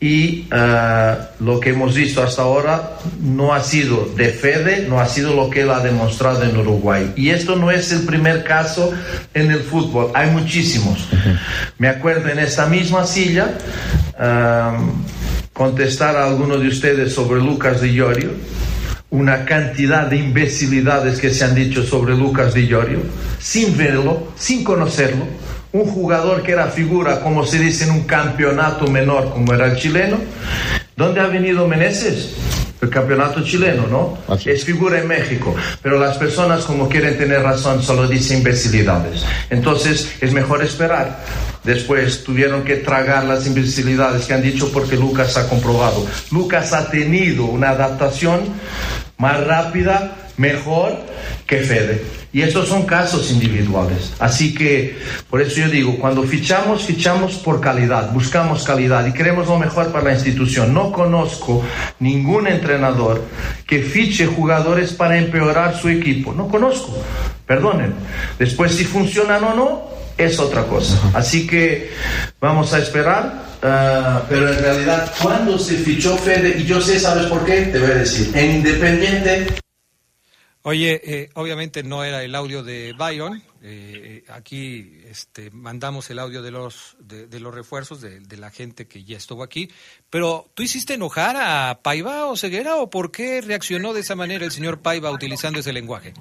y 0.00 0.46
eh, 0.52 1.16
lo 1.40 1.58
que 1.58 1.70
hemos 1.70 1.94
visto 1.94 2.22
hasta 2.22 2.42
ahora 2.42 2.98
no 3.20 3.52
ha 3.52 3.62
sido 3.64 4.08
de 4.16 4.28
Fede, 4.28 4.86
no 4.88 5.00
ha 5.00 5.08
sido 5.08 5.34
lo 5.34 5.50
que 5.50 5.62
él 5.62 5.70
ha 5.70 5.80
demostrado 5.80 6.44
en 6.44 6.56
Uruguay. 6.56 7.12
Y 7.16 7.30
esto 7.30 7.56
no 7.56 7.72
es 7.72 7.90
el 7.90 8.02
primer 8.02 8.44
caso 8.44 8.92
en 9.34 9.50
el 9.50 9.60
fútbol, 9.60 10.12
hay 10.14 10.30
muchísimos. 10.30 11.08
Me 11.78 11.88
acuerdo 11.88 12.28
en 12.28 12.38
esta 12.38 12.66
misma 12.66 13.06
silla 13.06 13.58
eh, 14.20 14.70
contestar 15.52 16.16
a 16.16 16.26
alguno 16.26 16.58
de 16.58 16.68
ustedes 16.68 17.12
sobre 17.12 17.40
Lucas 17.40 17.80
Di 17.80 17.92
Llorio, 17.92 18.30
una 19.10 19.44
cantidad 19.46 20.06
de 20.06 20.18
imbecilidades 20.18 21.18
que 21.18 21.30
se 21.30 21.44
han 21.44 21.56
dicho 21.56 21.82
sobre 21.82 22.14
Lucas 22.14 22.54
Di 22.54 22.68
Llorio, 22.68 23.00
sin 23.40 23.76
verlo, 23.76 24.28
sin 24.36 24.62
conocerlo 24.62 25.47
un 25.72 25.84
jugador 25.86 26.42
que 26.42 26.52
era 26.52 26.68
figura, 26.68 27.20
como 27.20 27.44
se 27.44 27.58
dice, 27.58 27.84
en 27.84 27.90
un 27.90 28.04
campeonato 28.04 28.86
menor 28.86 29.30
como 29.32 29.52
era 29.52 29.66
el 29.66 29.76
chileno. 29.76 30.18
¿Dónde 30.96 31.20
ha 31.20 31.26
venido 31.26 31.68
Meneses? 31.68 32.34
El 32.80 32.90
campeonato 32.90 33.42
chileno, 33.42 33.86
¿no? 33.88 34.18
Es 34.44 34.64
figura 34.64 35.00
en 35.00 35.08
México. 35.08 35.54
Pero 35.82 35.98
las 35.98 36.16
personas, 36.16 36.64
como 36.64 36.88
quieren 36.88 37.18
tener 37.18 37.42
razón, 37.42 37.82
solo 37.82 38.06
dicen 38.06 38.38
imbecilidades. 38.38 39.24
Entonces, 39.50 40.12
es 40.20 40.32
mejor 40.32 40.62
esperar. 40.62 41.18
Después 41.64 42.22
tuvieron 42.22 42.62
que 42.62 42.76
tragar 42.76 43.24
las 43.24 43.46
imbecilidades 43.46 44.26
que 44.26 44.34
han 44.34 44.42
dicho 44.42 44.70
porque 44.72 44.96
Lucas 44.96 45.36
ha 45.36 45.48
comprobado. 45.48 46.06
Lucas 46.30 46.72
ha 46.72 46.88
tenido 46.88 47.46
una 47.46 47.70
adaptación 47.70 48.40
más 49.18 49.44
rápida, 49.44 50.27
mejor 50.38 50.96
que 51.46 51.58
Fede. 51.58 52.02
Y 52.32 52.42
estos 52.42 52.68
son 52.68 52.84
casos 52.84 53.30
individuales. 53.30 54.12
Así 54.18 54.54
que, 54.54 54.98
por 55.30 55.40
eso 55.40 55.60
yo 55.60 55.68
digo, 55.68 55.98
cuando 55.98 56.22
fichamos, 56.22 56.84
fichamos 56.84 57.36
por 57.36 57.60
calidad, 57.60 58.12
buscamos 58.12 58.64
calidad 58.64 59.06
y 59.06 59.12
queremos 59.12 59.46
lo 59.46 59.58
mejor 59.58 59.90
para 59.92 60.04
la 60.04 60.12
institución. 60.12 60.74
No 60.74 60.92
conozco 60.92 61.64
ningún 62.00 62.46
entrenador 62.46 63.22
que 63.66 63.80
fiche 63.82 64.26
jugadores 64.26 64.92
para 64.92 65.18
empeorar 65.18 65.76
su 65.76 65.88
equipo. 65.88 66.32
No 66.32 66.48
conozco. 66.48 66.96
Perdonen. 67.46 67.94
Después, 68.38 68.74
si 68.74 68.84
funcionan 68.84 69.42
o 69.44 69.54
no, 69.54 69.82
es 70.18 70.38
otra 70.38 70.64
cosa. 70.64 71.00
Así 71.14 71.46
que 71.46 71.90
vamos 72.40 72.74
a 72.74 72.78
esperar. 72.78 73.48
Ah, 73.62 74.22
pero 74.28 74.52
en 74.52 74.58
realidad, 74.58 75.12
cuando 75.20 75.58
se 75.58 75.76
fichó 75.76 76.16
Fede, 76.16 76.58
y 76.58 76.64
yo 76.64 76.80
sé, 76.80 77.00
¿sabes 77.00 77.26
por 77.26 77.44
qué? 77.44 77.62
Te 77.62 77.78
voy 77.78 77.90
a 77.90 77.94
decir, 77.94 78.30
en 78.34 78.56
Independiente 78.56 79.46
Oye, 80.62 81.00
eh, 81.04 81.28
obviamente 81.34 81.82
no 81.82 82.02
era 82.04 82.22
el 82.22 82.34
audio 82.34 82.62
de 82.62 82.92
Byron. 82.92 83.42
Eh, 83.62 84.24
aquí 84.28 85.00
este, 85.06 85.50
mandamos 85.50 86.10
el 86.10 86.18
audio 86.18 86.42
de 86.42 86.50
los, 86.50 86.96
de, 87.00 87.40
los 87.40 87.54
refuerzos 87.54 88.00
de, 88.00 88.36
la 88.36 88.50
gente 88.50 88.88
que 88.88 89.04
ya 89.04 89.16
estuvo 89.16 89.42
aquí. 89.42 89.68
Pero, 90.10 90.46
¿tú 90.54 90.62
hiciste 90.62 90.94
enojar 90.94 91.36
a 91.36 91.80
Paiva 91.82 92.26
o 92.26 92.36
Ceguera 92.36 92.76
o 92.76 92.90
por 92.90 93.12
qué 93.12 93.40
reaccionó 93.40 93.94
de 93.94 94.00
esa 94.00 94.16
manera 94.16 94.44
el 94.44 94.50
señor 94.50 94.82
Paiva 94.82 95.10
utilizando 95.10 95.60
ese 95.60 95.72
lenguaje? 95.72 96.12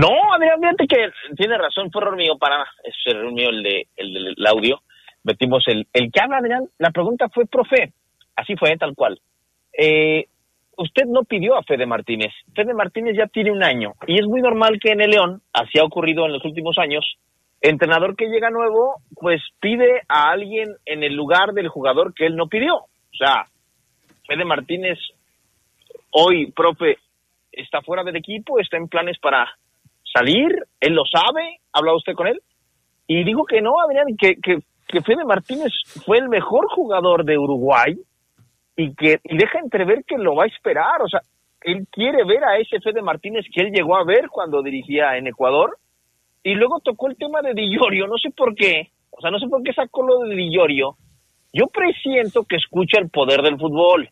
No, 0.00 0.10
Adrián, 0.34 0.76
que 0.88 1.10
tiene 1.36 1.58
razón, 1.58 1.90
fue 1.90 2.02
error 2.02 2.16
mío 2.16 2.36
para, 2.38 2.62
es 2.84 2.94
error 3.06 3.32
mío 3.32 3.48
el, 3.50 3.62
de, 3.62 3.88
el 3.96 4.14
del 4.14 4.46
audio. 4.46 4.82
Metimos 5.24 5.64
el, 5.66 5.86
el 5.92 6.12
que 6.12 6.20
habla, 6.20 6.38
Adrián, 6.38 6.68
la 6.78 6.90
pregunta 6.90 7.28
fue, 7.28 7.46
profe, 7.46 7.92
así 8.36 8.54
fue, 8.56 8.76
tal 8.76 8.94
cual. 8.94 9.20
Eh, 9.72 10.26
usted 10.78 11.06
no 11.06 11.24
pidió 11.24 11.56
a 11.56 11.62
Fede 11.62 11.86
Martínez. 11.86 12.32
Fede 12.54 12.72
Martínez 12.72 13.16
ya 13.16 13.26
tiene 13.26 13.50
un 13.50 13.62
año 13.62 13.92
y 14.06 14.18
es 14.18 14.26
muy 14.26 14.40
normal 14.40 14.78
que 14.80 14.92
en 14.92 15.00
el 15.00 15.10
León, 15.10 15.42
así 15.52 15.78
ha 15.78 15.84
ocurrido 15.84 16.24
en 16.24 16.32
los 16.32 16.44
últimos 16.44 16.78
años, 16.78 17.04
entrenador 17.60 18.16
que 18.16 18.28
llega 18.28 18.50
nuevo, 18.50 19.02
pues 19.14 19.42
pide 19.60 20.02
a 20.08 20.30
alguien 20.30 20.68
en 20.86 21.02
el 21.02 21.14
lugar 21.14 21.52
del 21.52 21.68
jugador 21.68 22.14
que 22.14 22.26
él 22.26 22.36
no 22.36 22.46
pidió. 22.46 22.76
O 22.76 23.16
sea, 23.18 23.48
Fede 24.26 24.44
Martínez 24.44 24.98
hoy, 26.10 26.52
profe, 26.52 26.98
está 27.50 27.82
fuera 27.82 28.04
del 28.04 28.16
equipo, 28.16 28.60
está 28.60 28.76
en 28.76 28.88
planes 28.88 29.18
para 29.18 29.46
salir, 30.04 30.62
él 30.80 30.94
lo 30.94 31.02
sabe, 31.04 31.58
¿ha 31.72 31.78
hablado 31.78 31.98
usted 31.98 32.14
con 32.14 32.28
él? 32.28 32.40
Y 33.08 33.24
digo 33.24 33.44
que 33.44 33.60
no, 33.60 33.80
Adrián, 33.80 34.06
que, 34.16 34.36
que, 34.36 34.58
que 34.86 35.02
Fede 35.02 35.24
Martínez 35.24 35.72
fue 36.06 36.18
el 36.18 36.28
mejor 36.28 36.68
jugador 36.68 37.24
de 37.24 37.36
Uruguay 37.36 37.98
y 38.78 38.94
que 38.94 39.18
y 39.24 39.36
deja 39.36 39.58
entrever 39.58 40.04
que 40.04 40.16
lo 40.16 40.36
va 40.36 40.44
a 40.44 40.46
esperar, 40.46 41.02
o 41.02 41.08
sea, 41.08 41.20
él 41.62 41.86
quiere 41.90 42.24
ver 42.24 42.44
a 42.44 42.58
ese 42.58 42.80
Fede 42.80 43.02
Martínez 43.02 43.44
que 43.52 43.60
él 43.60 43.72
llegó 43.72 43.96
a 43.96 44.04
ver 44.04 44.28
cuando 44.28 44.62
dirigía 44.62 45.18
en 45.18 45.26
Ecuador 45.26 45.76
y 46.44 46.54
luego 46.54 46.78
tocó 46.78 47.08
el 47.08 47.16
tema 47.16 47.42
de 47.42 47.54
Dillorio, 47.54 48.06
no 48.06 48.16
sé 48.16 48.30
por 48.30 48.54
qué, 48.54 48.90
o 49.10 49.20
sea, 49.20 49.32
no 49.32 49.40
sé 49.40 49.48
por 49.48 49.64
qué 49.64 49.72
sacó 49.72 50.06
lo 50.06 50.20
de 50.20 50.36
Dillorio. 50.36 50.96
Yo 51.52 51.66
presiento 51.66 52.44
que 52.44 52.54
escucha 52.54 53.00
el 53.00 53.10
poder 53.10 53.42
del 53.42 53.58
fútbol, 53.58 54.08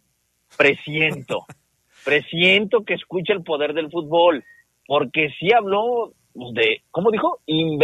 presiento, 0.58 1.46
presiento 2.04 2.84
que 2.84 2.94
escucha 2.94 3.34
el 3.34 3.44
poder 3.44 3.72
del 3.72 3.88
fútbol, 3.88 4.42
porque 4.84 5.28
sí 5.38 5.52
habló 5.52 6.12
de, 6.34 6.82
¿cómo 6.90 7.12
dijo? 7.12 7.38
Y 7.46 7.78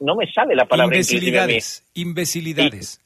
no 0.00 0.16
me 0.16 0.30
sale 0.30 0.54
la 0.54 0.66
palabra. 0.66 0.96
Imbecilidades, 0.96 1.82
imbecilidades. 1.94 3.00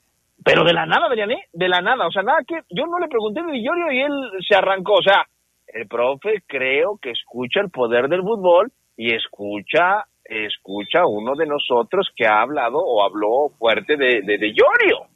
Pero 0.46 0.62
de 0.62 0.72
la 0.72 0.86
nada, 0.86 1.06
Adrián. 1.06 1.30
De 1.52 1.68
la 1.68 1.80
nada. 1.80 2.06
O 2.06 2.12
sea, 2.12 2.22
nada 2.22 2.38
que. 2.46 2.60
Yo 2.70 2.86
no 2.86 3.00
le 3.00 3.08
pregunté 3.08 3.42
de 3.42 3.50
Villorio 3.50 3.90
y 3.90 4.00
él 4.00 4.12
se 4.48 4.56
arrancó. 4.56 4.94
O 4.94 5.02
sea, 5.02 5.26
el 5.66 5.88
profe 5.88 6.44
creo 6.46 6.98
que 7.02 7.10
escucha 7.10 7.60
el 7.60 7.70
poder 7.70 8.08
del 8.08 8.22
fútbol 8.22 8.70
y 8.96 9.12
escucha 9.12 10.06
escucha 10.28 11.06
uno 11.06 11.34
de 11.36 11.46
nosotros 11.46 12.08
que 12.16 12.26
ha 12.26 12.42
hablado 12.42 12.78
o 12.78 13.04
habló 13.04 13.50
fuerte 13.58 13.96
de, 13.96 14.22
de, 14.22 14.52
Llorio. 14.52 15.08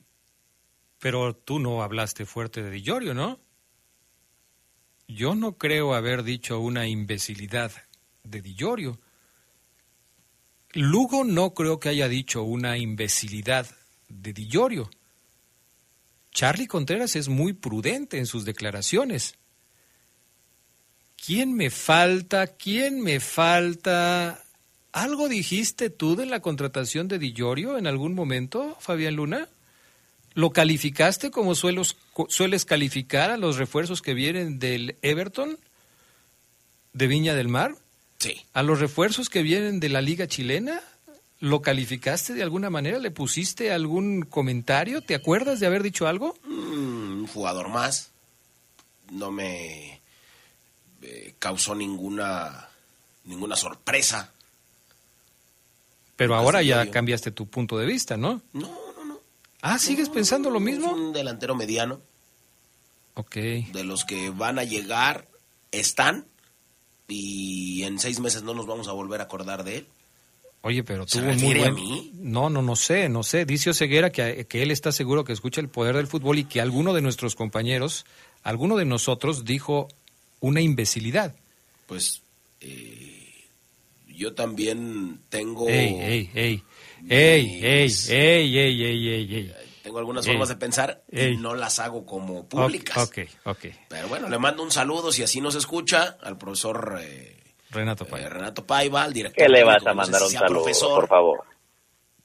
Pero 1.00 1.34
tú 1.34 1.58
no 1.58 1.82
hablaste 1.82 2.26
fuerte 2.26 2.62
de 2.62 2.70
Dillorio, 2.70 3.14
¿no? 3.14 3.38
Yo 5.08 5.34
no 5.34 5.58
creo 5.58 5.94
haber 5.94 6.22
dicho 6.22 6.60
una 6.60 6.86
imbecilidad 6.86 7.72
de 8.22 8.40
Dillorio. 8.40 8.98
Lugo 10.72 11.24
no 11.24 11.54
creo 11.54 11.80
que 11.80 11.88
haya 11.88 12.06
dicho 12.06 12.44
una 12.44 12.78
imbecilidad 12.78 13.66
de 14.08 14.32
Dillorio. 14.32 14.90
Charlie 16.32 16.66
Contreras 16.66 17.16
es 17.16 17.28
muy 17.28 17.52
prudente 17.52 18.18
en 18.18 18.26
sus 18.26 18.44
declaraciones. 18.44 19.34
¿Quién 21.16 21.54
me 21.54 21.70
falta? 21.70 22.46
¿Quién 22.46 23.00
me 23.00 23.20
falta? 23.20 24.42
¿Algo 24.92 25.28
dijiste 25.28 25.90
tú 25.90 26.16
de 26.16 26.26
la 26.26 26.40
contratación 26.40 27.08
de 27.08 27.18
Dillorio 27.18 27.78
en 27.78 27.86
algún 27.86 28.14
momento, 28.14 28.76
Fabián 28.80 29.16
Luna? 29.16 29.48
¿Lo 30.34 30.50
calificaste 30.50 31.30
como 31.30 31.54
suelos, 31.54 31.96
sueles 32.28 32.64
calificar 32.64 33.30
a 33.30 33.36
los 33.36 33.56
refuerzos 33.56 34.00
que 34.00 34.14
vienen 34.14 34.58
del 34.58 34.96
Everton, 35.02 35.58
de 36.92 37.06
Viña 37.06 37.34
del 37.34 37.48
Mar? 37.48 37.74
Sí. 38.18 38.42
¿A 38.52 38.62
los 38.62 38.80
refuerzos 38.80 39.28
que 39.28 39.42
vienen 39.42 39.80
de 39.80 39.88
la 39.88 40.00
Liga 40.00 40.26
Chilena? 40.26 40.80
¿Lo 41.40 41.62
calificaste 41.62 42.34
de 42.34 42.42
alguna 42.42 42.68
manera? 42.68 42.98
¿Le 42.98 43.10
pusiste 43.10 43.72
algún 43.72 44.22
comentario? 44.22 45.00
¿Te 45.00 45.14
acuerdas 45.14 45.58
de 45.58 45.66
haber 45.66 45.82
dicho 45.82 46.06
algo? 46.06 46.36
Mm, 46.44 47.20
un 47.20 47.26
jugador 47.26 47.68
más. 47.68 48.10
No 49.10 49.30
me 49.30 50.00
eh, 51.02 51.34
causó 51.38 51.74
ninguna 51.74 52.68
ninguna 53.24 53.56
sorpresa. 53.56 54.32
Pero 56.16 56.34
ahora 56.34 56.62
ya 56.62 56.90
cambiaste 56.90 57.30
tu 57.30 57.46
punto 57.46 57.78
de 57.78 57.86
vista, 57.86 58.18
¿no? 58.18 58.42
No, 58.52 58.68
no, 58.68 59.04
no. 59.06 59.20
Ah, 59.62 59.78
¿sigues 59.78 60.10
pensando 60.10 60.50
lo 60.50 60.60
mismo? 60.60 60.88
Es 60.88 60.92
un 60.92 61.12
delantero 61.14 61.54
mediano. 61.54 62.00
Ok. 63.14 63.36
De 63.36 63.84
los 63.84 64.04
que 64.04 64.28
van 64.28 64.58
a 64.58 64.64
llegar, 64.64 65.26
están. 65.72 66.26
Y 67.08 67.82
en 67.84 67.98
seis 67.98 68.20
meses 68.20 68.42
no 68.42 68.52
nos 68.52 68.66
vamos 68.66 68.88
a 68.88 68.92
volver 68.92 69.20
a 69.20 69.24
acordar 69.24 69.64
de 69.64 69.78
él. 69.78 69.86
Oye, 70.62 70.84
pero 70.84 71.06
¿Se 71.08 71.18
tuvo 71.20 71.28
muy 71.28 71.34
refiere 71.34 71.60
a 71.60 71.70
buen... 71.70 71.74
mí? 71.74 72.10
No, 72.16 72.50
no, 72.50 72.60
no 72.60 72.76
sé, 72.76 73.08
no 73.08 73.22
sé. 73.22 73.44
Dice 73.46 73.70
Oseguera 73.70 74.10
que, 74.10 74.46
que 74.46 74.62
él 74.62 74.70
está 74.70 74.92
seguro 74.92 75.24
que 75.24 75.32
escucha 75.32 75.60
el 75.60 75.68
poder 75.68 75.96
del 75.96 76.06
fútbol 76.06 76.38
y 76.38 76.44
que 76.44 76.60
alguno 76.60 76.92
de 76.92 77.00
nuestros 77.00 77.34
compañeros, 77.34 78.04
alguno 78.42 78.76
de 78.76 78.84
nosotros 78.84 79.44
dijo 79.44 79.88
una 80.40 80.60
imbecilidad. 80.60 81.34
Pues 81.86 82.22
eh, 82.60 83.46
yo 84.08 84.34
también 84.34 85.20
tengo... 85.30 85.66
Ey, 85.68 85.94
ey, 85.98 86.30
ey. 86.34 86.62
Ey, 87.08 87.64
ey, 87.64 87.92
ey, 88.10 88.58
ey, 88.58 88.84
ey, 88.84 89.08
ey, 89.08 89.34
ey. 89.36 89.52
Tengo 89.82 89.98
algunas 89.98 90.26
Ey. 90.26 90.32
formas 90.34 90.50
de 90.50 90.56
pensar 90.56 91.02
Ey. 91.10 91.32
y 91.32 91.36
no 91.38 91.54
las 91.54 91.78
hago 91.78 92.04
como 92.04 92.46
públicas. 92.46 92.98
Ok, 92.98 93.20
ok. 93.46 93.64
Pero 93.88 94.08
bueno, 94.08 94.28
le 94.28 94.38
mando 94.38 94.62
un 94.62 94.70
saludo, 94.70 95.10
si 95.10 95.22
así 95.22 95.40
nos 95.40 95.54
escucha, 95.54 96.18
al 96.22 96.36
profesor 96.36 96.98
eh, 97.02 97.39
Renato 97.70 98.04
eh, 98.04 98.08
Paiva. 98.10 98.28
Renato 98.28 98.66
Paiva, 98.66 99.02
al 99.04 99.12
director. 99.12 99.44
¿Qué 99.44 99.48
le 99.48 99.64
vas 99.64 99.76
a 99.86 99.92
no 99.94 100.04
sé 100.04 100.10
mandar 100.10 100.20
si 100.20 100.26
un 100.26 100.32
saludo, 100.32 100.62
profesor. 100.62 101.00
por 101.00 101.08
favor? 101.08 101.44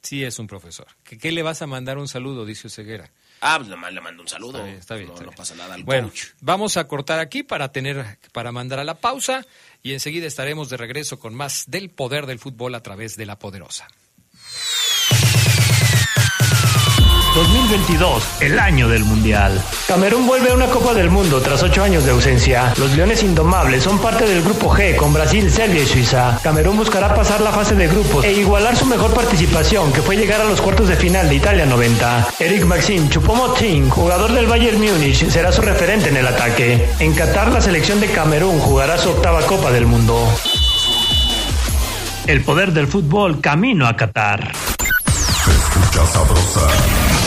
Sí, 0.02 0.22
es 0.24 0.38
un 0.38 0.46
profesor. 0.46 0.86
¿Qué, 1.04 1.18
qué 1.18 1.32
le 1.32 1.42
vas 1.42 1.62
a 1.62 1.66
mandar 1.66 1.98
un 1.98 2.06
saludo? 2.08 2.44
Dice 2.44 2.68
Oseguera. 2.68 3.10
Ah, 3.40 3.56
pues 3.58 3.68
nomás 3.68 3.92
le 3.92 4.00
mando 4.00 4.22
un 4.22 4.28
saludo. 4.28 4.58
Está 4.58 4.64
bien, 4.66 4.78
está 4.78 4.94
bien, 4.94 5.08
no, 5.08 5.14
está 5.14 5.24
no 5.24 5.30
bien. 5.30 5.36
pasa 5.36 5.54
nada 5.56 5.74
al 5.74 5.84
Bueno, 5.84 6.08
coach. 6.08 6.26
vamos 6.40 6.76
a 6.76 6.86
cortar 6.88 7.18
aquí 7.18 7.42
para 7.42 7.70
tener, 7.72 8.18
para 8.32 8.50
mandar 8.52 8.78
a 8.78 8.84
la 8.84 8.94
pausa 8.94 9.44
y 9.82 9.92
enseguida 9.92 10.26
estaremos 10.26 10.70
de 10.70 10.76
regreso 10.76 11.18
con 11.18 11.34
más 11.34 11.64
del 11.66 11.90
poder 11.90 12.26
del 12.26 12.38
fútbol 12.38 12.74
a 12.74 12.82
través 12.82 13.16
de 13.16 13.26
la 13.26 13.38
poderosa. 13.38 13.88
2022, 17.36 18.40
el 18.40 18.58
año 18.58 18.88
del 18.88 19.04
Mundial. 19.04 19.62
Camerún 19.86 20.26
vuelve 20.26 20.52
a 20.52 20.54
una 20.54 20.68
Copa 20.68 20.94
del 20.94 21.10
Mundo 21.10 21.42
tras 21.42 21.62
ocho 21.62 21.82
años 21.82 22.06
de 22.06 22.12
ausencia. 22.12 22.72
Los 22.78 22.96
Leones 22.96 23.22
Indomables 23.22 23.84
son 23.84 23.98
parte 23.98 24.24
del 24.24 24.42
Grupo 24.42 24.74
G 24.74 24.96
con 24.96 25.12
Brasil, 25.12 25.50
Serbia 25.50 25.82
y 25.82 25.86
Suiza. 25.86 26.40
Camerún 26.42 26.78
buscará 26.78 27.14
pasar 27.14 27.42
la 27.42 27.52
fase 27.52 27.74
de 27.74 27.88
grupos 27.88 28.24
e 28.24 28.32
igualar 28.32 28.74
su 28.74 28.86
mejor 28.86 29.12
participación, 29.12 29.92
que 29.92 30.00
fue 30.00 30.16
llegar 30.16 30.40
a 30.40 30.44
los 30.44 30.62
cuartos 30.62 30.88
de 30.88 30.96
final 30.96 31.28
de 31.28 31.34
Italia 31.34 31.66
90. 31.66 32.28
Eric 32.40 32.64
Maxim 32.64 33.06
Choupo-Moting, 33.10 33.90
jugador 33.90 34.32
del 34.32 34.46
Bayern 34.46 34.80
Múnich, 34.80 35.28
será 35.28 35.52
su 35.52 35.60
referente 35.60 36.08
en 36.08 36.16
el 36.16 36.26
ataque. 36.26 36.88
En 37.00 37.12
Qatar, 37.12 37.52
la 37.52 37.60
selección 37.60 38.00
de 38.00 38.06
Camerún 38.06 38.58
jugará 38.60 38.96
su 38.96 39.10
octava 39.10 39.42
Copa 39.42 39.70
del 39.72 39.84
Mundo. 39.84 40.26
El 42.26 42.42
poder 42.42 42.72
del 42.72 42.86
fútbol 42.86 43.42
camino 43.42 43.86
a 43.86 43.94
Qatar. 43.94 44.52
Escucha 45.46 46.06
sabrosa, 46.06 46.66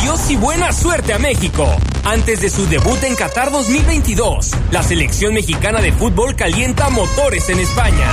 Adiós 0.00 0.30
y 0.30 0.36
buena 0.36 0.72
suerte 0.72 1.12
a 1.12 1.18
México. 1.18 1.66
Antes 2.04 2.40
de 2.40 2.48
su 2.48 2.66
debut 2.66 3.04
en 3.04 3.14
Qatar 3.14 3.50
2022, 3.50 4.50
la 4.70 4.82
selección 4.82 5.34
mexicana 5.34 5.82
de 5.82 5.92
fútbol 5.92 6.34
calienta 6.34 6.88
motores 6.88 7.50
en 7.50 7.60
España. 7.60 8.08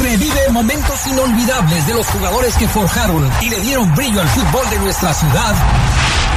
Revive 0.04 0.50
momentos 0.50 1.08
inolvidables 1.08 1.88
de 1.88 1.94
los 1.94 2.06
jugadores 2.08 2.54
que 2.56 2.68
forjaron 2.68 3.32
y 3.42 3.50
le 3.50 3.62
dieron 3.62 3.96
brillo 3.96 4.20
al 4.20 4.28
fútbol 4.28 4.70
de 4.72 4.80
nuestra 4.80 5.14
ciudad 5.14 5.56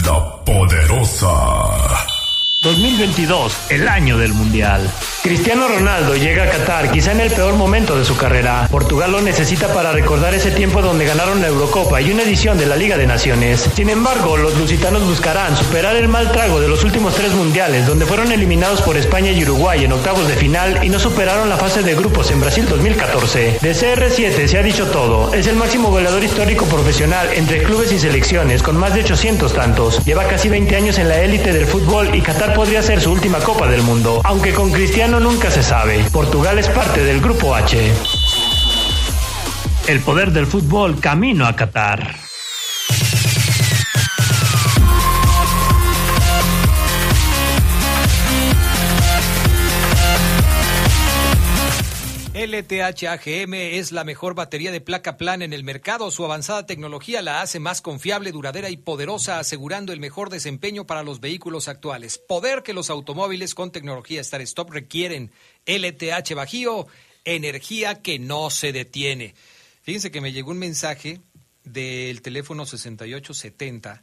la 0.00 0.44
poderosa. 0.44 1.28
2022, 2.62 3.70
el 3.70 3.88
año 3.88 4.18
del 4.18 4.32
Mundial. 4.32 4.90
Cristiano 5.22 5.68
Ronaldo 5.68 6.16
llega 6.16 6.42
a 6.42 6.50
Qatar 6.50 6.90
quizá 6.90 7.12
en 7.12 7.20
el 7.20 7.30
peor 7.30 7.54
momento 7.54 7.96
de 7.96 8.04
su 8.04 8.16
carrera. 8.16 8.66
Portugal 8.68 9.12
lo 9.12 9.20
necesita 9.20 9.72
para 9.72 9.92
recordar 9.92 10.34
ese 10.34 10.50
tiempo 10.50 10.82
donde 10.82 11.04
ganaron 11.04 11.40
la 11.40 11.46
Eurocopa 11.46 12.00
y 12.00 12.10
una 12.10 12.24
edición 12.24 12.58
de 12.58 12.66
la 12.66 12.74
Liga 12.74 12.98
de 12.98 13.06
Naciones. 13.06 13.68
Sin 13.76 13.88
embargo, 13.88 14.36
los 14.36 14.58
lusitanos 14.58 15.06
buscarán 15.06 15.56
superar 15.56 15.94
el 15.94 16.08
mal 16.08 16.32
trago 16.32 16.60
de 16.60 16.66
los 16.66 16.82
últimos 16.82 17.14
tres 17.14 17.32
mundiales 17.34 17.86
donde 17.86 18.04
fueron 18.04 18.32
eliminados 18.32 18.82
por 18.82 18.96
España 18.96 19.30
y 19.30 19.44
Uruguay 19.44 19.84
en 19.84 19.92
octavos 19.92 20.26
de 20.26 20.34
final 20.34 20.84
y 20.84 20.88
no 20.88 20.98
superaron 20.98 21.48
la 21.48 21.56
fase 21.56 21.84
de 21.84 21.94
grupos 21.94 22.32
en 22.32 22.40
Brasil 22.40 22.66
2014. 22.68 23.58
De 23.62 23.72
CR7 23.72 24.48
se 24.48 24.58
ha 24.58 24.62
dicho 24.64 24.88
todo. 24.88 25.32
Es 25.32 25.46
el 25.46 25.54
máximo 25.54 25.90
goleador 25.90 26.24
histórico 26.24 26.64
profesional 26.64 27.28
entre 27.32 27.62
clubes 27.62 27.92
y 27.92 28.00
selecciones 28.00 28.60
con 28.60 28.76
más 28.76 28.92
de 28.92 29.02
800 29.02 29.52
tantos. 29.52 30.04
Lleva 30.04 30.24
casi 30.24 30.48
20 30.48 30.74
años 30.74 30.98
en 30.98 31.08
la 31.08 31.20
élite 31.20 31.52
del 31.52 31.66
fútbol 31.66 32.12
y 32.12 32.22
Qatar 32.22 32.54
podría 32.54 32.82
ser 32.82 33.00
su 33.00 33.12
última 33.12 33.38
Copa 33.38 33.68
del 33.68 33.82
Mundo, 33.82 34.20
aunque 34.24 34.52
con 34.52 34.72
Cristiano 34.72 35.11
nunca 35.20 35.50
se 35.50 35.62
sabe. 35.62 36.04
Portugal 36.12 36.58
es 36.58 36.68
parte 36.68 37.04
del 37.04 37.20
Grupo 37.20 37.54
H. 37.54 37.92
El 39.88 40.00
poder 40.00 40.32
del 40.32 40.46
fútbol 40.46 41.00
camino 41.00 41.46
a 41.46 41.54
Qatar. 41.54 42.31
LTH 52.42 53.06
AGM 53.06 53.54
es 53.54 53.92
la 53.92 54.02
mejor 54.02 54.34
batería 54.34 54.72
de 54.72 54.80
placa 54.80 55.16
plana 55.16 55.44
en 55.44 55.52
el 55.52 55.62
mercado. 55.62 56.10
Su 56.10 56.24
avanzada 56.24 56.66
tecnología 56.66 57.22
la 57.22 57.40
hace 57.40 57.60
más 57.60 57.80
confiable, 57.80 58.32
duradera 58.32 58.68
y 58.68 58.76
poderosa, 58.76 59.38
asegurando 59.38 59.92
el 59.92 60.00
mejor 60.00 60.28
desempeño 60.28 60.84
para 60.84 61.04
los 61.04 61.20
vehículos 61.20 61.68
actuales. 61.68 62.18
Poder 62.18 62.64
que 62.64 62.72
los 62.72 62.90
automóviles 62.90 63.54
con 63.54 63.70
tecnología 63.70 64.20
Star 64.22 64.40
Stop 64.40 64.70
requieren. 64.70 65.30
LTH 65.66 66.34
Bajío, 66.34 66.88
energía 67.24 68.02
que 68.02 68.18
no 68.18 68.50
se 68.50 68.72
detiene. 68.72 69.36
Fíjense 69.82 70.10
que 70.10 70.20
me 70.20 70.32
llegó 70.32 70.50
un 70.50 70.58
mensaje 70.58 71.20
del 71.62 72.22
teléfono 72.22 72.66
6870 72.66 74.02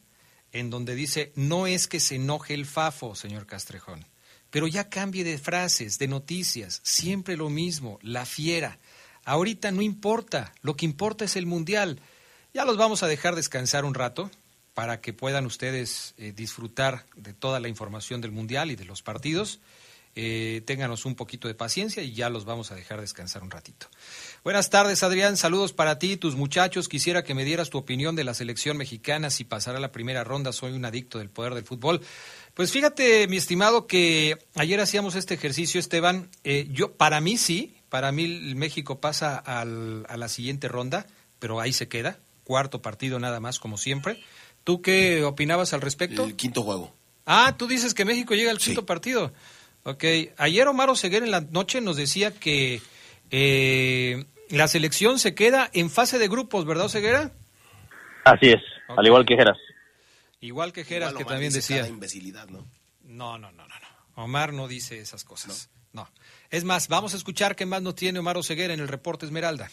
en 0.53 0.69
donde 0.69 0.95
dice, 0.95 1.33
no 1.35 1.67
es 1.67 1.89
que 1.89 1.99
se 1.99 2.15
enoje 2.15 2.53
el 2.53 2.65
FAFO, 2.65 3.15
señor 3.15 3.45
Castrejón. 3.47 4.05
Pero 4.49 4.67
ya 4.67 4.89
cambie 4.89 5.23
de 5.23 5.37
frases, 5.37 5.99
de 5.99 6.07
noticias, 6.07 6.81
siempre 6.83 7.37
lo 7.37 7.49
mismo, 7.49 7.99
la 8.01 8.25
fiera. 8.25 8.79
Ahorita 9.25 9.71
no 9.71 9.81
importa, 9.81 10.53
lo 10.61 10.75
que 10.75 10.85
importa 10.85 11.25
es 11.25 11.35
el 11.35 11.45
Mundial. 11.45 12.01
Ya 12.53 12.65
los 12.65 12.77
vamos 12.77 13.03
a 13.03 13.07
dejar 13.07 13.35
descansar 13.35 13.85
un 13.85 13.93
rato 13.93 14.31
para 14.73 15.01
que 15.01 15.13
puedan 15.13 15.45
ustedes 15.45 16.13
eh, 16.17 16.33
disfrutar 16.35 17.05
de 17.15 17.33
toda 17.33 17.59
la 17.59 17.67
información 17.67 18.21
del 18.21 18.31
Mundial 18.31 18.71
y 18.71 18.75
de 18.75 18.85
los 18.85 19.01
partidos. 19.01 19.59
Eh, 20.15 20.63
ténganos 20.65 21.05
un 21.05 21.15
poquito 21.15 21.47
de 21.47 21.53
paciencia 21.53 22.01
y 22.01 22.13
ya 22.13 22.29
los 22.29 22.43
vamos 22.43 22.71
a 22.71 22.75
dejar 22.75 22.99
descansar 22.99 23.43
un 23.43 23.51
ratito. 23.51 23.87
Buenas 24.43 24.69
tardes, 24.69 25.03
Adrián. 25.03 25.37
Saludos 25.37 25.71
para 25.71 25.99
ti 25.99 26.13
y 26.13 26.17
tus 26.17 26.35
muchachos. 26.35 26.89
Quisiera 26.89 27.23
que 27.23 27.35
me 27.35 27.45
dieras 27.45 27.69
tu 27.69 27.77
opinión 27.77 28.15
de 28.15 28.23
la 28.23 28.33
selección 28.33 28.77
mexicana 28.77 29.29
si 29.29 29.43
pasará 29.43 29.79
la 29.79 29.91
primera 29.91 30.23
ronda. 30.23 30.51
Soy 30.51 30.73
un 30.73 30.83
adicto 30.83 31.19
del 31.19 31.29
poder 31.29 31.53
del 31.53 31.63
fútbol. 31.63 32.01
Pues 32.59 32.73
fíjate, 32.73 33.25
mi 33.29 33.37
estimado, 33.37 33.87
que 33.87 34.37
ayer 34.53 34.81
hacíamos 34.81 35.15
este 35.15 35.33
ejercicio, 35.33 35.79
Esteban. 35.79 36.27
Eh, 36.43 36.67
yo, 36.69 36.91
para 36.91 37.21
mí 37.21 37.37
sí, 37.37 37.77
para 37.87 38.11
mí 38.11 38.27
México 38.53 38.99
pasa 38.99 39.37
al, 39.37 40.05
a 40.09 40.17
la 40.17 40.27
siguiente 40.27 40.67
ronda, 40.67 41.07
pero 41.39 41.61
ahí 41.61 41.71
se 41.71 41.87
queda. 41.87 42.17
Cuarto 42.43 42.81
partido 42.81 43.17
nada 43.17 43.39
más, 43.39 43.59
como 43.59 43.77
siempre. 43.77 44.21
¿Tú 44.65 44.81
qué 44.81 45.23
opinabas 45.23 45.71
al 45.71 45.79
respecto? 45.79 46.25
El 46.25 46.35
quinto 46.35 46.63
juego. 46.63 46.93
Ah, 47.25 47.55
tú 47.57 47.65
dices 47.65 47.93
que 47.93 48.03
México 48.03 48.35
llega 48.35 48.51
al 48.51 48.57
quinto 48.57 48.85
partido. 48.85 49.31
Ok. 49.83 50.03
Ayer 50.35 50.67
Omar 50.67 50.89
Oseguera 50.89 51.23
en 51.23 51.31
la 51.31 51.39
noche 51.39 51.79
nos 51.79 51.95
decía 51.95 52.31
que 52.31 52.81
eh, 53.31 54.25
la 54.49 54.67
selección 54.67 55.17
se 55.17 55.33
queda 55.33 55.69
en 55.71 55.89
fase 55.89 56.19
de 56.19 56.27
grupos, 56.27 56.65
¿verdad, 56.65 56.87
Oseguera? 56.87 57.31
Así 58.25 58.49
es, 58.49 58.61
al 58.89 59.07
igual 59.07 59.25
que 59.25 59.37
Geras. 59.37 59.57
Igual 60.41 60.71
que 60.73 60.83
Geras, 60.83 61.13
que 61.13 61.25
también 61.25 61.51
dice 61.51 61.73
decía. 61.75 61.87
imbecilidad, 61.87 62.47
¿no? 62.47 62.65
No, 63.03 63.37
no, 63.37 63.51
no, 63.51 63.67
no, 63.67 63.75
no. 63.75 64.23
Omar 64.23 64.53
no 64.53 64.67
dice 64.67 64.99
esas 64.99 65.23
cosas. 65.23 65.69
No. 65.93 66.07
Es 66.49 66.63
más, 66.63 66.87
vamos 66.87 67.13
a 67.13 67.17
escuchar 67.17 67.55
qué 67.55 67.65
más 67.65 67.81
nos 67.81 67.95
tiene 67.95 68.19
Omar 68.19 68.37
Oseguera 68.37 68.73
en 68.73 68.79
el 68.79 68.87
reporte 68.87 69.25
Esmeralda. 69.25 69.69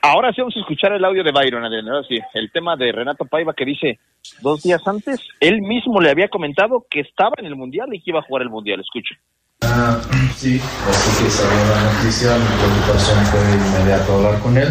Ahora 0.00 0.32
sí 0.32 0.40
vamos 0.40 0.56
a 0.56 0.60
escuchar 0.60 0.92
el 0.92 1.04
audio 1.04 1.24
de 1.24 1.32
Byron, 1.32 1.64
Adrián, 1.64 1.88
ahora 1.88 2.06
sí, 2.06 2.18
el 2.34 2.52
tema 2.52 2.76
de 2.76 2.92
Renato 2.92 3.24
Paiva 3.24 3.52
que 3.52 3.64
dice, 3.64 3.98
dos 4.40 4.62
días 4.62 4.80
antes, 4.86 5.20
él 5.40 5.60
mismo 5.60 6.00
le 6.00 6.10
había 6.10 6.28
comentado 6.28 6.86
que 6.88 7.00
estaba 7.00 7.34
en 7.38 7.46
el 7.46 7.56
Mundial 7.56 7.92
y 7.92 8.00
que 8.00 8.10
iba 8.10 8.20
a 8.20 8.22
jugar 8.22 8.42
el 8.42 8.48
Mundial, 8.48 8.80
escucha. 8.80 9.16
Ah, 9.62 10.00
sí, 10.36 10.60
así 10.60 11.24
que 11.24 11.30
salió 11.30 11.66
la 11.66 11.92
noticia, 11.92 12.38
mi 12.38 12.46
preocupación 12.46 13.24
fue 13.26 13.40
inmediato 13.40 14.14
hablar 14.14 14.40
con 14.40 14.56
él. 14.56 14.68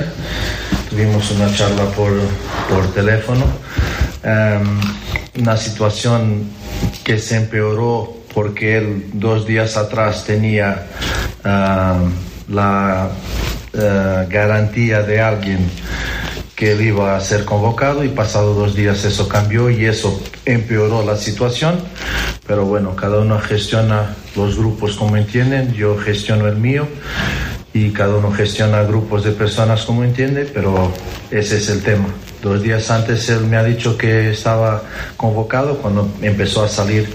Tuvimos 0.90 1.32
una 1.32 1.54
charla 1.54 1.86
por, 1.92 2.12
por 2.70 2.94
teléfono. 2.94 3.46
Em, 4.24 4.80
una 5.40 5.58
situación 5.58 6.50
que 7.04 7.20
se 7.20 7.38
empeoró 7.38 8.18
porque 8.34 8.78
él 8.78 9.06
dos 9.14 9.46
días 9.46 9.78
atrás 9.78 10.26
tenía 10.26 10.88
ah, 11.44 12.00
la 12.50 13.10
eh, 13.74 14.26
garantía 14.30 15.02
de 15.04 15.22
alguien 15.22 15.70
que 16.56 16.72
él 16.72 16.82
iba 16.82 17.16
a 17.16 17.20
ser 17.20 17.46
convocado 17.46 18.04
y 18.04 18.10
pasado 18.10 18.56
dos 18.56 18.76
días 18.76 19.06
eso 19.06 19.30
cambió 19.30 19.70
y 19.70 19.86
eso 19.86 20.20
empeoró 20.46 21.06
la 21.06 21.16
situación. 21.16 21.80
Pero 22.48 22.66
bueno, 22.66 22.96
cada 22.96 23.20
uno 23.20 23.40
gestiona 23.40 24.16
los 24.36 24.58
grupos 24.58 24.96
como 24.96 25.18
entienden, 25.18 25.74
yo 25.74 25.98
gestiono 25.98 26.48
el 26.48 26.56
mío 26.56 26.88
y 27.78 27.91
cada 27.91 28.15
uno 28.15 28.32
gestiona 28.32 28.82
grupos 28.84 29.23
de 29.23 29.32
personas 29.32 29.84
como 29.86 30.03
entiende, 30.03 30.49
pero 30.51 30.91
ese 31.30 31.57
es 31.57 31.69
el 31.69 31.84
tema. 31.84 32.07
Dos 32.41 32.63
días 32.63 32.89
antes 32.89 33.30
él 33.30 33.41
me 33.41 33.57
ha 33.57 33.63
dicho 33.63 33.97
que 33.97 34.32
estaba 34.32 34.82
convocado 35.15 35.78
cuando 35.78 36.09
empezó 36.21 36.63
a 36.63 36.67
salir 36.67 37.09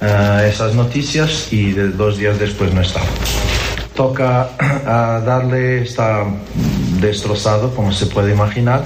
eh, 0.00 0.50
esas 0.50 0.74
noticias 0.74 1.52
y 1.52 1.72
de 1.72 1.88
dos 1.88 2.18
días 2.18 2.38
después 2.38 2.72
no 2.72 2.80
estaba 2.80 3.06
toca 3.94 4.50
darle, 5.24 5.82
está 5.82 6.24
destrozado, 7.04 7.74
como 7.74 7.92
se 7.92 8.06
puede 8.06 8.32
imaginar, 8.32 8.84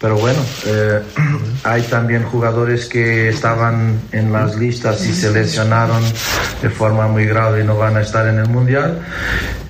pero 0.00 0.16
bueno, 0.16 0.40
eh, 0.66 1.00
hay 1.64 1.82
también 1.82 2.24
jugadores 2.24 2.86
que 2.86 3.28
estaban 3.28 4.00
en 4.12 4.32
las 4.32 4.56
listas 4.56 5.04
y 5.06 5.14
se 5.14 5.32
lesionaron 5.32 6.02
de 6.62 6.70
forma 6.70 7.08
muy 7.08 7.24
grave 7.24 7.62
y 7.62 7.64
no 7.64 7.76
van 7.76 7.96
a 7.96 8.02
estar 8.02 8.26
en 8.26 8.38
el 8.38 8.48
Mundial. 8.48 9.00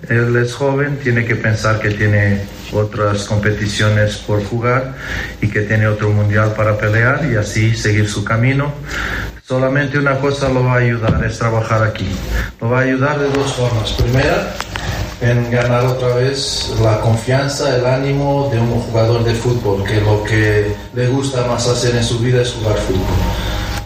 Él 0.08 0.36
es 0.36 0.54
joven, 0.54 0.98
tiene 1.02 1.24
que 1.24 1.36
pensar 1.36 1.80
que 1.80 1.90
tiene 1.90 2.40
otras 2.72 3.24
competiciones 3.24 4.16
por 4.16 4.44
jugar 4.44 4.94
y 5.40 5.48
que 5.48 5.62
tiene 5.62 5.86
otro 5.86 6.10
mundial 6.10 6.52
para 6.54 6.76
pelear 6.76 7.24
y 7.30 7.36
así 7.36 7.74
seguir 7.74 8.08
su 8.08 8.24
camino. 8.24 8.72
Solamente 9.46 9.98
una 9.98 10.18
cosa 10.18 10.48
lo 10.48 10.64
va 10.64 10.74
a 10.74 10.78
ayudar, 10.78 11.22
es 11.24 11.38
trabajar 11.38 11.82
aquí. 11.82 12.08
Lo 12.60 12.70
va 12.70 12.80
a 12.80 12.82
ayudar 12.82 13.18
de 13.18 13.28
dos 13.28 13.52
formas. 13.52 13.92
Primera, 13.92 14.54
en 15.20 15.50
ganar 15.50 15.86
otra 15.86 16.14
vez 16.14 16.72
la 16.82 17.00
confianza, 17.00 17.76
el 17.76 17.86
ánimo 17.86 18.48
de 18.52 18.58
un 18.58 18.80
jugador 18.80 19.24
de 19.24 19.34
fútbol, 19.34 19.84
que 19.84 20.00
lo 20.00 20.22
que 20.24 20.74
le 20.94 21.08
gusta 21.08 21.46
más 21.46 21.66
hacer 21.66 21.96
en 21.96 22.04
su 22.04 22.18
vida 22.18 22.42
es 22.42 22.52
jugar 22.52 22.76
fútbol. 22.78 23.06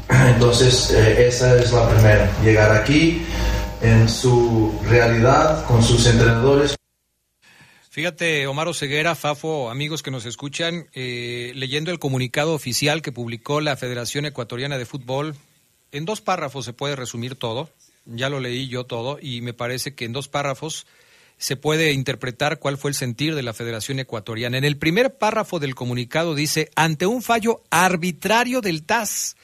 Entonces, 0.35 0.91
eh, 0.91 1.29
esa 1.29 1.57
es 1.61 1.73
la 1.73 1.89
primera, 1.89 2.31
llegar 2.43 2.73
aquí, 2.73 3.25
en 3.81 4.09
su 4.09 4.73
realidad, 4.89 5.65
con 5.67 5.83
sus 5.83 6.07
entrenadores. 6.07 6.77
Fíjate, 7.91 8.47
Omar 8.47 8.73
Ceguera, 8.75 9.15
Fafo, 9.15 9.71
amigos 9.71 10.03
que 10.03 10.11
nos 10.11 10.25
escuchan, 10.25 10.89
eh, 10.95 11.53
leyendo 11.55 11.91
el 11.91 11.99
comunicado 11.99 12.55
oficial 12.55 13.03
que 13.03 13.13
publicó 13.13 13.61
la 13.61 13.77
Federación 13.77 14.25
Ecuatoriana 14.25 14.79
de 14.79 14.87
Fútbol, 14.87 15.35
en 15.91 16.05
dos 16.05 16.21
párrafos 16.21 16.65
se 16.65 16.73
puede 16.73 16.97
resumir 16.97 17.35
todo, 17.35 17.71
ya 18.05 18.29
lo 18.29 18.41
leí 18.41 18.69
yo 18.69 18.85
todo, 18.85 19.19
y 19.21 19.41
me 19.41 19.53
parece 19.53 19.95
que 19.95 20.05
en 20.05 20.13
dos 20.13 20.29
párrafos 20.29 20.87
se 21.39 21.57
puede 21.57 21.93
interpretar 21.93 22.59
cuál 22.59 22.77
fue 22.77 22.91
el 22.91 22.97
sentir 22.97 23.35
de 23.35 23.43
la 23.43 23.55
Federación 23.55 24.01
Ecuatoriana. 24.01 24.59
En 24.59 24.65
el 24.65 24.77
primer 24.77 25.17
párrafo 25.17 25.61
del 25.61 25.75
comunicado 25.75 26.35
dice, 26.35 26.71
ante 26.75 27.07
un 27.07 27.23
fallo 27.23 27.63
arbitrario 27.71 28.61
del 28.61 28.83
TAS, 28.83 29.37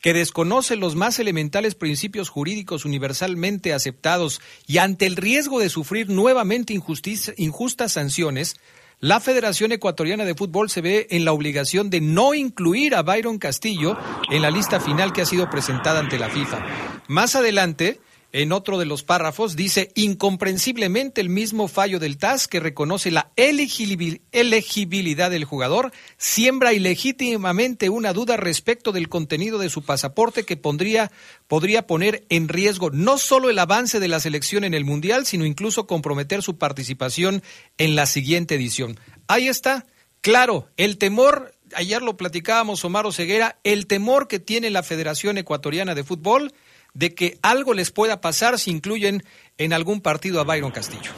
que 0.00 0.12
desconoce 0.12 0.76
los 0.76 0.94
más 0.94 1.18
elementales 1.18 1.74
principios 1.74 2.28
jurídicos 2.28 2.84
universalmente 2.84 3.72
aceptados 3.72 4.40
y 4.66 4.78
ante 4.78 5.06
el 5.06 5.16
riesgo 5.16 5.58
de 5.58 5.68
sufrir 5.68 6.10
nuevamente 6.10 6.74
injustas 6.74 7.92
sanciones, 7.92 8.56
la 9.00 9.20
Federación 9.20 9.72
Ecuatoriana 9.72 10.24
de 10.24 10.34
Fútbol 10.34 10.70
se 10.70 10.80
ve 10.80 11.06
en 11.10 11.24
la 11.24 11.32
obligación 11.32 11.90
de 11.90 12.00
no 12.00 12.34
incluir 12.34 12.94
a 12.94 13.02
Byron 13.02 13.38
Castillo 13.38 13.98
en 14.30 14.42
la 14.42 14.50
lista 14.50 14.80
final 14.80 15.12
que 15.12 15.22
ha 15.22 15.26
sido 15.26 15.50
presentada 15.50 16.00
ante 16.00 16.18
la 16.18 16.30
FIFA. 16.30 16.64
Más 17.08 17.36
adelante, 17.36 18.00
en 18.32 18.52
otro 18.52 18.78
de 18.78 18.86
los 18.86 19.02
párrafos 19.02 19.56
dice 19.56 19.90
incomprensiblemente 19.94 21.20
el 21.20 21.28
mismo 21.28 21.68
fallo 21.68 21.98
del 21.98 22.18
TAS 22.18 22.48
que 22.48 22.60
reconoce 22.60 23.10
la 23.10 23.30
elegibilidad 23.36 25.30
del 25.30 25.44
jugador, 25.44 25.92
siembra 26.16 26.72
ilegítimamente 26.72 27.88
una 27.88 28.12
duda 28.12 28.36
respecto 28.36 28.92
del 28.92 29.08
contenido 29.08 29.58
de 29.58 29.70
su 29.70 29.82
pasaporte 29.82 30.44
que 30.44 30.56
pondría, 30.56 31.10
podría 31.46 31.86
poner 31.86 32.24
en 32.28 32.48
riesgo 32.48 32.90
no 32.90 33.18
solo 33.18 33.48
el 33.48 33.58
avance 33.58 34.00
de 34.00 34.08
la 34.08 34.20
selección 34.20 34.64
en 34.64 34.74
el 34.74 34.84
Mundial, 34.84 35.26
sino 35.26 35.44
incluso 35.46 35.86
comprometer 35.86 36.42
su 36.42 36.58
participación 36.58 37.42
en 37.78 37.96
la 37.96 38.06
siguiente 38.06 38.56
edición. 38.56 38.98
Ahí 39.28 39.48
está, 39.48 39.86
claro, 40.20 40.68
el 40.76 40.98
temor, 40.98 41.54
ayer 41.74 42.02
lo 42.02 42.16
platicábamos 42.16 42.84
Omar 42.84 43.10
Ceguera, 43.12 43.58
el 43.64 43.86
temor 43.86 44.28
que 44.28 44.38
tiene 44.38 44.70
la 44.70 44.82
Federación 44.82 45.38
Ecuatoriana 45.38 45.94
de 45.94 46.04
Fútbol 46.04 46.52
de 46.96 47.14
que 47.14 47.34
algo 47.42 47.74
les 47.74 47.92
pueda 47.92 48.20
pasar 48.20 48.58
si 48.58 48.70
incluyen 48.70 49.20
en 49.58 49.72
algún 49.72 50.00
partido 50.00 50.40
a 50.40 50.44
Byron 50.44 50.70
Castillo. 50.70 51.12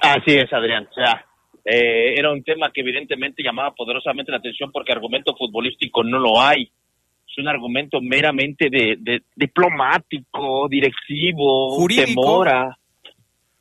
Así 0.00 0.36
es, 0.36 0.52
Adrián. 0.52 0.86
O 0.90 0.94
sea, 0.94 1.26
eh, 1.64 2.14
era 2.16 2.30
un 2.32 2.44
tema 2.44 2.70
que 2.72 2.82
evidentemente 2.82 3.42
llamaba 3.42 3.74
poderosamente 3.74 4.30
la 4.30 4.38
atención 4.38 4.70
porque 4.70 4.92
argumento 4.92 5.34
futbolístico 5.36 6.04
no 6.04 6.18
lo 6.18 6.40
hay. 6.40 6.62
Es 6.62 7.38
un 7.38 7.48
argumento 7.48 8.00
meramente 8.00 8.70
de, 8.70 9.22
diplomático, 9.34 10.68
directivo, 10.68 11.76
Jurídico. 11.76 12.06
temora. 12.06 12.78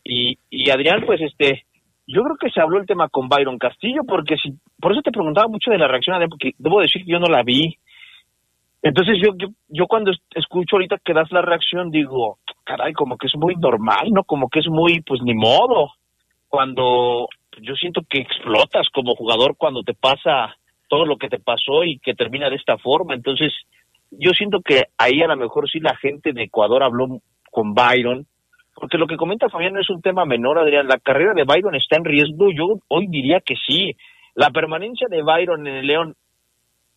Y, 0.04 0.38
y 0.50 0.70
Adrián, 0.70 1.04
pues 1.06 1.20
este, 1.22 1.66
yo 2.06 2.24
creo 2.24 2.38
que 2.38 2.52
se 2.52 2.62
habló 2.62 2.80
el 2.80 2.86
tema 2.86 3.10
con 3.10 3.28
Byron 3.28 3.58
Castillo 3.58 4.04
porque 4.08 4.38
si, 4.38 4.54
por 4.80 4.92
eso 4.92 5.02
te 5.02 5.12
preguntaba 5.12 5.48
mucho 5.48 5.72
de 5.72 5.80
la 5.80 5.88
reacción, 5.88 6.16
Adrián, 6.16 6.30
porque 6.30 6.52
debo 6.60 6.80
decir 6.80 7.04
que 7.04 7.12
yo 7.12 7.20
no 7.20 7.28
la 7.28 7.42
vi. 7.44 7.78
Entonces 8.88 9.18
yo, 9.22 9.34
yo, 9.68 9.86
cuando 9.86 10.12
escucho 10.34 10.78
ahorita 10.78 10.98
que 11.04 11.14
das 11.14 11.30
la 11.34 11.42
reacción 11.42 11.92
digo, 11.92 12.38
caray, 12.64 12.94
como 12.94 13.18
que 13.18 13.28
es 13.28 13.36
muy 13.36 13.54
normal, 13.56 14.12
¿no? 14.12 14.24
Como 14.24 14.48
que 14.48 14.60
es 14.60 14.68
muy, 14.70 15.02
pues 15.02 15.22
ni 15.22 15.34
modo. 15.34 15.92
Cuando 16.48 17.28
yo 17.62 17.76
siento 17.76 18.02
que 18.10 18.20
explotas 18.20 18.88
como 18.94 19.14
jugador 19.16 19.58
cuando 19.58 19.84
te 19.84 19.94
pasa 19.94 20.56
todo 20.88 21.06
lo 21.06 21.18
que 21.18 21.28
te 21.28 21.38
pasó 21.38 21.84
y 21.84 22.00
que 22.00 22.14
termina 22.14 22.50
de 22.50 22.56
esta 22.56 22.78
forma. 22.78 23.14
Entonces 23.14 23.52
yo 24.10 24.32
siento 24.32 24.62
que 24.62 24.84
ahí 24.98 25.22
a 25.22 25.28
lo 25.28 25.36
mejor 25.36 25.70
sí 25.70 25.82
la 25.82 25.98
gente 25.98 26.32
de 26.32 26.44
Ecuador 26.44 26.82
habló 26.82 27.20
con 27.52 27.74
Byron, 27.74 28.26
porque 28.74 28.98
lo 28.98 29.08
que 29.08 29.18
comenta 29.18 29.50
Fabián 29.50 29.74
no 29.74 29.82
es 29.82 29.90
un 29.90 30.02
tema 30.02 30.24
menor, 30.24 30.60
Adrián. 30.60 30.88
La 30.88 31.00
carrera 31.00 31.34
de 31.34 31.44
Byron 31.44 31.76
está 31.76 31.98
en 31.98 32.06
riesgo. 32.06 32.52
Yo 32.54 32.80
hoy 32.88 33.08
diría 33.08 33.42
que 33.42 33.56
sí. 33.68 33.98
La 34.34 34.52
permanencia 34.52 35.08
de 35.10 35.24
Byron 35.24 35.68
en 35.68 35.76
el 35.76 35.88
León 35.88 36.16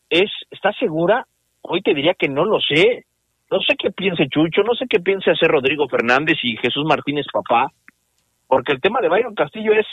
es, 0.08 0.30
está 0.52 0.72
segura 0.74 1.26
Hoy 1.62 1.82
te 1.82 1.94
diría 1.94 2.14
que 2.14 2.28
no 2.28 2.44
lo 2.44 2.60
sé. 2.60 3.04
No 3.50 3.60
sé 3.60 3.74
qué 3.76 3.90
piense 3.90 4.28
Chucho, 4.28 4.62
no 4.62 4.74
sé 4.74 4.86
qué 4.88 5.00
piense 5.00 5.30
hacer 5.30 5.48
Rodrigo 5.48 5.88
Fernández 5.88 6.38
y 6.42 6.56
Jesús 6.56 6.84
Martínez 6.84 7.26
papá, 7.32 7.72
porque 8.46 8.72
el 8.72 8.80
tema 8.80 9.00
de 9.00 9.08
Byron 9.08 9.34
Castillo 9.34 9.72
es 9.72 9.86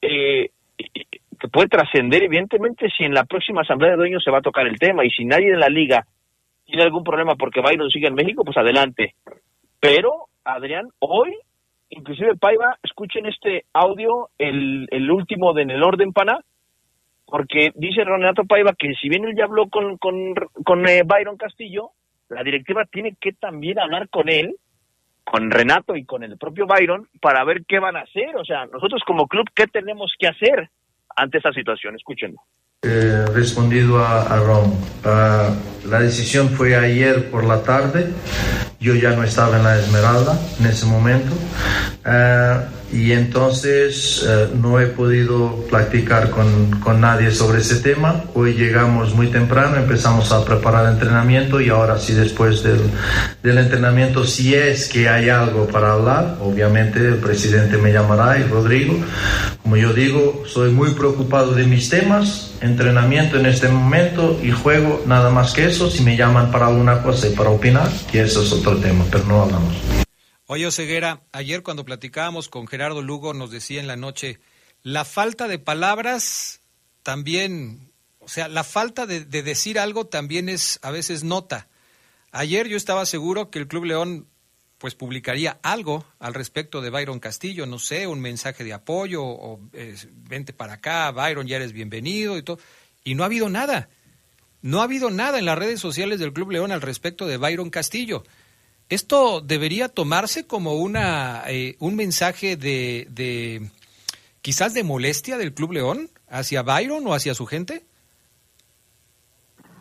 eh, 0.00 0.50
que 0.76 1.48
puede 1.48 1.68
trascender 1.68 2.24
evidentemente 2.24 2.88
si 2.96 3.04
en 3.04 3.14
la 3.14 3.24
próxima 3.24 3.62
asamblea 3.62 3.92
de 3.92 3.98
dueños 3.98 4.22
se 4.24 4.32
va 4.32 4.38
a 4.38 4.42
tocar 4.42 4.66
el 4.66 4.78
tema 4.78 5.04
y 5.04 5.10
si 5.10 5.24
nadie 5.24 5.52
en 5.52 5.60
la 5.60 5.68
liga 5.68 6.04
tiene 6.64 6.82
algún 6.82 7.04
problema 7.04 7.34
porque 7.36 7.60
Byron 7.60 7.90
sigue 7.90 8.08
en 8.08 8.14
México, 8.14 8.44
pues 8.44 8.56
adelante. 8.56 9.14
Pero, 9.78 10.26
Adrián, 10.44 10.88
hoy, 11.00 11.36
inclusive 11.90 12.36
Paiva, 12.36 12.76
escuchen 12.82 13.26
este 13.26 13.64
audio, 13.72 14.28
el, 14.38 14.86
el 14.90 15.10
último 15.10 15.52
de 15.52 15.62
En 15.62 15.70
el 15.70 15.82
Orden 15.82 16.12
Pana, 16.12 16.38
porque 17.32 17.72
dice 17.76 18.04
Renato 18.04 18.44
Paiva 18.44 18.74
que 18.78 18.92
si 19.00 19.08
bien 19.08 19.24
él 19.24 19.34
ya 19.34 19.44
habló 19.44 19.70
con, 19.70 19.96
con, 19.96 20.86
eh, 20.86 21.02
Byron 21.02 21.38
Castillo, 21.38 21.92
la 22.28 22.42
directiva 22.42 22.84
tiene 22.84 23.16
que 23.18 23.32
también 23.32 23.78
hablar 23.78 24.10
con 24.10 24.28
él, 24.28 24.56
con 25.24 25.50
Renato 25.50 25.96
y 25.96 26.04
con 26.04 26.22
el 26.24 26.36
propio 26.36 26.66
Byron, 26.66 27.08
para 27.22 27.42
ver 27.44 27.64
qué 27.66 27.78
van 27.78 27.96
a 27.96 28.00
hacer. 28.00 28.36
O 28.36 28.44
sea, 28.44 28.66
nosotros 28.66 29.00
como 29.06 29.28
club, 29.28 29.46
¿qué 29.54 29.66
tenemos 29.66 30.12
que 30.18 30.28
hacer 30.28 30.68
ante 31.16 31.38
esa 31.38 31.52
situación? 31.52 31.96
Escúchenlo. 31.96 32.38
Eh, 32.82 33.24
respondido 33.32 34.04
a, 34.04 34.36
Ron. 34.36 34.74
La 35.88 36.00
decisión 36.00 36.50
fue 36.50 36.76
ayer 36.76 37.30
por 37.30 37.44
la 37.44 37.62
tarde. 37.62 38.12
Yo 38.78 38.94
ya 38.94 39.16
no 39.16 39.24
estaba 39.24 39.56
en 39.56 39.64
la 39.64 39.78
Esmeralda 39.78 40.38
en 40.60 40.66
ese 40.66 40.84
momento. 40.84 41.32
Ah, 42.04 42.68
y 42.92 43.12
entonces 43.12 44.24
eh, 44.28 44.48
no 44.54 44.78
he 44.78 44.86
podido 44.86 45.64
platicar 45.70 46.30
con, 46.30 46.70
con, 46.80 47.00
nadie 47.00 47.30
sobre 47.30 47.60
ese 47.60 47.76
tema. 47.76 48.24
Hoy 48.34 48.52
llegamos 48.52 49.14
muy 49.14 49.28
temprano, 49.28 49.76
empezamos 49.76 50.30
a 50.30 50.44
preparar 50.44 50.92
entrenamiento 50.92 51.60
y 51.60 51.70
ahora 51.70 51.98
sí 51.98 52.12
después 52.12 52.62
del, 52.62 52.80
del, 53.42 53.58
entrenamiento, 53.58 54.24
si 54.24 54.54
es 54.54 54.88
que 54.88 55.08
hay 55.08 55.30
algo 55.30 55.66
para 55.68 55.94
hablar, 55.94 56.36
obviamente 56.40 56.98
el 56.98 57.16
presidente 57.16 57.78
me 57.78 57.92
llamará 57.92 58.38
y 58.38 58.42
Rodrigo. 58.42 58.94
Como 59.62 59.76
yo 59.76 59.94
digo, 59.94 60.42
soy 60.46 60.70
muy 60.70 60.90
preocupado 60.90 61.54
de 61.54 61.64
mis 61.64 61.88
temas, 61.88 62.54
entrenamiento 62.60 63.38
en 63.38 63.46
este 63.46 63.68
momento 63.68 64.38
y 64.42 64.50
juego, 64.50 65.02
nada 65.06 65.30
más 65.30 65.54
que 65.54 65.66
eso. 65.66 65.90
Si 65.90 66.02
me 66.02 66.16
llaman 66.16 66.50
para 66.50 66.66
alguna 66.66 67.02
cosa 67.02 67.28
y 67.28 67.30
para 67.30 67.48
opinar, 67.48 67.88
y 68.12 68.18
eso 68.18 68.42
es 68.42 68.52
otro 68.52 68.76
tema, 68.76 69.04
pero 69.10 69.24
no 69.24 69.42
hablamos. 69.42 69.74
Oye, 70.54 70.70
Ceguera, 70.70 71.22
ayer 71.32 71.62
cuando 71.62 71.86
platicábamos 71.86 72.50
con 72.50 72.66
Gerardo 72.66 73.00
Lugo 73.00 73.32
nos 73.32 73.50
decía 73.50 73.80
en 73.80 73.86
la 73.86 73.96
noche, 73.96 74.38
la 74.82 75.06
falta 75.06 75.48
de 75.48 75.58
palabras 75.58 76.60
también, 77.02 77.90
o 78.18 78.28
sea, 78.28 78.48
la 78.48 78.62
falta 78.62 79.06
de, 79.06 79.24
decir 79.24 79.78
algo 79.78 80.08
también 80.08 80.50
es 80.50 80.78
a 80.82 80.90
veces 80.90 81.24
nota. 81.24 81.68
Ayer 82.32 82.68
yo 82.68 82.76
estaba 82.76 83.06
seguro 83.06 83.48
que 83.48 83.60
el 83.60 83.66
Club 83.66 83.86
León 83.86 84.28
pues 84.76 84.94
publicaría 84.94 85.58
algo 85.62 86.04
al 86.18 86.34
respecto 86.34 86.82
de 86.82 86.90
Byron 86.90 87.18
Castillo, 87.18 87.64
no 87.64 87.78
sé, 87.78 88.06
un 88.06 88.20
mensaje 88.20 88.62
de 88.62 88.74
apoyo 88.74 89.24
o 89.24 89.58
eh, 89.72 89.96
vente 90.12 90.52
para 90.52 90.74
acá, 90.74 91.12
Byron, 91.12 91.46
ya 91.46 91.56
eres 91.56 91.72
bienvenido 91.72 92.36
y 92.36 92.42
todo. 92.42 92.58
Y 93.04 93.14
no 93.14 93.22
ha 93.22 93.26
habido 93.26 93.48
nada. 93.48 93.88
No 94.60 94.82
ha 94.82 94.84
habido 94.84 95.10
nada 95.10 95.38
en 95.38 95.46
las 95.46 95.56
redes 95.56 95.80
sociales 95.80 96.20
del 96.20 96.34
Club 96.34 96.50
León 96.50 96.72
al 96.72 96.82
respecto 96.82 97.26
de 97.26 97.38
Byron 97.38 97.70
Castillo. 97.70 98.22
¿Esto 98.92 99.40
debería 99.40 99.88
tomarse 99.88 100.46
como 100.46 100.74
una, 100.74 101.44
eh, 101.48 101.76
un 101.78 101.96
mensaje 101.96 102.58
de, 102.58 103.06
de, 103.08 103.70
quizás 104.42 104.74
de 104.74 104.84
molestia 104.84 105.38
del 105.38 105.54
Club 105.54 105.72
León 105.72 106.10
hacia 106.28 106.60
Byron 106.60 107.06
o 107.06 107.14
hacia 107.14 107.32
su 107.32 107.46
gente? 107.46 107.84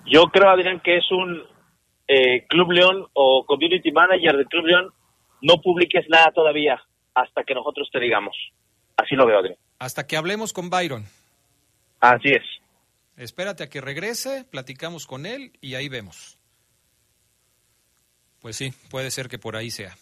Yo 0.05 0.28
creo, 0.28 0.49
Adrián, 0.49 0.80
que 0.80 0.95
es 0.95 1.12
un 1.12 1.43
eh, 2.07 2.45
Club 2.47 2.72
León 2.72 3.05
o 3.12 3.43
Community 3.45 3.91
Manager 3.91 4.38
del 4.38 4.47
Club 4.47 4.66
León, 4.68 4.93
no 5.41 5.57
publiques 5.62 6.05
nada 6.07 6.32
todavía 6.32 6.82
hasta 7.14 7.43
que 7.43 7.53
nosotros 7.53 7.89
te 7.91 7.99
digamos. 7.99 8.38
Así 8.95 9.16
lo 9.16 9.26
veo, 9.26 9.39
Adrián. 9.39 9.57
Hasta 9.78 10.07
que 10.07 10.16
hablemos 10.16 10.53
con 10.53 10.70
Byron. 10.70 11.03
Así 11.99 12.30
es. 12.30 12.43
Espérate 13.18 13.64
a 13.64 13.70
que 13.70 13.82
regrese, 13.82 14.45
platicamos 14.49 15.05
con 15.05 15.26
él 15.26 15.51
y 15.59 15.76
ahí 15.76 15.89
vemos. 15.89 16.38
Pues 18.42 18.56
sí, 18.56 18.74
puede 18.89 19.12
ser 19.12 19.30
que 19.30 19.39
por 19.39 19.56
ahí 19.56 19.72
sea. 19.72 19.96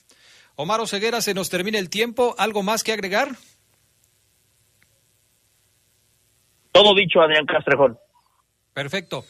Omar 0.56 0.86
Ceguera, 0.88 1.22
se 1.22 1.34
nos 1.34 1.50
termina 1.50 1.80
el 1.80 1.90
tiempo. 1.90 2.36
¿Algo 2.38 2.64
más 2.64 2.84
que 2.84 2.94
agregar? 2.94 3.36
Todo 6.72 6.96
dicho, 6.96 7.22
Adrián 7.22 7.46
Castrejón. 7.46 7.98
Perfecto. 8.74 9.26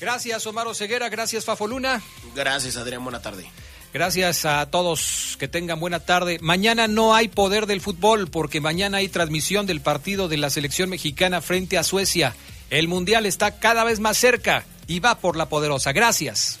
Gracias, 0.00 0.46
Omar 0.46 0.74
Ceguera. 0.74 1.08
Gracias, 1.08 1.44
Fafo 1.44 1.66
Luna. 1.66 2.02
Gracias, 2.34 2.76
Adrián. 2.76 3.02
Buena 3.02 3.20
tarde. 3.22 3.46
Gracias 3.92 4.44
a 4.44 4.70
todos. 4.70 5.36
Que 5.38 5.48
tengan 5.48 5.80
buena 5.80 6.00
tarde. 6.00 6.38
Mañana 6.40 6.88
no 6.88 7.14
hay 7.14 7.28
poder 7.28 7.66
del 7.66 7.80
fútbol 7.80 8.28
porque 8.28 8.60
mañana 8.60 8.98
hay 8.98 9.08
transmisión 9.08 9.66
del 9.66 9.80
partido 9.80 10.28
de 10.28 10.36
la 10.36 10.50
selección 10.50 10.90
mexicana 10.90 11.40
frente 11.40 11.78
a 11.78 11.82
Suecia. 11.82 12.34
El 12.68 12.88
Mundial 12.88 13.26
está 13.26 13.58
cada 13.58 13.84
vez 13.84 14.00
más 14.00 14.18
cerca 14.18 14.64
y 14.86 15.00
va 15.00 15.18
por 15.18 15.36
la 15.36 15.48
poderosa. 15.48 15.92
Gracias. 15.92 16.60